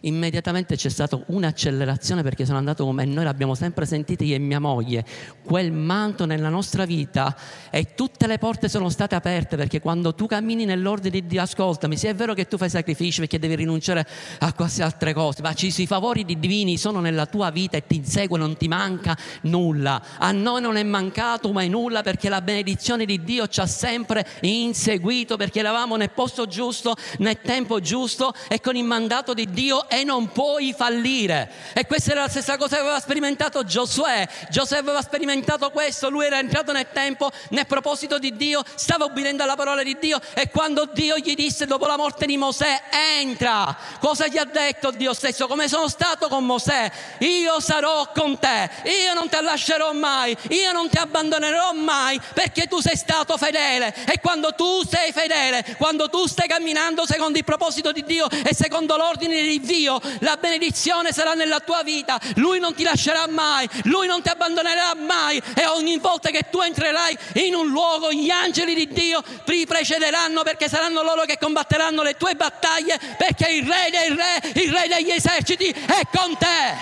immediatamente 0.00 0.76
c'è 0.76 0.88
stata 0.88 1.20
un'accelerazione 1.26 2.22
perché 2.22 2.44
sono 2.44 2.58
andato 2.58 2.84
come 2.84 3.04
noi 3.04 3.24
l'abbiamo 3.24 3.54
sempre 3.54 3.86
sentito 3.86 4.24
io 4.24 4.34
e 4.34 4.38
mia 4.38 4.60
moglie, 4.60 5.04
quel 5.44 5.72
manto 5.72 6.24
nella 6.24 6.48
nostra 6.48 6.84
vita 6.84 7.36
e 7.70 7.94
tutte 7.94 8.26
le 8.26 8.38
porte 8.38 8.68
sono 8.68 8.88
state 8.88 9.14
aperte 9.14 9.56
perché 9.56 9.80
quando 9.80 10.14
tu 10.14 10.26
cammini 10.26 10.64
nell'ordine 10.64 11.20
di 11.20 11.26
Dio, 11.26 11.42
ascoltami, 11.42 11.96
sì 11.96 12.06
è 12.06 12.14
vero 12.14 12.34
che 12.34 12.46
tu 12.46 12.56
fai 12.56 12.70
sacrifici 12.70 13.20
perché 13.20 13.38
devi 13.38 13.56
rinunciare 13.56 14.06
a 14.38 14.52
quasi 14.52 14.82
altre 14.82 15.12
cose, 15.12 15.42
ma 15.42 15.54
i 15.56 15.86
favori 15.86 16.24
divini 16.24 16.76
sono 16.76 17.00
nella 17.00 17.26
tua 17.26 17.50
vita 17.50 17.76
e 17.76 17.86
ti 17.86 17.96
inseguono, 17.96 18.46
non 18.46 18.56
ti 18.56 18.68
manca 18.68 19.16
nulla. 19.42 20.02
A 20.18 20.32
noi 20.32 20.60
non 20.60 20.76
è 20.76 20.82
mancato 20.82 21.52
mai 21.52 21.68
nulla 21.68 22.02
perché 22.02 22.28
la 22.28 22.40
benedizione 22.40 23.04
di 23.04 23.22
Dio 23.22 23.46
ci 23.48 23.60
ha 23.60 23.66
sempre 23.66 24.26
inseguito 24.40 25.36
perché 25.36 25.58
eravamo 25.60 25.96
nel 25.96 26.10
posto 26.10 26.46
giusto, 26.46 26.94
nel 27.18 27.40
tempo 27.40 27.80
giusto 27.80 28.32
e 28.48 28.60
con 28.60 28.76
il 28.76 28.84
mandato 28.84 29.34
di 29.34 29.48
Dio 29.50 29.88
e 29.90 30.04
non 30.04 30.30
puoi 30.30 30.72
fallire. 30.72 31.50
E 31.74 31.86
questa 31.86 32.12
era 32.12 32.22
la 32.22 32.28
stessa 32.28 32.56
cosa 32.56 32.76
che 32.76 32.82
aveva 32.82 33.00
sperimentato 33.00 33.64
Giosuè. 33.64 34.26
Giosuè 34.48 34.78
aveva 34.78 35.02
sperimentato 35.02 35.70
questo, 35.70 36.08
lui 36.08 36.26
era 36.26 36.38
entrato 36.38 36.70
nel 36.72 36.86
tempo, 36.92 37.30
nel 37.50 37.66
proposito 37.66 38.18
di 38.18 38.36
Dio, 38.36 38.62
stava 38.74 39.04
ubbidendo 39.04 39.42
alla 39.42 39.56
parola 39.56 39.82
di 39.82 39.96
Dio 39.98 40.20
e 40.34 40.48
quando 40.50 40.88
Dio 40.92 41.18
gli 41.18 41.34
disse 41.34 41.66
dopo 41.66 41.86
la 41.86 41.96
morte 41.96 42.26
di 42.26 42.36
Mosè, 42.36 42.82
entra, 43.20 43.76
cosa 43.98 44.28
gli 44.28 44.38
ha 44.38 44.44
detto 44.44 44.90
Dio 44.90 45.12
stesso? 45.12 45.46
Come 45.46 45.68
sono 45.68 45.88
stato 45.88 46.28
con 46.28 46.44
Mosè, 46.44 46.90
io 47.18 47.60
sarò 47.60 48.10
con 48.12 48.38
te, 48.38 48.70
io 48.84 49.14
non 49.14 49.28
ti 49.28 49.38
lascerò 49.40 49.92
mai, 49.92 50.36
io 50.50 50.72
non 50.72 50.88
ti 50.88 50.98
abbandonerò 50.98 51.72
mai 51.72 52.20
perché 52.34 52.66
tu 52.66 52.80
sei 52.80 52.96
stato 52.96 53.36
fedele 53.36 53.94
e 54.06 54.20
quando 54.20 54.54
tu 54.54 54.84
sei 54.86 55.12
fedele, 55.12 55.76
quando 55.76 56.08
tu 56.08 56.26
stai 56.26 56.46
camminando 56.48 57.06
secondo 57.06 57.38
il 57.38 57.44
proposito 57.44 57.92
di 57.92 58.04
Dio 58.04 58.28
e 58.28 58.54
secondo 58.54 58.96
l'ordine 58.96 59.42
di 59.42 59.60
Dio, 59.60 59.79
Dio, 59.80 59.98
la 60.20 60.36
benedizione 60.36 61.10
sarà 61.10 61.32
nella 61.32 61.60
tua 61.60 61.82
vita, 61.82 62.20
Lui 62.34 62.58
non 62.60 62.74
ti 62.74 62.82
lascerà 62.82 63.26
mai, 63.28 63.66
Lui 63.84 64.06
non 64.06 64.20
ti 64.20 64.28
abbandonerà 64.28 64.94
mai 64.94 65.42
e 65.54 65.66
ogni 65.66 65.96
volta 65.96 66.28
che 66.28 66.48
tu 66.50 66.60
entrerai 66.60 67.16
in 67.44 67.54
un 67.54 67.68
luogo, 67.68 68.12
gli 68.12 68.28
angeli 68.28 68.74
di 68.74 68.88
Dio 68.88 69.22
ti 69.46 69.64
precederanno 69.64 70.42
perché 70.42 70.68
saranno 70.68 71.02
loro 71.02 71.22
che 71.22 71.38
combatteranno 71.38 72.02
le 72.02 72.16
tue 72.18 72.34
battaglie 72.34 73.00
perché 73.16 73.48
il 73.50 73.66
Re 73.66 73.88
dei 73.90 74.08
Re, 74.14 74.60
il 74.60 74.70
Re 74.70 74.88
degli 74.88 75.10
eserciti 75.10 75.68
è 75.68 76.02
con 76.12 76.36
te. 76.36 76.76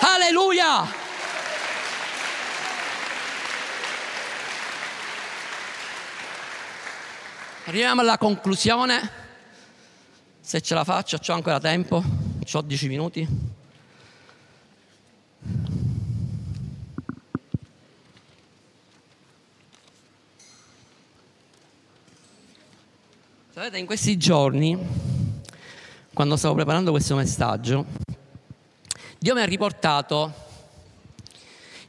Alleluia! 0.00 0.98
Arriviamo 7.66 8.00
alla 8.00 8.18
conclusione. 8.18 9.19
Se 10.50 10.60
ce 10.60 10.74
la 10.74 10.82
faccio, 10.82 11.16
ho 11.24 11.32
ancora 11.32 11.60
tempo, 11.60 12.02
ho 12.52 12.60
10 12.60 12.88
minuti. 12.88 13.24
Sapete, 23.52 23.78
in 23.78 23.86
questi 23.86 24.16
giorni, 24.16 24.76
quando 26.12 26.36
stavo 26.36 26.54
preparando 26.54 26.90
questo 26.90 27.14
messaggio, 27.14 27.86
Dio 29.20 29.34
mi 29.34 29.42
ha 29.42 29.44
riportato 29.44 30.32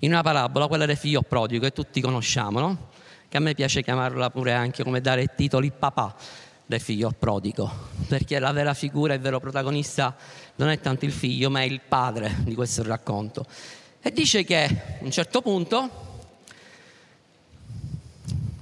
in 0.02 0.12
una 0.12 0.22
parabola, 0.22 0.68
quella 0.68 0.86
del 0.86 0.98
figlio 0.98 1.24
prodigo, 1.24 1.64
che 1.64 1.72
tutti 1.72 2.00
conosciamo, 2.00 2.60
no? 2.60 2.90
Che 3.28 3.38
a 3.38 3.40
me 3.40 3.56
piace 3.56 3.82
chiamarla 3.82 4.30
pure 4.30 4.54
anche 4.54 4.84
come 4.84 5.02
dare 5.02 5.34
titoli 5.34 5.72
papà 5.72 6.16
del 6.72 6.80
figlio 6.80 7.12
prodigo, 7.12 7.70
perché 8.08 8.40
la 8.40 8.54
vera 8.54 8.74
figura, 8.74 9.14
il 9.14 9.20
vero 9.20 9.42
protagonista 9.42 10.16
non 10.56 10.70
è 10.70 10.80
tanto 10.80 11.04
il 11.04 11.12
figlio, 11.12 11.50
ma 11.50 11.60
è 11.60 11.66
il 11.66 11.82
padre 11.86 12.34
di 12.40 12.56
questo 12.56 12.82
racconto. 12.84 13.46
E 14.02 14.12
dice 14.14 14.46
che 14.46 14.64
a 14.64 15.04
un 15.04 15.12
certo 15.12 15.42
punto 15.42 15.90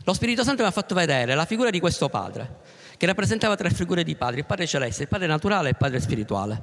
lo 0.04 0.14
Spirito 0.14 0.44
Santo 0.44 0.64
mi 0.64 0.68
ha 0.68 0.72
fatto 0.72 0.96
vedere 0.96 1.36
la 1.36 1.46
figura 1.46 1.70
di 1.70 1.80
questo 1.80 2.10
padre, 2.10 2.62
che 2.98 3.06
rappresentava 3.06 3.56
tre 3.56 3.70
figure 3.70 4.04
di 4.04 4.16
padre, 4.16 4.40
il 4.40 4.46
padre 4.46 4.66
celeste, 4.66 5.04
il 5.04 5.08
padre 5.08 5.28
naturale 5.28 5.68
e 5.68 5.72
il 5.72 5.78
padre 5.78 6.00
spirituale. 6.00 6.62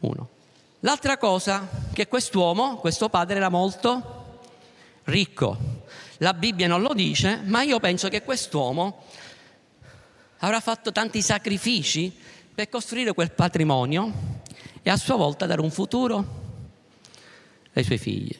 Uno. 0.00 0.28
L'altra 0.80 1.16
cosa, 1.16 1.68
che 1.92 2.08
quest'uomo, 2.08 2.78
questo 2.78 3.08
padre 3.08 3.36
era 3.36 3.50
molto 3.50 4.40
ricco. 5.04 5.56
La 6.18 6.34
Bibbia 6.34 6.66
non 6.66 6.82
lo 6.82 6.92
dice, 6.92 7.40
ma 7.44 7.62
io 7.62 7.78
penso 7.78 8.08
che 8.08 8.24
quest'uomo 8.24 9.04
avrà 10.40 10.60
fatto 10.60 10.92
tanti 10.92 11.22
sacrifici 11.22 12.12
per 12.54 12.68
costruire 12.68 13.12
quel 13.12 13.30
patrimonio 13.30 14.12
e 14.82 14.90
a 14.90 14.96
sua 14.96 15.16
volta 15.16 15.46
dare 15.46 15.60
un 15.60 15.70
futuro 15.70 16.38
ai 17.72 17.84
suoi 17.84 17.98
figli. 17.98 18.36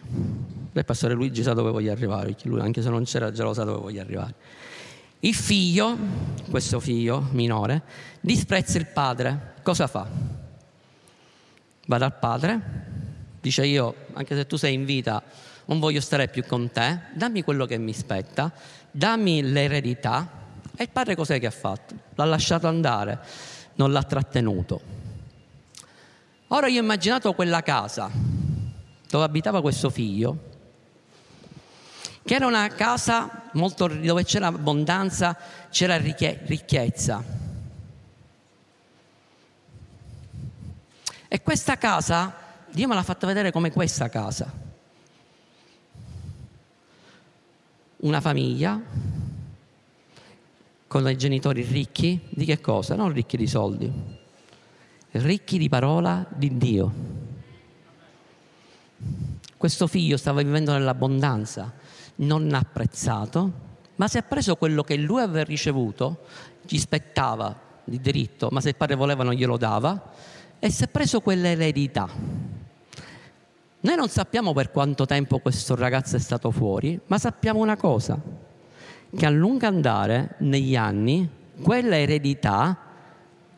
Il 0.73 0.85
pastore 0.85 1.15
Luigi 1.15 1.43
sa 1.43 1.53
dove 1.53 1.71
voglio 1.71 1.91
arrivare, 1.93 2.37
lui 2.45 2.61
anche 2.61 2.83
se 2.83 2.91
non 2.91 3.05
c'era 3.05 3.33
già 3.33 3.45
lo 3.45 3.55
sa 3.55 3.65
dove 3.65 3.81
voglio 3.81 4.01
arrivare. 4.01 4.35
Il 5.21 5.35
figlio, 5.35 5.97
questo 6.49 6.81
figlio 6.81 7.29
minore, 7.33 7.83
disprezza 8.21 8.79
il 8.79 8.87
padre. 8.87 9.55
Cosa 9.63 9.87
fa? 9.87 10.07
Va 11.87 11.99
dal 11.99 12.19
padre, 12.19 12.61
dice 13.41 13.67
io, 13.67 13.95
anche 14.15 14.35
se 14.35 14.47
tu 14.47 14.57
sei 14.57 14.75
in 14.75 14.85
vita, 14.87 15.23
non 15.67 15.79
voglio 15.79 16.01
stare 16.01 16.29
più 16.29 16.45
con 16.47 16.71
te, 16.71 17.01
dammi 17.15 17.43
quello 17.43 17.67
che 17.67 17.77
mi 17.77 17.93
spetta, 17.93 18.51
dammi 18.91 19.43
l'eredità. 19.43 20.40
E 20.81 20.85
il 20.85 20.89
padre 20.89 21.15
cos'è 21.15 21.39
che 21.39 21.45
ha 21.45 21.51
fatto? 21.51 21.95
L'ha 22.15 22.25
lasciato 22.25 22.67
andare, 22.67 23.19
non 23.75 23.93
l'ha 23.93 24.03
trattenuto. 24.03 24.81
Ora 26.47 26.69
io 26.69 26.81
ho 26.81 26.83
immaginato 26.83 27.35
quella 27.35 27.63
casa 27.63 28.11
dove 29.07 29.23
abitava 29.23 29.61
questo 29.61 29.91
figlio 29.91 30.39
che 32.25 32.35
era 32.35 32.47
una 32.47 32.67
casa 32.69 33.51
molto, 33.53 33.89
dove 33.89 34.25
c'era 34.25 34.47
abbondanza, 34.47 35.37
c'era 35.69 35.99
ricchezza. 35.99 37.23
E 41.29 41.43
questa 41.43 41.77
casa, 41.77 42.35
Dio 42.71 42.89
me 42.89 42.95
l'ha 42.95 43.03
fatta 43.03 43.27
vedere 43.27 43.53
come 43.53 43.71
questa 43.71 44.09
casa. 44.09 44.51
Una 47.99 48.21
famiglia 48.23 49.10
con 50.91 51.09
i 51.09 51.17
genitori 51.17 51.63
ricchi 51.63 52.21
di 52.31 52.45
che 52.45 52.61
cosa? 52.61 52.97
Non 52.97 53.13
ricchi 53.13 53.37
di 53.37 53.47
soldi, 53.47 53.89
ricchi 55.13 55.57
di 55.57 55.69
parola 55.69 56.27
di 56.35 56.57
Dio. 56.57 56.93
Questo 59.57 59.87
figlio 59.87 60.17
stava 60.17 60.43
vivendo 60.43 60.73
nell'abbondanza, 60.73 61.73
non 62.17 62.53
apprezzato, 62.53 63.53
ma 63.95 64.09
si 64.09 64.19
è 64.19 64.25
preso 64.25 64.57
quello 64.57 64.83
che 64.83 64.97
lui 64.97 65.21
aveva 65.21 65.45
ricevuto, 65.45 66.25
gli 66.63 66.77
spettava 66.77 67.57
di 67.85 68.01
diritto, 68.01 68.49
ma 68.51 68.61
se 68.61 68.71
il 68.71 68.77
padre 68.77 68.97
voleva 68.97 69.23
non 69.23 69.35
glielo 69.35 69.57
dava, 69.57 70.11
e 70.59 70.71
si 70.73 70.83
è 70.83 70.89
preso 70.89 71.21
quell'eredità. 71.21 72.09
Noi 73.83 73.95
non 73.97 74.09
sappiamo 74.09 74.53
per 74.53 74.73
quanto 74.73 75.07
tempo 75.07 75.39
questo 75.39 75.77
ragazzo 75.77 76.17
è 76.17 76.21
stato 76.21 76.51
fuori, 76.51 76.99
ma 77.07 77.17
sappiamo 77.17 77.61
una 77.61 77.77
cosa, 77.77 78.49
che 79.17 79.27
a 79.27 79.31
lungo 79.31 79.67
andare, 79.67 80.35
negli 80.39 80.77
anni, 80.77 81.29
quella 81.63 81.99
eredità 81.99 82.77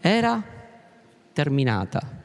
era 0.00 0.42
terminata. 1.32 2.20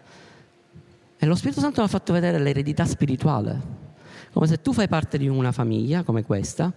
E 1.17 1.25
lo 1.25 1.35
Spirito 1.35 1.59
Santo 1.59 1.81
mi 1.81 1.87
ha 1.87 1.89
fatto 1.89 2.13
vedere 2.13 2.39
l'eredità 2.39 2.85
spirituale 2.85 3.85
come 4.37 4.49
se 4.49 4.61
tu 4.61 4.71
fai 4.71 4.87
parte 4.87 5.17
di 5.17 5.27
una 5.27 5.51
famiglia 5.51 6.03
come 6.03 6.23
questa, 6.23 6.71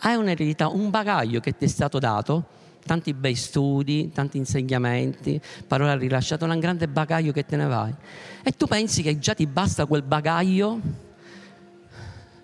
hai 0.00 0.16
un'eredità, 0.16 0.68
un 0.68 0.90
bagaglio 0.90 1.40
che 1.40 1.56
ti 1.56 1.64
è 1.64 1.68
stato 1.68 1.98
dato, 1.98 2.44
tanti 2.84 3.14
bei 3.14 3.34
studi, 3.34 4.10
tanti 4.12 4.36
insegnamenti, 4.36 5.40
parole 5.66 5.96
rilasciate, 5.96 6.44
un 6.44 6.58
grande 6.58 6.88
bagaglio 6.88 7.32
che 7.32 7.46
te 7.46 7.56
ne 7.56 7.64
vai. 7.64 7.94
E 8.42 8.50
tu 8.52 8.66
pensi 8.66 9.02
che 9.02 9.18
già 9.18 9.32
ti 9.32 9.46
basta 9.46 9.86
quel 9.86 10.02
bagaglio 10.02 10.78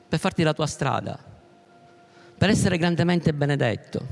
per 0.08 0.18
farti 0.18 0.42
la 0.42 0.54
tua 0.54 0.66
strada, 0.66 1.18
per 2.42 2.50
essere 2.50 2.76
grandemente 2.76 3.32
benedetto. 3.32 4.04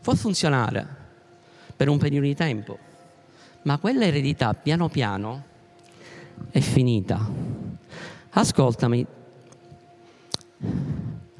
Può 0.00 0.14
funzionare 0.14 0.86
per 1.76 1.90
un 1.90 1.98
periodo 1.98 2.24
di 2.24 2.34
tempo, 2.34 2.78
ma 3.64 3.76
quella 3.76 4.06
eredità 4.06 4.54
piano 4.54 4.88
piano 4.88 5.44
è 6.48 6.60
finita. 6.60 7.28
Ascoltami, 8.30 9.06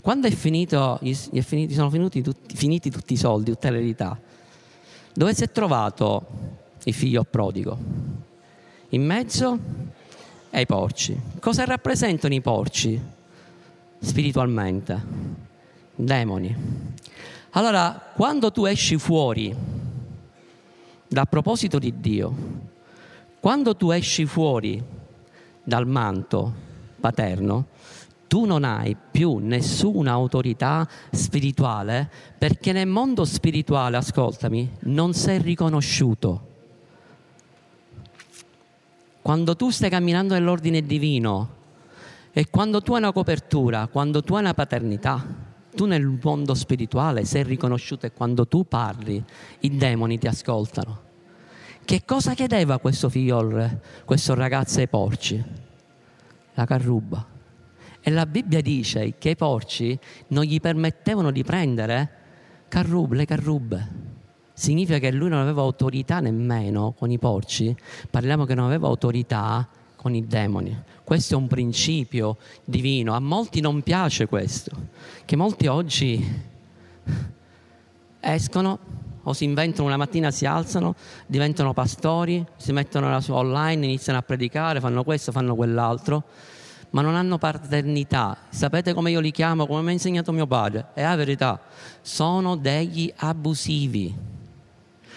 quando 0.02 0.26
è 0.26 0.30
finito, 0.32 1.00
è 1.00 1.40
finito, 1.40 1.72
sono 1.72 2.08
tutti, 2.10 2.56
finiti 2.56 2.90
tutti 2.90 3.14
i 3.14 3.16
soldi, 3.16 3.50
tutta 3.50 3.70
l'eredità, 3.70 4.20
dove 5.14 5.32
si 5.32 5.44
è 5.44 5.50
trovato 5.50 6.26
il 6.84 6.92
figlio 6.92 7.24
prodigo? 7.24 7.78
In 8.90 9.02
mezzo 9.02 9.58
ai 10.50 10.66
porci. 10.66 11.18
Cosa 11.40 11.64
rappresentano 11.64 12.34
i 12.34 12.42
porci 12.42 13.00
spiritualmente? 13.98 15.51
Demoni. 15.94 16.56
Allora, 17.50 18.12
quando 18.14 18.50
tu 18.50 18.64
esci 18.64 18.98
fuori, 18.98 19.54
da 21.06 21.26
proposito 21.26 21.78
di 21.78 22.00
Dio, 22.00 22.34
quando 23.40 23.76
tu 23.76 23.90
esci 23.90 24.24
fuori 24.24 24.82
dal 25.62 25.86
manto 25.86 26.52
paterno, 26.98 27.66
tu 28.26 28.46
non 28.46 28.64
hai 28.64 28.96
più 29.10 29.36
nessuna 29.36 30.12
autorità 30.12 30.88
spirituale 31.10 32.10
perché 32.38 32.72
nel 32.72 32.86
mondo 32.86 33.26
spirituale, 33.26 33.98
ascoltami, 33.98 34.76
non 34.84 35.12
sei 35.12 35.38
riconosciuto. 35.38 36.48
Quando 39.20 39.54
tu 39.54 39.68
stai 39.68 39.90
camminando 39.90 40.32
nell'ordine 40.32 40.80
divino 40.80 41.60
e 42.32 42.48
quando 42.48 42.80
tu 42.80 42.94
hai 42.94 43.00
una 43.00 43.12
copertura, 43.12 43.86
quando 43.88 44.22
tu 44.22 44.34
hai 44.34 44.40
una 44.40 44.54
paternità, 44.54 45.50
tu 45.74 45.86
nel 45.86 46.18
mondo 46.22 46.54
spirituale 46.54 47.24
sei 47.24 47.42
riconosciuto 47.44 48.06
e 48.06 48.12
quando 48.12 48.46
tu 48.46 48.66
parli 48.66 49.22
i 49.60 49.76
demoni 49.76 50.18
ti 50.18 50.26
ascoltano. 50.26 51.10
Che 51.84 52.02
cosa 52.04 52.34
chiedeva 52.34 52.78
questo 52.78 53.08
figliolo, 53.08 53.80
questo 54.04 54.34
ragazzo 54.34 54.80
ai 54.80 54.88
porci? 54.88 55.42
La 56.54 56.64
carruba. 56.64 57.26
E 58.00 58.10
la 58.10 58.26
Bibbia 58.26 58.60
dice 58.60 59.14
che 59.18 59.30
i 59.30 59.36
porci 59.36 59.98
non 60.28 60.44
gli 60.44 60.60
permettevano 60.60 61.30
di 61.30 61.42
prendere 61.42 62.10
carrub, 62.68 63.12
le 63.12 63.24
carrubbe. 63.24 63.88
Significa 64.52 64.98
che 64.98 65.10
lui 65.10 65.28
non 65.28 65.40
aveva 65.40 65.62
autorità 65.62 66.20
nemmeno 66.20 66.92
con 66.92 67.10
i 67.10 67.18
porci, 67.18 67.74
parliamo 68.10 68.44
che 68.44 68.54
non 68.54 68.66
aveva 68.66 68.88
autorità 68.88 69.68
con 70.02 70.16
i 70.16 70.26
demoni. 70.26 70.76
Questo 71.04 71.34
è 71.34 71.36
un 71.36 71.46
principio 71.46 72.38
divino. 72.64 73.14
A 73.14 73.20
molti 73.20 73.60
non 73.60 73.82
piace 73.82 74.26
questo, 74.26 74.72
che 75.24 75.36
molti 75.36 75.68
oggi 75.68 76.42
escono 78.18 78.78
o 79.22 79.32
si 79.32 79.44
inventano 79.44 79.86
una 79.86 79.96
mattina, 79.96 80.32
si 80.32 80.44
alzano, 80.44 80.96
diventano 81.26 81.72
pastori, 81.72 82.44
si 82.56 82.72
mettono 82.72 83.16
online, 83.28 83.84
iniziano 83.84 84.18
a 84.18 84.22
predicare, 84.22 84.80
fanno 84.80 85.04
questo, 85.04 85.30
fanno 85.30 85.54
quell'altro 85.54 86.24
ma 86.90 87.00
non 87.00 87.14
hanno 87.14 87.38
paternità. 87.38 88.36
Sapete 88.50 88.92
come 88.92 89.10
io 89.10 89.20
li 89.20 89.30
chiamo? 89.30 89.66
Come 89.66 89.80
mi 89.80 89.88
ha 89.88 89.92
insegnato 89.92 90.30
mio 90.30 90.46
padre? 90.46 90.88
È 90.92 91.02
la 91.02 91.16
verità. 91.16 91.58
Sono 92.02 92.54
degli 92.54 93.10
abusivi. 93.16 94.14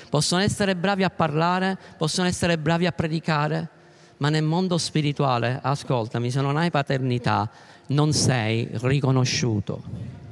Possono 0.10 0.42
essere 0.42 0.78
bravi 0.78 1.04
a 1.04 1.10
parlare, 1.10 1.78
possono 1.98 2.30
essere 2.30 2.58
bravi 2.58 2.86
a 2.86 2.94
predicare, 2.94 3.70
ma 4.18 4.30
nel 4.30 4.44
mondo 4.44 4.78
spirituale, 4.78 5.60
ascoltami, 5.62 6.32
se 6.32 6.42
non 6.42 6.58
hai 6.58 6.72
paternità, 6.72 7.50
non 7.88 8.14
sei 8.14 8.68
riconosciuto. 8.82 10.24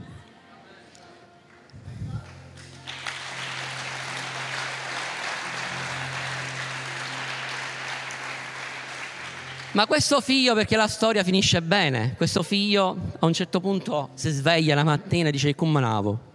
Ma 9.73 9.87
questo 9.87 10.21
figlio, 10.21 10.53
perché 10.53 10.75
la 10.75 10.87
storia 10.87 11.23
finisce 11.23 11.59
bene, 11.63 12.13
questo 12.15 12.43
figlio 12.43 12.95
a 13.17 13.25
un 13.25 13.33
certo 13.33 13.59
punto 13.59 14.09
si 14.13 14.29
sveglia 14.29 14.75
la 14.75 14.83
mattina 14.83 15.29
e 15.29 15.31
dice 15.31 15.55
Cummanavo. 15.55 16.32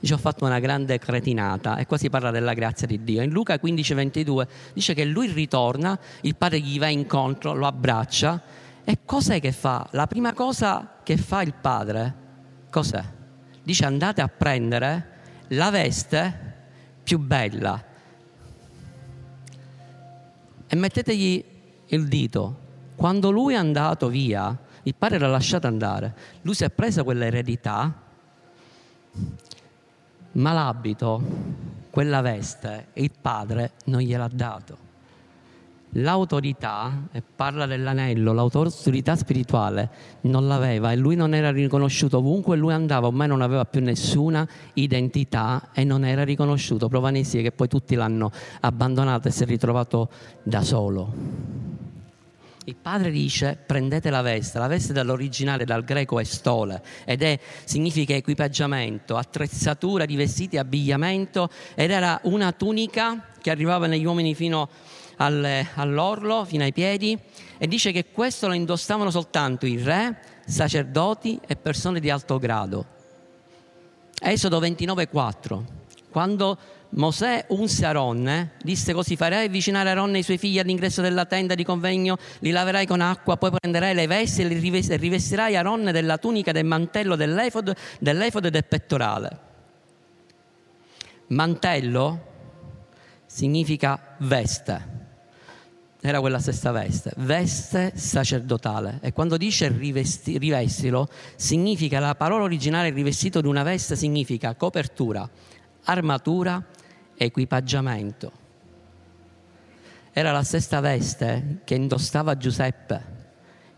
Dice 0.00 0.14
ho 0.14 0.18
fatto 0.18 0.44
una 0.44 0.60
grande 0.60 0.98
cretinata 0.98 1.76
e 1.76 1.86
qua 1.86 1.96
si 1.96 2.08
parla 2.08 2.30
della 2.30 2.54
grazia 2.54 2.86
di 2.86 3.02
Dio. 3.02 3.22
In 3.22 3.30
Luca 3.30 3.58
15:22 3.58 4.46
dice 4.72 4.94
che 4.94 5.04
lui 5.04 5.26
ritorna, 5.32 5.98
il 6.20 6.36
padre 6.36 6.60
gli 6.60 6.78
va 6.78 6.86
incontro, 6.86 7.54
lo 7.54 7.66
abbraccia 7.66 8.40
e 8.84 8.98
cos'è 9.04 9.40
che 9.40 9.52
fa? 9.52 9.86
La 9.90 10.06
prima 10.06 10.32
cosa 10.32 10.98
che 11.02 11.16
fa 11.16 11.42
il 11.42 11.52
padre, 11.52 12.14
cos'è? 12.70 13.04
Dice 13.62 13.84
andate 13.84 14.20
a 14.20 14.28
prendere 14.28 15.16
la 15.48 15.70
veste 15.70 16.46
più 17.02 17.18
bella. 17.18 17.84
E 20.66 20.76
mettetegli 20.76 21.44
il 21.86 22.06
dito. 22.06 22.66
Quando 22.94 23.30
lui 23.30 23.54
è 23.54 23.56
andato 23.56 24.08
via, 24.08 24.56
il 24.82 24.94
padre 24.94 25.18
l'ha 25.18 25.28
lasciato 25.28 25.66
andare, 25.66 26.14
lui 26.42 26.54
si 26.54 26.64
è 26.64 26.70
preso 26.70 27.04
quell'eredità, 27.04 27.94
ma 30.32 30.52
l'abito, 30.52 31.20
quella 31.90 32.20
veste, 32.20 32.88
il 32.94 33.10
padre 33.20 33.72
non 33.84 34.00
gliel'ha 34.00 34.28
dato 34.32 34.86
l'autorità, 35.92 37.08
e 37.12 37.22
parla 37.22 37.66
dell'anello, 37.66 38.32
l'autorità 38.32 39.16
spirituale 39.16 39.90
non 40.22 40.46
l'aveva 40.46 40.92
e 40.92 40.96
lui 40.96 41.16
non 41.16 41.34
era 41.34 41.50
riconosciuto 41.50 42.18
ovunque 42.18 42.56
lui 42.56 42.72
andava, 42.72 43.06
ormai 43.06 43.28
non 43.28 43.40
aveva 43.40 43.64
più 43.64 43.80
nessuna 43.80 44.46
identità 44.74 45.68
e 45.72 45.84
non 45.84 46.04
era 46.04 46.24
riconosciuto. 46.24 46.88
Prova 46.88 47.10
che 47.10 47.52
poi 47.52 47.68
tutti 47.68 47.94
l'hanno 47.94 48.30
abbandonato 48.60 49.28
e 49.28 49.30
si 49.30 49.44
è 49.44 49.46
ritrovato 49.46 50.10
da 50.42 50.62
solo. 50.62 51.77
Il 52.68 52.76
padre 52.76 53.10
dice 53.10 53.56
prendete 53.64 54.10
la 54.10 54.20
veste, 54.20 54.58
la 54.58 54.66
veste 54.66 54.92
dall'originale, 54.92 55.64
dal 55.64 55.84
greco 55.84 56.20
è 56.20 56.24
stole 56.24 56.82
ed 57.06 57.22
è, 57.22 57.40
significa 57.64 58.12
equipaggiamento, 58.12 59.16
attrezzatura 59.16 60.04
di 60.04 60.16
vestiti, 60.16 60.58
abbigliamento 60.58 61.48
ed 61.74 61.90
era 61.90 62.20
una 62.24 62.52
tunica 62.52 63.28
che 63.40 63.48
arrivava 63.48 63.86
negli 63.86 64.04
uomini 64.04 64.34
fino 64.34 64.68
a 65.16 65.26
all'orlo 65.76 66.44
fino 66.44 66.62
ai 66.62 66.74
piedi 66.74 67.18
e 67.56 67.66
dice 67.66 67.90
che 67.90 68.10
questo 68.12 68.48
lo 68.48 68.52
indossavano 68.52 69.10
soltanto 69.10 69.64
i 69.64 69.82
re, 69.82 70.20
sacerdoti 70.46 71.40
e 71.46 71.56
persone 71.56 72.00
di 72.00 72.10
alto 72.10 72.38
grado. 72.38 72.84
Esodo 74.20 74.60
29,4 74.60 75.62
Quando 76.10 76.58
Mosè 76.90 77.44
unse 77.48 77.84
Aronne, 77.84 78.52
disse 78.62 78.92
così 78.92 79.14
farai 79.14 79.46
avvicinare 79.46 79.90
Aronne 79.90 80.16
e 80.16 80.20
i 80.20 80.22
suoi 80.22 80.38
figli 80.38 80.58
all'ingresso 80.58 81.02
della 81.02 81.26
tenda 81.26 81.54
di 81.54 81.64
convegno, 81.64 82.16
li 82.40 82.50
laverai 82.50 82.86
con 82.86 83.00
acqua, 83.00 83.36
poi 83.36 83.50
prenderai 83.50 83.94
le 83.94 84.06
vesti 84.06 84.42
e 84.42 84.96
rivestirai 84.96 85.56
Aronne 85.56 85.92
della 85.92 86.16
tunica, 86.18 86.52
del 86.52 86.64
mantello, 86.64 87.14
dell'efod, 87.14 87.76
dell'efod 88.00 88.46
e 88.46 88.50
del 88.50 88.64
pettorale. 88.64 89.38
Mantello 91.28 92.26
significa 93.26 94.16
veste 94.20 95.06
era 96.00 96.20
quella 96.20 96.38
stessa 96.38 96.70
veste, 96.70 97.12
veste 97.18 97.92
sacerdotale. 97.96 99.00
E 99.02 99.12
quando 99.12 99.36
dice 99.36 99.68
rivesti, 99.68 100.38
rivestilo, 100.38 101.08
significa, 101.34 101.98
la 101.98 102.14
parola 102.14 102.44
originale 102.44 102.90
rivestito 102.90 103.40
di 103.40 103.48
una 103.48 103.64
veste 103.64 103.96
significa 103.96 104.54
copertura, 104.54 105.28
armatura, 105.84 106.64
equipaggiamento. 107.18 108.32
Era 110.12 110.32
la 110.32 110.42
stessa 110.42 110.80
veste 110.80 111.60
che 111.64 111.74
indossava 111.74 112.36
Giuseppe 112.36 113.16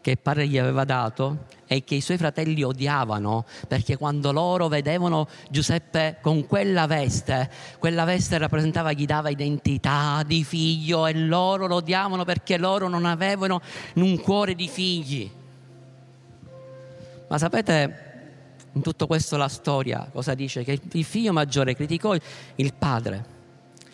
che 0.01 0.13
il 0.13 0.19
padre 0.19 0.47
gli 0.47 0.59
aveva 0.59 0.85
dato 0.85 1.45
e 1.67 1.85
che 1.85 1.97
i 1.97 2.01
suoi 2.01 2.17
fratelli 2.17 2.63
odiavano 2.63 3.45
perché 3.69 3.97
quando 3.97 4.33
loro 4.33 4.69
vedevano 4.69 5.29
Giuseppe 5.51 6.19
con 6.21 6.47
quella 6.47 6.87
veste, 6.87 7.51
quella 7.79 8.05
veste 8.05 8.39
rappresentava, 8.39 8.93
gli 8.93 9.05
dava 9.05 9.29
identità 9.29 10.23
di 10.27 10.43
figlio 10.43 11.07
e 11.07 11.15
loro 11.15 11.67
lo 11.67 11.77
odiavano 11.77 12.25
perché 12.25 12.57
loro 12.57 12.89
non 12.89 13.05
avevano 13.05 13.61
un 13.95 14.19
cuore 14.21 14.55
di 14.55 14.69
figli. 14.69 15.31
Ma 17.29 17.39
sapete, 17.39 18.10
in 18.73 18.83
tutto 18.83 19.07
questo 19.07 19.37
la 19.37 19.49
storia 19.49 20.09
cosa 20.13 20.35
dice? 20.35 20.63
Che 20.63 20.81
il 20.93 21.05
figlio 21.05 21.33
maggiore 21.33 21.75
criticò 21.75 22.15
il 22.57 22.75
padre 22.75 23.39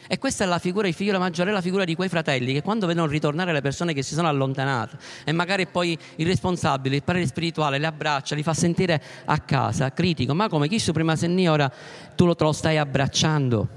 e 0.09 0.19
questa 0.19 0.45
è 0.45 0.47
la 0.47 0.59
figura, 0.59 0.87
il 0.87 0.95
figlio 0.95 1.19
maggiore 1.19 1.51
è 1.51 1.53
la 1.53 1.61
figura 1.61 1.85
di 1.85 1.97
quei 1.97 2.09
fratelli 2.09 2.53
che 2.53 2.63
quando 2.63 2.87
vedono 2.87 3.09
ritornare 3.09 3.53
le 3.53 3.61
persone 3.61 3.93
che 3.93 4.03
si 4.03 4.15
sono 4.15 4.29
allontanate 4.29 4.99
e 5.25 5.33
magari 5.33 5.67
poi 5.67 5.99
il 6.17 6.27
responsabile, 6.27 6.97
il 6.97 7.03
padre 7.03 7.27
spirituale, 7.27 7.79
le 7.79 7.87
abbraccia, 7.87 8.35
li 8.37 8.43
fa 8.43 8.55
sentire 8.55 9.03
a 9.25 9.39
casa, 9.39 9.93
critico, 9.93 10.35
ma 10.35 10.49
come 10.49 10.69
chi 10.69 10.79
su 10.79 10.93
prima 10.93 11.17
senni 11.17 11.49
ora 11.49 11.71
tu 12.15 12.25
lo, 12.25 12.37
te 12.37 12.45
lo 12.45 12.53
stai 12.53 12.79
abbracciando? 12.79 13.69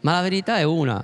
Ma 0.00 0.12
la 0.12 0.20
verità 0.20 0.58
è 0.58 0.62
una, 0.62 1.02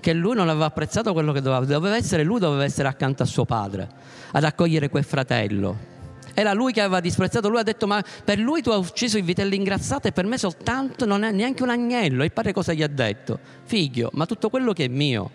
che 0.00 0.12
lui 0.14 0.36
non 0.36 0.48
aveva 0.48 0.66
apprezzato 0.66 1.12
quello 1.12 1.32
che 1.32 1.42
doveva, 1.42 1.64
doveva 1.66 1.96
essere, 1.96 2.22
lui 2.22 2.38
doveva 2.38 2.64
essere 2.64 2.88
accanto 2.88 3.24
a 3.24 3.26
suo 3.26 3.44
padre, 3.44 3.88
ad 4.30 4.44
accogliere 4.44 4.88
quel 4.88 5.04
fratello 5.04 5.94
era 6.38 6.52
lui 6.52 6.70
che 6.70 6.82
aveva 6.82 7.00
disprezzato, 7.00 7.48
lui 7.48 7.60
ha 7.60 7.62
detto 7.62 7.86
ma 7.86 8.04
per 8.22 8.38
lui 8.38 8.60
tu 8.60 8.68
hai 8.68 8.78
ucciso 8.78 9.16
il 9.16 9.24
vitello 9.24 9.54
ingrassato 9.54 10.06
e 10.06 10.12
per 10.12 10.26
me 10.26 10.36
soltanto 10.36 11.06
non 11.06 11.24
è 11.24 11.30
neanche 11.32 11.62
un 11.62 11.70
agnello. 11.70 12.20
E 12.20 12.26
il 12.26 12.32
padre 12.32 12.52
cosa 12.52 12.74
gli 12.74 12.82
ha 12.82 12.88
detto? 12.88 13.38
Figlio, 13.64 14.10
ma 14.12 14.26
tutto 14.26 14.50
quello 14.50 14.74
che 14.74 14.84
è 14.84 14.88
mio 14.88 15.30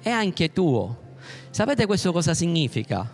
è 0.00 0.10
anche 0.10 0.52
tuo. 0.52 1.02
Sapete 1.50 1.86
questo 1.86 2.10
cosa 2.10 2.34
significa? 2.34 3.08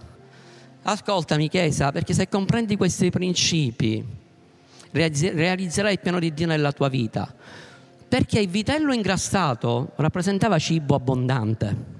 Ascoltami 0.81 1.51
Chiesa, 1.51 1.93
perché 1.93 2.15
se 2.15 2.27
comprendi 2.27 2.75
questi 2.79 3.11
principi 3.11 4.03
realizzerai 4.93 5.93
il 5.93 6.01
piano 6.01 6.19
di 6.19 6.33
Dio 6.33 6.47
nella 6.47 6.73
tua 6.73 6.89
vita. 6.89 7.35
Perché 8.09 8.41
il 8.41 8.49
vitello 8.49 8.95
ingrassato 8.95 9.93
rappresentava 9.97 10.59
cibo 10.59 10.95
abbondante 10.95 11.96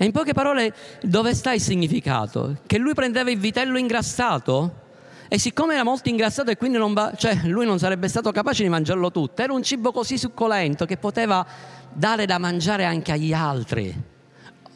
e 0.00 0.06
in 0.06 0.12
poche 0.12 0.32
parole, 0.32 0.74
dove 1.02 1.34
sta 1.34 1.52
il 1.52 1.60
significato? 1.60 2.56
Che 2.64 2.78
lui 2.78 2.94
prendeva 2.94 3.30
il 3.30 3.38
vitello 3.38 3.76
ingrassato 3.76 4.76
e 5.28 5.38
siccome 5.38 5.74
era 5.74 5.84
molto 5.84 6.08
ingrassato 6.08 6.50
e 6.50 6.56
quindi 6.56 6.78
va, 6.78 7.12
cioè, 7.14 7.38
lui 7.44 7.66
non 7.66 7.78
sarebbe 7.78 8.08
stato 8.08 8.32
capace 8.32 8.62
di 8.62 8.70
mangiarlo 8.70 9.10
tutto, 9.10 9.42
era 9.42 9.52
un 9.52 9.62
cibo 9.62 9.92
così 9.92 10.16
succolento 10.16 10.86
che 10.86 10.96
poteva 10.96 11.46
dare 11.92 12.24
da 12.24 12.38
mangiare 12.38 12.86
anche 12.86 13.12
agli 13.12 13.34
altri. 13.34 13.94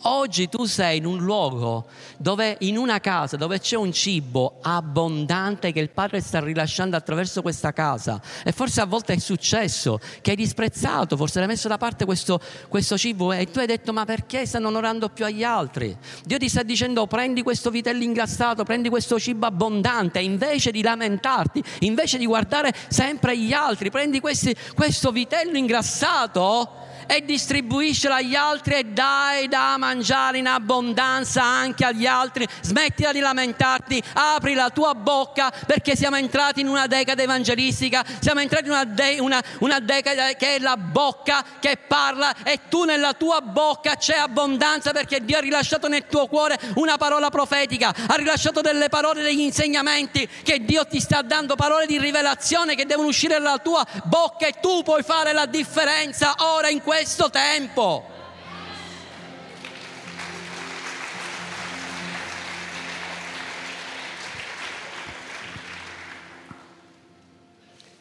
Oggi 0.06 0.50
tu 0.50 0.66
sei 0.66 0.98
in 0.98 1.06
un 1.06 1.16
luogo 1.18 1.86
dove, 2.18 2.56
in 2.60 2.76
una 2.76 3.00
casa 3.00 3.38
dove 3.38 3.58
c'è 3.58 3.76
un 3.76 3.90
cibo 3.90 4.58
abbondante 4.60 5.72
che 5.72 5.80
il 5.80 5.88
Padre 5.88 6.20
sta 6.20 6.40
rilasciando 6.40 6.94
attraverso 6.94 7.40
questa 7.40 7.72
casa. 7.72 8.20
E 8.44 8.52
forse 8.52 8.82
a 8.82 8.84
volte 8.84 9.14
è 9.14 9.18
successo 9.18 9.98
che 10.20 10.30
hai 10.30 10.36
disprezzato, 10.36 11.16
forse 11.16 11.40
hai 11.40 11.46
messo 11.46 11.68
da 11.68 11.78
parte 11.78 12.04
questo, 12.04 12.38
questo 12.68 12.98
cibo 12.98 13.32
e 13.32 13.50
tu 13.50 13.60
hai 13.60 13.66
detto 13.66 13.94
ma 13.94 14.04
perché 14.04 14.44
stanno 14.44 14.68
onorando 14.68 15.08
più 15.08 15.24
agli 15.24 15.42
altri? 15.42 15.96
Dio 16.24 16.36
ti 16.36 16.50
sta 16.50 16.62
dicendo 16.62 17.06
prendi 17.06 17.42
questo 17.42 17.70
vitello 17.70 18.02
ingrassato, 18.02 18.62
prendi 18.62 18.90
questo 18.90 19.18
cibo 19.18 19.46
abbondante, 19.46 20.20
invece 20.20 20.70
di 20.70 20.82
lamentarti, 20.82 21.64
invece 21.80 22.18
di 22.18 22.26
guardare 22.26 22.74
sempre 22.88 23.38
gli 23.38 23.54
altri, 23.54 23.90
prendi 23.90 24.20
questi, 24.20 24.54
questo 24.74 25.12
vitello 25.12 25.56
ingrassato 25.56 26.82
e 27.06 27.24
distribuiscelo 27.24 28.14
agli 28.14 28.34
altri 28.34 28.74
e 28.74 28.84
dai 28.84 29.48
da 29.48 29.76
mangiare 29.76 30.38
in 30.38 30.46
abbondanza 30.46 31.42
anche 31.42 31.84
agli 31.84 32.06
altri. 32.06 32.46
Smettila 32.62 33.12
di 33.12 33.20
lamentarti, 33.20 34.02
apri 34.14 34.54
la 34.54 34.70
tua 34.70 34.94
bocca 34.94 35.52
perché 35.66 35.96
siamo 35.96 36.16
entrati 36.16 36.60
in 36.60 36.68
una 36.68 36.86
decade 36.86 37.22
evangelistica, 37.22 38.04
siamo 38.20 38.40
entrati 38.40 38.66
in 38.66 38.70
una, 38.70 38.84
de- 38.84 39.18
una, 39.20 39.42
una 39.58 39.80
decade 39.80 40.36
che 40.36 40.56
è 40.56 40.58
la 40.58 40.76
bocca 40.76 41.44
che 41.60 41.76
parla 41.76 42.34
e 42.42 42.60
tu 42.68 42.84
nella 42.84 43.12
tua 43.12 43.40
bocca 43.40 43.96
c'è 43.96 44.16
abbondanza 44.16 44.92
perché 44.92 45.24
Dio 45.24 45.38
ha 45.38 45.40
rilasciato 45.40 45.88
nel 45.88 46.06
tuo 46.06 46.26
cuore 46.26 46.58
una 46.76 46.96
parola 46.96 47.30
profetica, 47.30 47.94
ha 48.06 48.14
rilasciato 48.14 48.60
delle 48.60 48.88
parole, 48.88 49.22
degli 49.22 49.40
insegnamenti 49.40 50.28
che 50.42 50.64
Dio 50.64 50.86
ti 50.86 51.00
sta 51.00 51.22
dando, 51.22 51.54
parole 51.54 51.86
di 51.86 51.98
rivelazione 51.98 52.74
che 52.74 52.86
devono 52.86 53.08
uscire 53.08 53.34
dalla 53.34 53.58
tua 53.58 53.84
bocca 54.04 54.46
e 54.46 54.54
tu 54.60 54.82
puoi 54.82 55.02
fare 55.02 55.32
la 55.32 55.46
differenza 55.46 56.34
ora 56.38 56.68
in 56.68 56.80
questo 56.80 56.93
questo 56.94 57.28
tempo. 57.28 58.04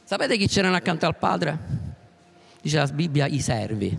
Sapete 0.03 0.37
chi 0.37 0.47
c'erano 0.47 0.75
accanto 0.75 1.07
al 1.07 1.17
padre? 1.17 1.57
Dice 2.61 2.77
la 2.77 2.85
Bibbia 2.85 3.25
i 3.25 3.39
servi. 3.39 3.97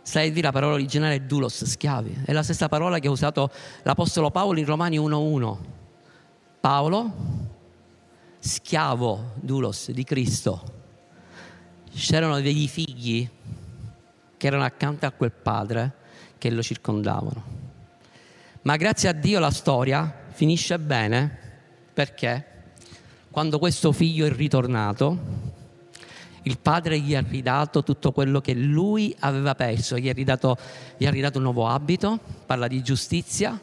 Servi, 0.00 0.40
la 0.40 0.50
parola 0.50 0.72
originale 0.72 1.16
è 1.16 1.20
dulos, 1.20 1.64
schiavi. 1.64 2.22
È 2.24 2.32
la 2.32 2.42
stessa 2.42 2.70
parola 2.70 2.98
che 2.98 3.08
ha 3.08 3.10
usato 3.10 3.50
l'Apostolo 3.82 4.30
Paolo 4.30 4.60
in 4.60 4.64
Romani 4.64 4.98
1.1. 4.98 5.56
Paolo, 6.58 7.12
schiavo, 8.38 9.32
dulos, 9.34 9.90
di 9.90 10.04
Cristo. 10.04 10.72
C'erano 11.92 12.40
degli 12.40 12.66
figli 12.66 13.28
che 14.44 14.50
erano 14.50 14.64
accanto 14.64 15.06
a 15.06 15.10
quel 15.10 15.32
padre 15.32 15.92
che 16.36 16.50
lo 16.50 16.62
circondavano. 16.62 17.44
Ma 18.60 18.76
grazie 18.76 19.08
a 19.08 19.12
Dio 19.12 19.40
la 19.40 19.50
storia 19.50 20.26
finisce 20.32 20.78
bene 20.78 21.38
perché 21.94 22.44
quando 23.30 23.58
questo 23.58 23.90
figlio 23.90 24.26
è 24.26 24.30
ritornato, 24.30 25.18
il 26.42 26.58
padre 26.58 27.00
gli 27.00 27.14
ha 27.14 27.24
ridato 27.26 27.82
tutto 27.82 28.12
quello 28.12 28.42
che 28.42 28.52
lui 28.52 29.16
aveva 29.20 29.54
perso, 29.54 29.96
gli 29.96 30.10
ha 30.10 30.12
ridato, 30.12 30.58
gli 30.98 31.06
ha 31.06 31.10
ridato 31.10 31.38
un 31.38 31.44
nuovo 31.44 31.66
abito, 31.66 32.18
parla 32.44 32.68
di 32.68 32.82
giustizia, 32.82 33.58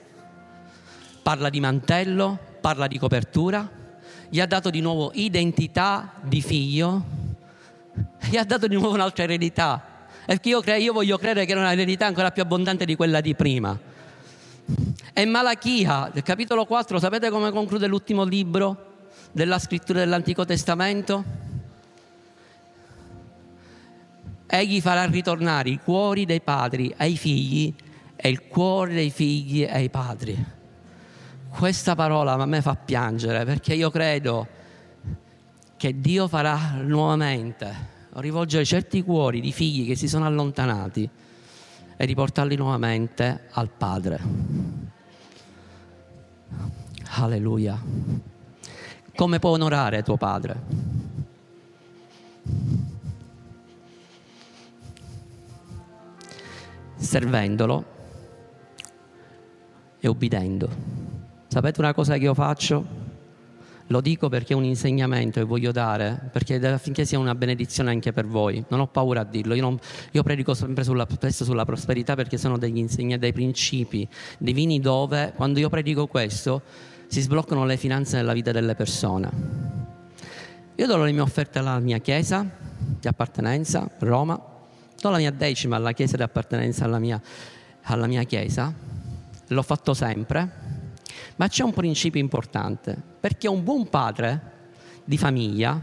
parla 1.21 1.51
di 1.51 1.59
mantello, 1.59 2.39
parla 2.59 2.87
di 2.87 2.97
copertura, 2.97 3.69
gli 4.29 4.39
ha 4.39 4.47
dato 4.47 4.71
di 4.71 4.81
nuovo 4.81 5.11
identità 5.13 6.13
di 6.23 6.41
figlio 6.41 7.21
gli 8.29 8.37
ha 8.37 8.43
dato 8.43 8.67
di 8.67 8.75
nuovo 8.75 8.93
un'altra 8.93 9.23
eredità. 9.23 9.90
Perché 10.25 10.49
io, 10.49 10.61
cre- 10.61 10.79
io 10.79 10.93
voglio 10.93 11.17
credere 11.17 11.45
che 11.45 11.51
era 11.51 11.61
un'eredità 11.61 12.05
ancora 12.05 12.31
più 12.31 12.41
abbondante 12.41 12.85
di 12.85 12.95
quella 12.95 13.21
di 13.21 13.35
prima. 13.35 13.77
E 15.13 15.25
Malachia, 15.25 16.09
del 16.13 16.23
capitolo 16.23 16.65
4, 16.65 16.99
sapete 16.99 17.29
come 17.29 17.51
conclude 17.51 17.87
l'ultimo 17.87 18.23
libro 18.23 18.89
della 19.31 19.59
scrittura 19.59 19.99
dell'Antico 19.99 20.45
Testamento? 20.45 21.23
Egli 24.47 24.81
farà 24.81 25.05
ritornare 25.05 25.69
i 25.69 25.79
cuori 25.83 26.25
dei 26.25 26.41
padri 26.41 26.93
ai 26.97 27.17
figli 27.17 27.73
e 28.15 28.29
il 28.29 28.47
cuore 28.47 28.93
dei 28.93 29.09
figli 29.09 29.63
ai 29.63 29.89
padri. 29.89 30.45
Questa 31.49 31.95
parola 31.95 32.33
a 32.33 32.45
me 32.45 32.61
fa 32.61 32.75
piangere 32.75 33.43
perché 33.43 33.73
io 33.73 33.89
credo 33.89 34.47
che 35.75 35.99
Dio 35.99 36.27
farà 36.27 36.75
nuovamente 36.81 37.99
rivolgere 38.15 38.65
certi 38.65 39.01
cuori 39.03 39.39
di 39.39 39.51
figli 39.51 39.85
che 39.87 39.95
si 39.95 40.07
sono 40.07 40.25
allontanati 40.25 41.09
e 41.95 42.05
riportarli 42.05 42.55
nuovamente 42.55 43.47
al 43.51 43.69
Padre. 43.69 44.19
Alleluia. 47.13 47.79
Come 49.15 49.39
può 49.39 49.51
onorare 49.51 50.03
tuo 50.03 50.17
Padre? 50.17 50.89
Servendolo 56.95 57.85
e 59.99 60.07
ubbidendo. 60.07 60.69
Sapete 61.47 61.79
una 61.79 61.93
cosa 61.93 62.13
che 62.13 62.23
io 62.23 62.33
faccio? 62.33 63.00
Lo 63.91 63.99
dico 63.99 64.29
perché 64.29 64.53
è 64.53 64.55
un 64.55 64.63
insegnamento 64.63 65.41
che 65.41 65.45
voglio 65.45 65.73
dare, 65.73 66.29
perché 66.31 66.55
affinché 66.65 67.03
sia 67.03 67.19
una 67.19 67.35
benedizione 67.35 67.89
anche 67.89 68.13
per 68.13 68.25
voi. 68.25 68.63
Non 68.69 68.79
ho 68.79 68.87
paura 68.87 69.19
a 69.19 69.23
dirlo. 69.25 69.53
Io, 69.53 69.61
non, 69.61 69.77
io 70.11 70.23
predico 70.23 70.53
sempre 70.53 70.85
sulla, 70.85 71.05
spesso 71.11 71.43
sulla 71.43 71.65
prosperità 71.65 72.15
perché 72.15 72.37
sono 72.37 72.57
degli 72.57 72.77
insegnamenti, 72.77 73.19
dei 73.19 73.33
principi 73.33 74.07
divini 74.37 74.79
dove, 74.79 75.33
quando 75.35 75.59
io 75.59 75.67
predico 75.67 76.07
questo, 76.07 76.61
si 77.07 77.19
sbloccano 77.19 77.65
le 77.65 77.75
finanze 77.75 78.15
nella 78.15 78.31
vita 78.31 78.53
delle 78.53 78.75
persone. 78.75 79.29
Io 80.75 80.87
do 80.87 80.97
le 81.03 81.11
mie 81.11 81.19
offerte 81.19 81.59
alla 81.59 81.77
mia 81.79 81.97
chiesa 81.97 82.49
di 82.77 83.07
appartenenza, 83.09 83.89
Roma, 83.99 84.41
do 85.01 85.09
la 85.09 85.17
mia 85.17 85.31
decima 85.31 85.75
alla 85.75 85.91
chiesa 85.91 86.15
di 86.15 86.23
appartenenza 86.23 86.85
alla 86.85 86.99
mia, 86.99 87.21
alla 87.81 88.07
mia 88.07 88.23
chiesa, 88.23 88.73
l'ho 89.47 89.61
fatto 89.63 89.93
sempre 89.93 90.70
ma 91.41 91.47
c'è 91.47 91.63
un 91.63 91.73
principio 91.73 92.21
importante, 92.21 92.95
perché 93.19 93.47
un 93.47 93.63
buon 93.63 93.89
padre 93.89 94.59
di 95.03 95.17
famiglia, 95.17 95.81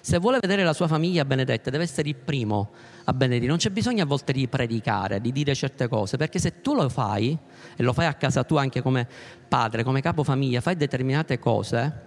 se 0.00 0.18
vuole 0.18 0.38
vedere 0.40 0.62
la 0.62 0.72
sua 0.72 0.86
famiglia 0.86 1.24
benedetta, 1.24 1.68
deve 1.68 1.82
essere 1.82 2.10
il 2.10 2.14
primo 2.14 2.70
a 3.02 3.12
benedire. 3.12 3.48
Non 3.48 3.56
c'è 3.56 3.70
bisogno 3.70 4.04
a 4.04 4.06
volte 4.06 4.32
di 4.32 4.46
predicare, 4.46 5.20
di 5.20 5.32
dire 5.32 5.52
certe 5.56 5.88
cose, 5.88 6.16
perché 6.16 6.38
se 6.38 6.60
tu 6.60 6.74
lo 6.74 6.88
fai, 6.88 7.36
e 7.74 7.82
lo 7.82 7.92
fai 7.92 8.06
a 8.06 8.14
casa 8.14 8.44
tua 8.44 8.60
anche 8.60 8.80
come 8.80 9.08
padre, 9.48 9.82
come 9.82 10.00
capofamiglia, 10.00 10.60
fai 10.60 10.76
determinate 10.76 11.40
cose, 11.40 12.02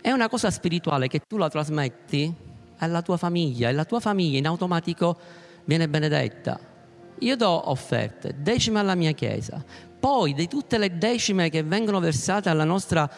è 0.00 0.12
una 0.12 0.28
cosa 0.28 0.52
spirituale 0.52 1.08
che 1.08 1.22
tu 1.26 1.36
la 1.38 1.48
trasmetti 1.48 2.32
alla 2.76 3.02
tua 3.02 3.16
famiglia 3.16 3.68
e 3.68 3.72
la 3.72 3.84
tua 3.84 3.98
famiglia 3.98 4.38
in 4.38 4.46
automatico 4.46 5.18
viene 5.64 5.88
benedetta. 5.88 6.73
Io 7.20 7.36
do 7.36 7.70
offerte, 7.70 8.34
decima 8.38 8.80
alla 8.80 8.94
mia 8.94 9.12
chiesa, 9.12 9.62
poi 9.98 10.34
di 10.34 10.48
tutte 10.48 10.78
le 10.78 10.98
decime 10.98 11.48
che 11.48 11.62
vengono 11.62 12.00
versate 12.00 12.48
alla 12.48 12.64
nostra 12.64 13.10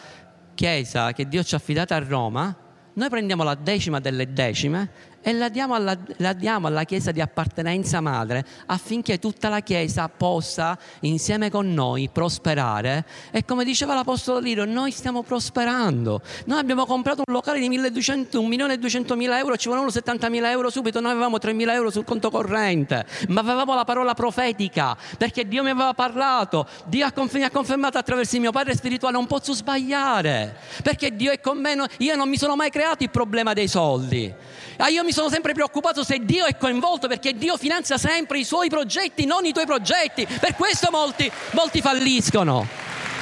Chiesa, 0.57 1.13
che 1.13 1.27
Dio 1.27 1.43
ci 1.43 1.53
ha 1.53 1.57
affidato 1.57 1.93
a 1.93 1.99
Roma, 1.99 2.55
noi 2.93 3.09
prendiamo 3.09 3.43
la 3.43 3.53
decima 3.53 3.99
delle 3.99 4.33
decime 4.33 4.89
e 5.21 5.33
la 5.33 5.49
diamo, 5.49 5.73
alla, 5.73 5.97
la 6.17 6.33
diamo 6.33 6.67
alla 6.67 6.83
Chiesa 6.83 7.11
di 7.11 7.21
appartenenza 7.21 8.01
madre 8.01 8.45
affinché 8.67 9.19
tutta 9.19 9.49
la 9.49 9.61
Chiesa 9.61 10.09
possa 10.09 10.77
insieme 11.01 11.49
con 11.49 11.73
noi 11.73 12.09
prosperare. 12.11 13.05
E 13.31 13.45
come 13.45 13.63
diceva 13.63 13.93
l'Apostolo 13.93 14.39
Lirio 14.39 14.65
noi 14.65 14.91
stiamo 14.91 15.23
prosperando. 15.23 16.21
Noi 16.45 16.59
abbiamo 16.59 16.85
comprato 16.85 17.23
un 17.25 17.33
locale 17.33 17.59
di 17.59 17.69
1200, 17.69 18.39
1 18.39 18.47
milione 18.47 18.73
e 18.73 18.77
200 18.77 19.15
mila 19.15 19.37
euro 19.37 19.57
ci 19.57 19.67
volevano 19.67 19.91
70 19.91 20.29
mila 20.29 20.51
euro 20.51 20.69
subito 20.69 20.99
noi 20.99 21.11
avevamo 21.11 21.37
3 21.37 21.53
mila 21.53 21.73
euro 21.73 21.89
sul 21.89 22.03
conto 22.03 22.29
corrente. 22.29 23.05
Ma 23.29 23.41
avevamo 23.41 23.75
la 23.75 23.85
parola 23.85 24.13
profetica 24.13 24.97
perché 25.17 25.47
Dio 25.47 25.63
mi 25.63 25.69
aveva 25.69 25.93
parlato. 25.93 26.67
Dio 26.85 27.05
mi 27.33 27.43
ha 27.43 27.51
confermato 27.51 27.97
attraverso 27.97 28.35
il 28.35 28.41
mio 28.41 28.51
padre 28.51 28.75
spirituale 28.75 29.15
non 29.15 29.25
posso 29.25 29.53
sbagliare 29.53 30.57
perché 30.83 31.15
Dio 31.15 31.31
è 31.31 31.39
con 31.39 31.59
me 31.59 31.75
io 31.97 32.15
non 32.15 32.29
mi 32.29 32.37
sono 32.37 32.55
mai 32.55 32.69
creato 32.69 33.03
il 33.03 33.09
problema 33.09 33.53
dei 33.53 33.67
soldi. 33.67 34.33
Ah, 34.77 34.89
io 34.89 35.03
mi 35.07 35.13
sono 35.13 35.29
sempre 35.29 35.53
preoccupato 35.53 36.03
se 36.03 36.19
Dio 36.19 36.43
è 36.43 36.57
coinvolto 36.57 37.07
perché 37.07 37.33
Dio 37.33 37.55
finanzia 37.55 37.97
sempre 37.97 38.39
i 38.39 38.43
suoi 38.43 38.67
progetti, 38.67 39.25
non 39.25 39.45
i 39.45 39.53
tuoi 39.53 39.65
progetti. 39.65 40.25
Per 40.25 40.53
questo 40.53 40.89
molti, 40.91 41.31
molti 41.51 41.79
falliscono. 41.79 42.67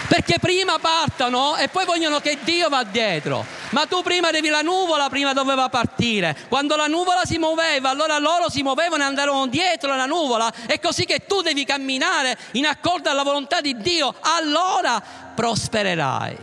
Perché 0.08 0.40
prima 0.40 0.80
partono 0.80 1.56
e 1.58 1.68
poi 1.68 1.86
vogliono 1.86 2.20
che 2.20 2.40
Dio 2.44 2.70
va 2.70 2.84
dietro. 2.84 3.46
Ma 3.70 3.86
tu 3.86 4.02
prima 4.02 4.32
devi 4.32 4.50
la 4.50 4.62
nuvola, 4.62 5.10
prima 5.10 5.34
doveva 5.34 5.70
partire. 5.70 6.36
Quando 6.48 6.76
la 6.76 6.88
nuvola 6.88 7.22
si 7.24 7.38
muoveva, 7.38 7.92
allora 7.92 8.18
loro 8.18 8.50
si 8.50 8.64
muovevano 8.64 9.04
e 9.04 9.06
andarono 9.06 9.46
dietro 9.46 9.94
alla 9.94 10.06
nuvola. 10.08 10.52
È 10.66 10.80
così 10.80 11.06
che 11.06 11.26
tu 11.28 11.42
devi 11.42 11.66
camminare 11.66 12.36
in 12.54 12.66
accordo 12.66 13.12
alla 13.12 13.24
volontà 13.24 13.62
di 13.62 13.78
Dio. 13.78 14.14
Allora 14.22 15.00
prospererai. 15.36 16.38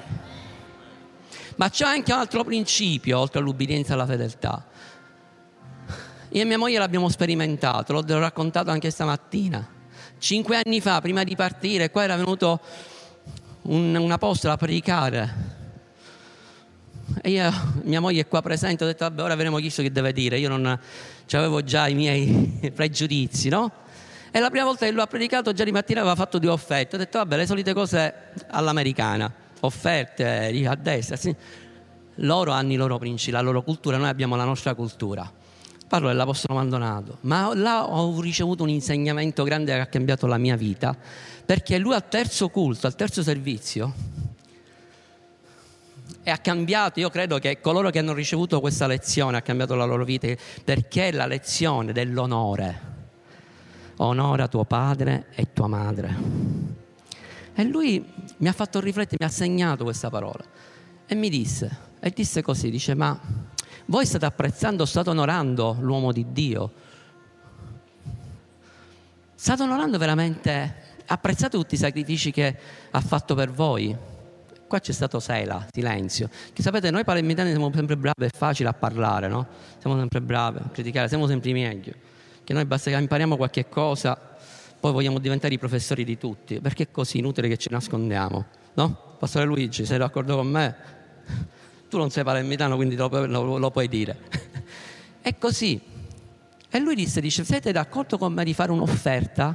Ma 1.56 1.68
c'è 1.68 1.84
anche 1.84 2.12
un 2.12 2.18
altro 2.20 2.44
principio, 2.44 3.18
oltre 3.18 3.40
all'ubbidienza 3.40 3.90
e 3.90 3.94
alla 3.94 4.06
fedeltà. 4.06 4.70
Io 6.34 6.40
e 6.40 6.44
mia 6.46 6.56
moglie 6.56 6.78
l'abbiamo 6.78 7.10
sperimentato, 7.10 7.92
l'ho 7.92 8.18
raccontato 8.18 8.70
anche 8.70 8.90
stamattina. 8.90 9.68
Cinque 10.16 10.58
anni 10.64 10.80
fa, 10.80 10.98
prima 11.02 11.24
di 11.24 11.36
partire, 11.36 11.90
qua 11.90 12.04
era 12.04 12.16
venuto 12.16 12.58
un, 13.62 13.94
un 13.94 14.10
apostolo 14.10 14.54
a 14.54 14.56
predicare. 14.56 15.60
E 17.20 17.30
io, 17.32 17.52
mia 17.82 18.00
moglie 18.00 18.22
è 18.22 18.28
qua 18.28 18.40
presente, 18.40 18.82
ho 18.82 18.86
detto, 18.86 19.04
vabbè, 19.04 19.22
ora 19.22 19.34
vedremo 19.34 19.58
chi 19.58 19.68
so 19.68 19.82
che 19.82 19.92
deve 19.92 20.14
dire. 20.14 20.38
Io 20.38 20.48
non 20.48 20.78
avevo 21.32 21.62
già 21.62 21.86
i 21.86 21.94
miei 21.94 22.70
pregiudizi, 22.74 23.50
no? 23.50 23.70
E 24.30 24.40
la 24.40 24.48
prima 24.48 24.64
volta 24.64 24.86
che 24.86 24.92
lui 24.92 25.02
ha 25.02 25.06
predicato, 25.06 25.52
già 25.52 25.64
di 25.64 25.72
mattina 25.72 26.00
aveva 26.00 26.14
fatto 26.14 26.38
due 26.38 26.50
offerte. 26.50 26.96
Ho 26.96 26.98
detto, 26.98 27.18
vabbè, 27.18 27.36
le 27.36 27.44
solite 27.44 27.74
cose 27.74 28.14
all'americana, 28.48 29.30
offerte 29.60 30.64
a 30.66 30.74
destra. 30.76 31.16
Sì. 31.16 31.36
Loro 32.16 32.52
hanno 32.52 32.72
i 32.72 32.76
loro 32.76 32.96
principi, 32.96 33.32
la 33.32 33.42
loro 33.42 33.62
cultura, 33.62 33.98
noi 33.98 34.08
abbiamo 34.08 34.34
la 34.34 34.44
nostra 34.44 34.72
cultura 34.72 35.40
parlo 35.92 36.08
dell'Apostolo 36.08 36.54
Mandonato, 36.54 37.18
ma 37.20 37.52
là 37.54 37.86
ho 37.86 38.18
ricevuto 38.18 38.62
un 38.62 38.70
insegnamento 38.70 39.44
grande 39.44 39.74
che 39.74 39.78
ha 39.78 39.84
cambiato 39.84 40.26
la 40.26 40.38
mia 40.38 40.56
vita, 40.56 40.96
perché 41.44 41.76
lui 41.76 41.92
al 41.92 42.08
terzo 42.08 42.48
culto, 42.48 42.86
al 42.86 42.94
terzo 42.94 43.22
servizio, 43.22 43.92
e 46.22 46.30
ha 46.30 46.38
cambiato, 46.38 46.98
io 46.98 47.10
credo 47.10 47.36
che 47.36 47.60
coloro 47.60 47.90
che 47.90 47.98
hanno 47.98 48.14
ricevuto 48.14 48.58
questa 48.60 48.86
lezione 48.86 49.36
ha 49.36 49.42
cambiato 49.42 49.74
la 49.74 49.84
loro 49.84 50.06
vita, 50.06 50.28
perché 50.64 51.08
è 51.08 51.12
la 51.12 51.26
lezione 51.26 51.92
dell'onore. 51.92 52.80
Onora 53.96 54.48
tuo 54.48 54.64
padre 54.64 55.26
e 55.34 55.52
tua 55.52 55.66
madre. 55.66 56.16
E 57.54 57.64
lui 57.64 58.02
mi 58.38 58.48
ha 58.48 58.52
fatto 58.52 58.80
riflettere, 58.80 59.18
mi 59.20 59.26
ha 59.26 59.30
segnato 59.30 59.84
questa 59.84 60.08
parola 60.08 60.42
e 61.06 61.14
mi 61.14 61.28
disse, 61.28 61.70
e 62.00 62.10
disse 62.16 62.40
così, 62.40 62.70
dice 62.70 62.94
ma 62.94 63.20
voi 63.86 64.06
state 64.06 64.24
apprezzando, 64.24 64.84
state 64.84 65.10
onorando 65.10 65.76
l'uomo 65.80 66.12
di 66.12 66.26
Dio. 66.32 66.72
State 69.34 69.62
onorando 69.62 69.98
veramente, 69.98 70.74
apprezzate 71.06 71.56
tutti 71.56 71.74
i 71.74 71.78
sacrifici 71.78 72.30
che 72.30 72.56
ha 72.90 73.00
fatto 73.00 73.34
per 73.34 73.50
voi. 73.50 73.96
Qua 74.66 74.78
c'è 74.78 74.92
stato 74.92 75.20
Sela, 75.20 75.66
silenzio. 75.70 76.30
Che 76.52 76.62
sapete, 76.62 76.90
noi 76.90 77.04
palermitani 77.04 77.50
siamo 77.50 77.70
sempre 77.74 77.96
bravi 77.96 78.24
e 78.24 78.30
facili 78.32 78.68
a 78.68 78.72
parlare, 78.72 79.28
no? 79.28 79.46
Siamo 79.78 79.98
sempre 79.98 80.20
bravi 80.20 80.58
a 80.58 80.68
criticare, 80.72 81.08
siamo 81.08 81.26
sempre 81.26 81.50
i 81.50 81.52
meglio. 81.52 81.92
Che 82.44 82.52
noi 82.52 82.64
basta 82.64 82.90
che 82.90 82.96
impariamo 82.96 83.36
qualche 83.36 83.68
cosa, 83.68 84.18
poi 84.80 84.92
vogliamo 84.92 85.18
diventare 85.18 85.52
i 85.54 85.58
professori 85.58 86.04
di 86.04 86.16
tutti, 86.16 86.60
perché 86.60 86.84
è 86.84 86.90
così 86.90 87.18
inutile 87.18 87.48
che 87.48 87.56
ci 87.56 87.68
nascondiamo, 87.70 88.46
no? 88.74 89.16
Pastore 89.18 89.44
Luigi, 89.44 89.84
sei 89.84 89.98
d'accordo 89.98 90.36
con 90.36 90.46
me? 90.48 90.76
Tu 91.92 91.98
non 91.98 92.08
sei 92.08 92.24
palermitano 92.24 92.74
quindi 92.76 92.96
lo, 92.96 93.08
lo, 93.26 93.58
lo 93.58 93.70
puoi 93.70 93.86
dire. 93.86 94.18
È 95.20 95.36
così. 95.36 95.78
E 96.70 96.78
lui 96.78 96.94
disse, 96.94 97.20
dice, 97.20 97.44
siete 97.44 97.70
d'accordo 97.70 98.16
con 98.16 98.32
me 98.32 98.44
di 98.44 98.54
fare 98.54 98.72
un'offerta 98.72 99.54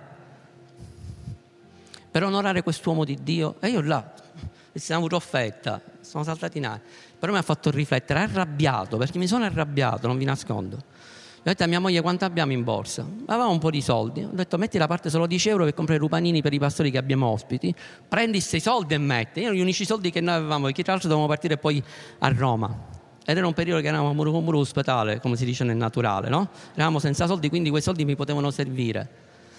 per 2.11 2.23
onorare 2.23 2.61
quest'uomo 2.61 3.05
di 3.05 3.17
Dio? 3.23 3.55
E 3.59 3.69
io 3.69 3.81
là, 3.81 4.13
siamo 4.71 5.01
avuto 5.01 5.15
offerta, 5.15 5.81
sono 6.01 6.23
saltati 6.23 6.59
in 6.59 6.67
aria. 6.67 6.83
Però 7.17 7.31
mi 7.31 7.39
ha 7.39 7.41
fatto 7.41 7.71
riflettere, 7.71 8.19
arrabbiato, 8.19 8.97
perché 8.97 9.17
mi 9.17 9.25
sono 9.25 9.45
arrabbiato, 9.45 10.05
non 10.05 10.15
vi 10.19 10.25
nascondo. 10.25 10.77
Ho 11.37 11.49
detto 11.49 11.63
a 11.63 11.67
mia 11.67 11.79
moglie 11.79 12.01
quanto 12.01 12.25
abbiamo 12.25 12.51
in 12.51 12.63
borsa? 12.63 13.05
Avevamo 13.25 13.51
un 13.51 13.59
po' 13.59 13.69
di 13.69 13.81
soldi. 13.81 14.23
Ho 14.23 14.31
detto 14.33 14.57
metti 14.57 14.77
da 14.77 14.87
parte 14.87 15.09
solo 15.09 15.27
10 15.27 15.49
euro 15.49 15.63
per 15.63 15.73
comprare 15.73 15.99
i 15.99 16.01
rupanini 16.01 16.41
per 16.41 16.51
i 16.51 16.59
pastori 16.59 16.91
che 16.91 16.97
abbiamo 16.97 17.27
ospiti. 17.27 17.73
Prendi 18.07 18.39
questi 18.39 18.59
soldi 18.59 18.95
e 18.95 18.97
metti. 18.97 19.41
Erano 19.41 19.55
gli 19.55 19.61
unici 19.61 19.85
soldi 19.85 20.11
che 20.11 20.19
noi 20.19 20.35
avevamo, 20.35 20.65
perché 20.65 20.83
tra 20.83 20.91
l'altro 20.93 21.07
dovevamo 21.07 21.31
partire 21.33 21.57
poi 21.57 21.81
a 22.19 22.27
Roma. 22.29 22.95
ed 23.29 23.35
era 23.35 23.45
un 23.45 23.53
periodo 23.53 23.81
che 23.81 23.87
eravamo 23.87 24.13
muro 24.13 24.31
con 24.31 24.43
muro 24.43 24.59
ospedale, 24.59 25.19
come 25.19 25.35
si 25.35 25.43
dice 25.43 25.65
nel 25.65 25.75
naturale, 25.75 26.29
no? 26.29 26.49
Eravamo 26.73 26.99
senza 26.99 27.27
soldi, 27.27 27.49
quindi 27.49 27.69
quei 27.69 27.81
soldi 27.81 28.05
mi 28.05 28.15
potevano 28.15 28.51
servire. 28.51 29.09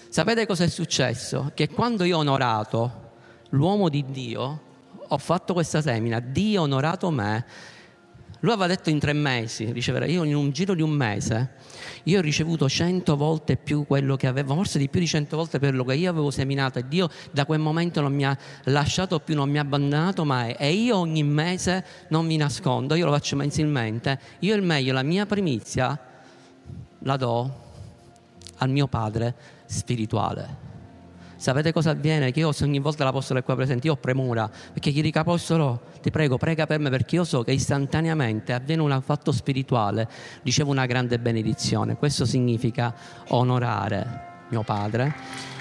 Sapete 0.09 0.47
cosa 0.47 0.63
è 0.63 0.67
successo? 0.67 1.51
Che 1.53 1.69
quando 1.69 2.03
io 2.03 2.17
ho 2.17 2.19
onorato 2.21 3.11
l'uomo 3.49 3.89
di 3.89 4.05
Dio, 4.09 4.61
ho 5.07 5.17
fatto 5.19 5.53
questa 5.53 5.81
semina, 5.81 6.19
Dio 6.19 6.61
ha 6.61 6.63
onorato 6.63 7.11
me, 7.11 7.45
lui 8.39 8.51
aveva 8.51 8.67
detto 8.67 8.89
in 8.89 8.97
tre 8.97 9.13
mesi 9.13 9.71
ricevere, 9.71 10.07
io 10.07 10.23
in 10.23 10.35
un 10.35 10.49
giro 10.51 10.73
di 10.73 10.81
un 10.81 10.89
mese, 10.89 11.51
io 12.09 12.17
ho 12.17 12.21
ricevuto 12.21 12.67
cento 12.67 13.15
volte 13.15 13.55
più 13.55 13.85
quello 13.85 14.15
che 14.15 14.27
avevo, 14.27 14.55
forse 14.55 14.79
di 14.79 14.89
più 14.89 14.99
di 14.99 15.07
cento 15.07 15.37
volte 15.37 15.59
quello 15.59 15.83
che 15.83 15.93
io 15.93 16.09
avevo 16.09 16.31
seminato 16.31 16.79
e 16.79 16.87
Dio 16.87 17.09
da 17.31 17.45
quel 17.45 17.59
momento 17.59 18.01
non 18.01 18.13
mi 18.13 18.25
ha 18.25 18.37
lasciato 18.65 19.19
più, 19.19 19.35
non 19.35 19.49
mi 19.49 19.59
ha 19.59 19.61
abbandonato 19.61 20.25
mai 20.25 20.53
e 20.53 20.73
io 20.73 20.97
ogni 20.97 21.23
mese 21.23 21.85
non 22.09 22.25
mi 22.25 22.35
nascondo, 22.35 22.95
io 22.95 23.05
lo 23.05 23.11
faccio 23.11 23.35
mensilmente, 23.35 24.19
io 24.39 24.55
il 24.55 24.63
meglio, 24.63 24.91
la 24.93 25.03
mia 25.03 25.25
primizia 25.25 25.97
la 26.99 27.15
do 27.15 27.67
al 28.57 28.69
mio 28.69 28.87
padre 28.87 29.35
spirituale. 29.65 30.68
Sapete 31.39 31.71
cosa 31.71 31.91
avviene? 31.91 32.33
Che 32.33 32.41
io 32.41 32.51
se 32.51 32.65
ogni 32.65 32.79
volta 32.79 33.05
l'Apostolo 33.05 33.39
è 33.39 33.43
qua 33.45 33.55
presente, 33.55 33.87
io 33.87 33.93
ho 33.93 33.95
premura, 33.95 34.51
perché 34.73 34.91
gli 34.91 35.01
dico 35.01 35.19
Apostolo, 35.19 35.83
ti 36.01 36.11
prego, 36.11 36.37
prega 36.37 36.65
per 36.65 36.79
me, 36.79 36.89
perché 36.89 37.15
io 37.15 37.23
so 37.23 37.43
che 37.43 37.53
istantaneamente 37.53 38.51
avviene 38.51 38.81
un 38.81 39.01
fatto 39.01 39.31
spirituale, 39.31 40.05
ricevo 40.43 40.69
una 40.69 40.85
grande 40.85 41.17
benedizione. 41.17 41.95
Questo 41.95 42.25
significa 42.25 42.93
onorare 43.29 44.43
mio 44.49 44.63
padre 44.63 45.15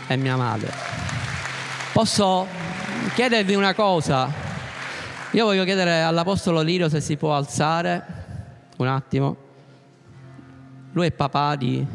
e 0.09 0.17
mia 0.17 0.35
madre. 0.35 0.73
Posso 1.93 2.45
chiedervi 3.15 3.55
una 3.55 3.73
cosa? 3.73 4.29
Io 5.31 5.45
voglio 5.45 5.63
chiedere 5.63 6.03
all'Apostolo 6.03 6.61
Lirio 6.61 6.89
se 6.89 7.01
si 7.01 7.17
può 7.17 7.37
alzare 7.37 8.05
un 8.79 8.89
attimo. 8.89 9.37
Lui 10.91 11.07
è 11.07 11.13
papà 11.13 11.55
di 11.55 11.87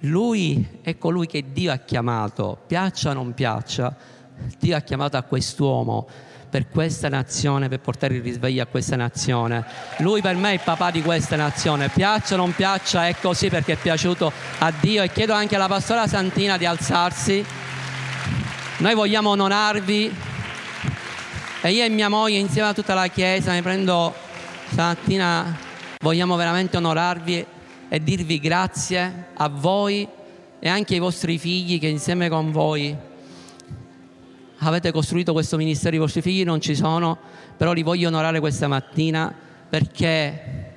lui 0.00 0.80
è 0.82 0.96
colui 0.96 1.26
che 1.26 1.44
Dio 1.52 1.72
ha 1.72 1.76
chiamato, 1.76 2.58
piaccia 2.66 3.10
o 3.10 3.12
non 3.12 3.34
piaccia, 3.34 3.94
Dio 4.58 4.76
ha 4.76 4.80
chiamato 4.80 5.16
a 5.16 5.22
quest'uomo 5.22 6.08
per 6.48 6.68
questa 6.68 7.08
nazione, 7.08 7.68
per 7.68 7.80
portare 7.80 8.14
il 8.14 8.22
risveglio 8.22 8.62
a 8.62 8.66
questa 8.66 8.96
nazione. 8.96 9.64
Lui 9.98 10.20
per 10.20 10.34
me 10.36 10.50
è 10.50 10.54
il 10.54 10.60
papà 10.64 10.90
di 10.90 11.02
questa 11.02 11.36
nazione, 11.36 11.88
piaccia 11.88 12.34
o 12.34 12.38
non 12.38 12.54
piaccia, 12.54 13.06
è 13.06 13.14
così 13.20 13.48
perché 13.48 13.74
è 13.74 13.76
piaciuto 13.76 14.32
a 14.58 14.72
Dio 14.80 15.02
e 15.02 15.10
chiedo 15.10 15.32
anche 15.32 15.54
alla 15.54 15.68
pastora 15.68 16.06
Santina 16.06 16.56
di 16.56 16.64
alzarsi. 16.64 17.44
Noi 18.78 18.94
vogliamo 18.94 19.30
onorarvi 19.30 20.12
e 21.60 21.70
io 21.72 21.84
e 21.84 21.88
mia 21.90 22.08
moglie 22.08 22.38
insieme 22.38 22.68
a 22.68 22.74
tutta 22.74 22.94
la 22.94 23.08
Chiesa 23.08 23.52
mi 23.52 23.60
prendo 23.60 24.14
stamattina, 24.70 25.56
vogliamo 25.98 26.36
veramente 26.36 26.78
onorarvi 26.78 27.46
e 27.92 28.00
dirvi 28.00 28.38
grazie 28.38 29.26
a 29.34 29.48
voi 29.48 30.06
e 30.60 30.68
anche 30.68 30.94
ai 30.94 31.00
vostri 31.00 31.38
figli 31.38 31.80
che 31.80 31.88
insieme 31.88 32.28
con 32.28 32.52
voi 32.52 32.96
avete 34.58 34.92
costruito 34.92 35.32
questo 35.32 35.56
ministero. 35.56 35.96
I 35.96 35.98
vostri 35.98 36.22
figli 36.22 36.44
non 36.44 36.60
ci 36.60 36.76
sono, 36.76 37.18
però 37.56 37.72
li 37.72 37.82
voglio 37.82 38.06
onorare 38.06 38.38
questa 38.38 38.68
mattina 38.68 39.34
perché 39.68 40.74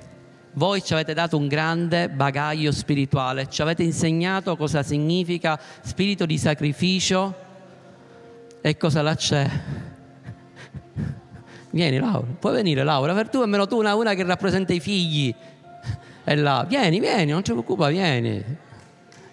voi 0.54 0.82
ci 0.82 0.92
avete 0.92 1.14
dato 1.14 1.36
un 1.36 1.46
grande 1.46 2.08
bagaglio 2.08 2.72
spirituale, 2.72 3.48
ci 3.48 3.62
avete 3.62 3.84
insegnato 3.84 4.56
cosa 4.56 4.82
significa 4.82 5.56
spirito 5.82 6.26
di 6.26 6.36
sacrificio 6.36 7.32
e 8.60 8.76
cosa 8.76 9.02
là 9.02 9.14
c'è. 9.14 9.48
Vieni 11.70 11.98
Laura, 11.98 12.26
puoi 12.40 12.54
venire 12.54 12.82
Laura, 12.82 13.14
per 13.14 13.28
tu 13.28 13.40
almeno 13.40 13.68
tu 13.68 13.78
una, 13.78 13.94
una 13.94 14.14
che 14.14 14.24
rappresenta 14.24 14.72
i 14.72 14.80
figli 14.80 15.32
è 16.24 16.34
là, 16.34 16.64
vieni, 16.66 17.00
vieni, 17.00 17.32
non 17.32 17.42
ti 17.42 17.52
preoccupa, 17.52 17.88
vieni. 17.88 18.42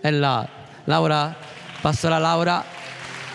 È 0.01 0.11
là, 0.11 0.47
Laura, 0.83 1.33
pastora 1.79 2.17
Laura, 2.17 2.63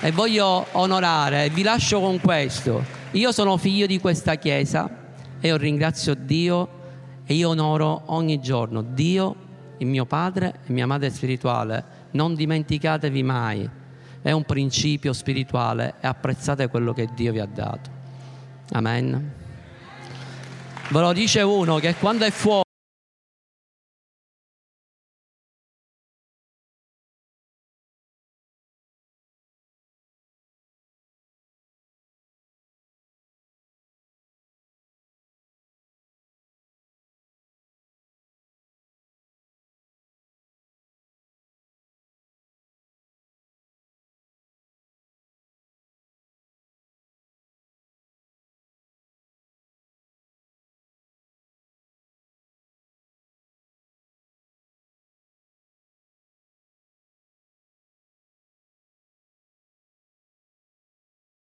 e 0.01 0.13
voglio 0.13 0.67
onorare, 0.73 1.47
e 1.47 1.49
vi 1.49 1.63
lascio 1.63 2.01
con 2.01 2.21
questo. 2.21 2.85
Io 3.13 3.33
sono 3.33 3.57
figlio 3.57 3.87
di 3.87 3.99
questa 3.99 4.35
chiesa 4.35 4.89
e 5.41 5.49
io 5.49 5.57
ringrazio 5.57 6.15
Dio 6.15 6.69
e 7.25 7.33
io 7.33 7.49
onoro 7.49 8.03
ogni 8.07 8.41
giorno 8.41 8.83
Dio, 8.83 9.35
il 9.79 9.87
mio 9.87 10.05
padre 10.05 10.61
e 10.67 10.73
mia 10.73 10.87
madre 10.87 11.09
spirituale. 11.09 11.85
Non 12.11 12.35
dimenticatevi 12.35 13.23
mai, 13.23 13.69
è 14.21 14.33
un 14.33 14.45
principio 14.45 15.15
spirituale 15.15 15.95
e 16.01 16.07
apprezzate 16.07 16.69
quello 16.69 16.93
che 16.93 17.09
Dio 17.15 17.33
vi 17.33 17.41
ha 17.41 17.47
dato. 17.47 17.91
Amen. 18.73 19.33
Ve 20.89 21.01
lo 21.01 21.13
dice 21.15 21.41
uno 21.41 21.79
che 21.79 21.95
quando 21.95 22.27
è 22.27 22.31
fuori 22.31 22.66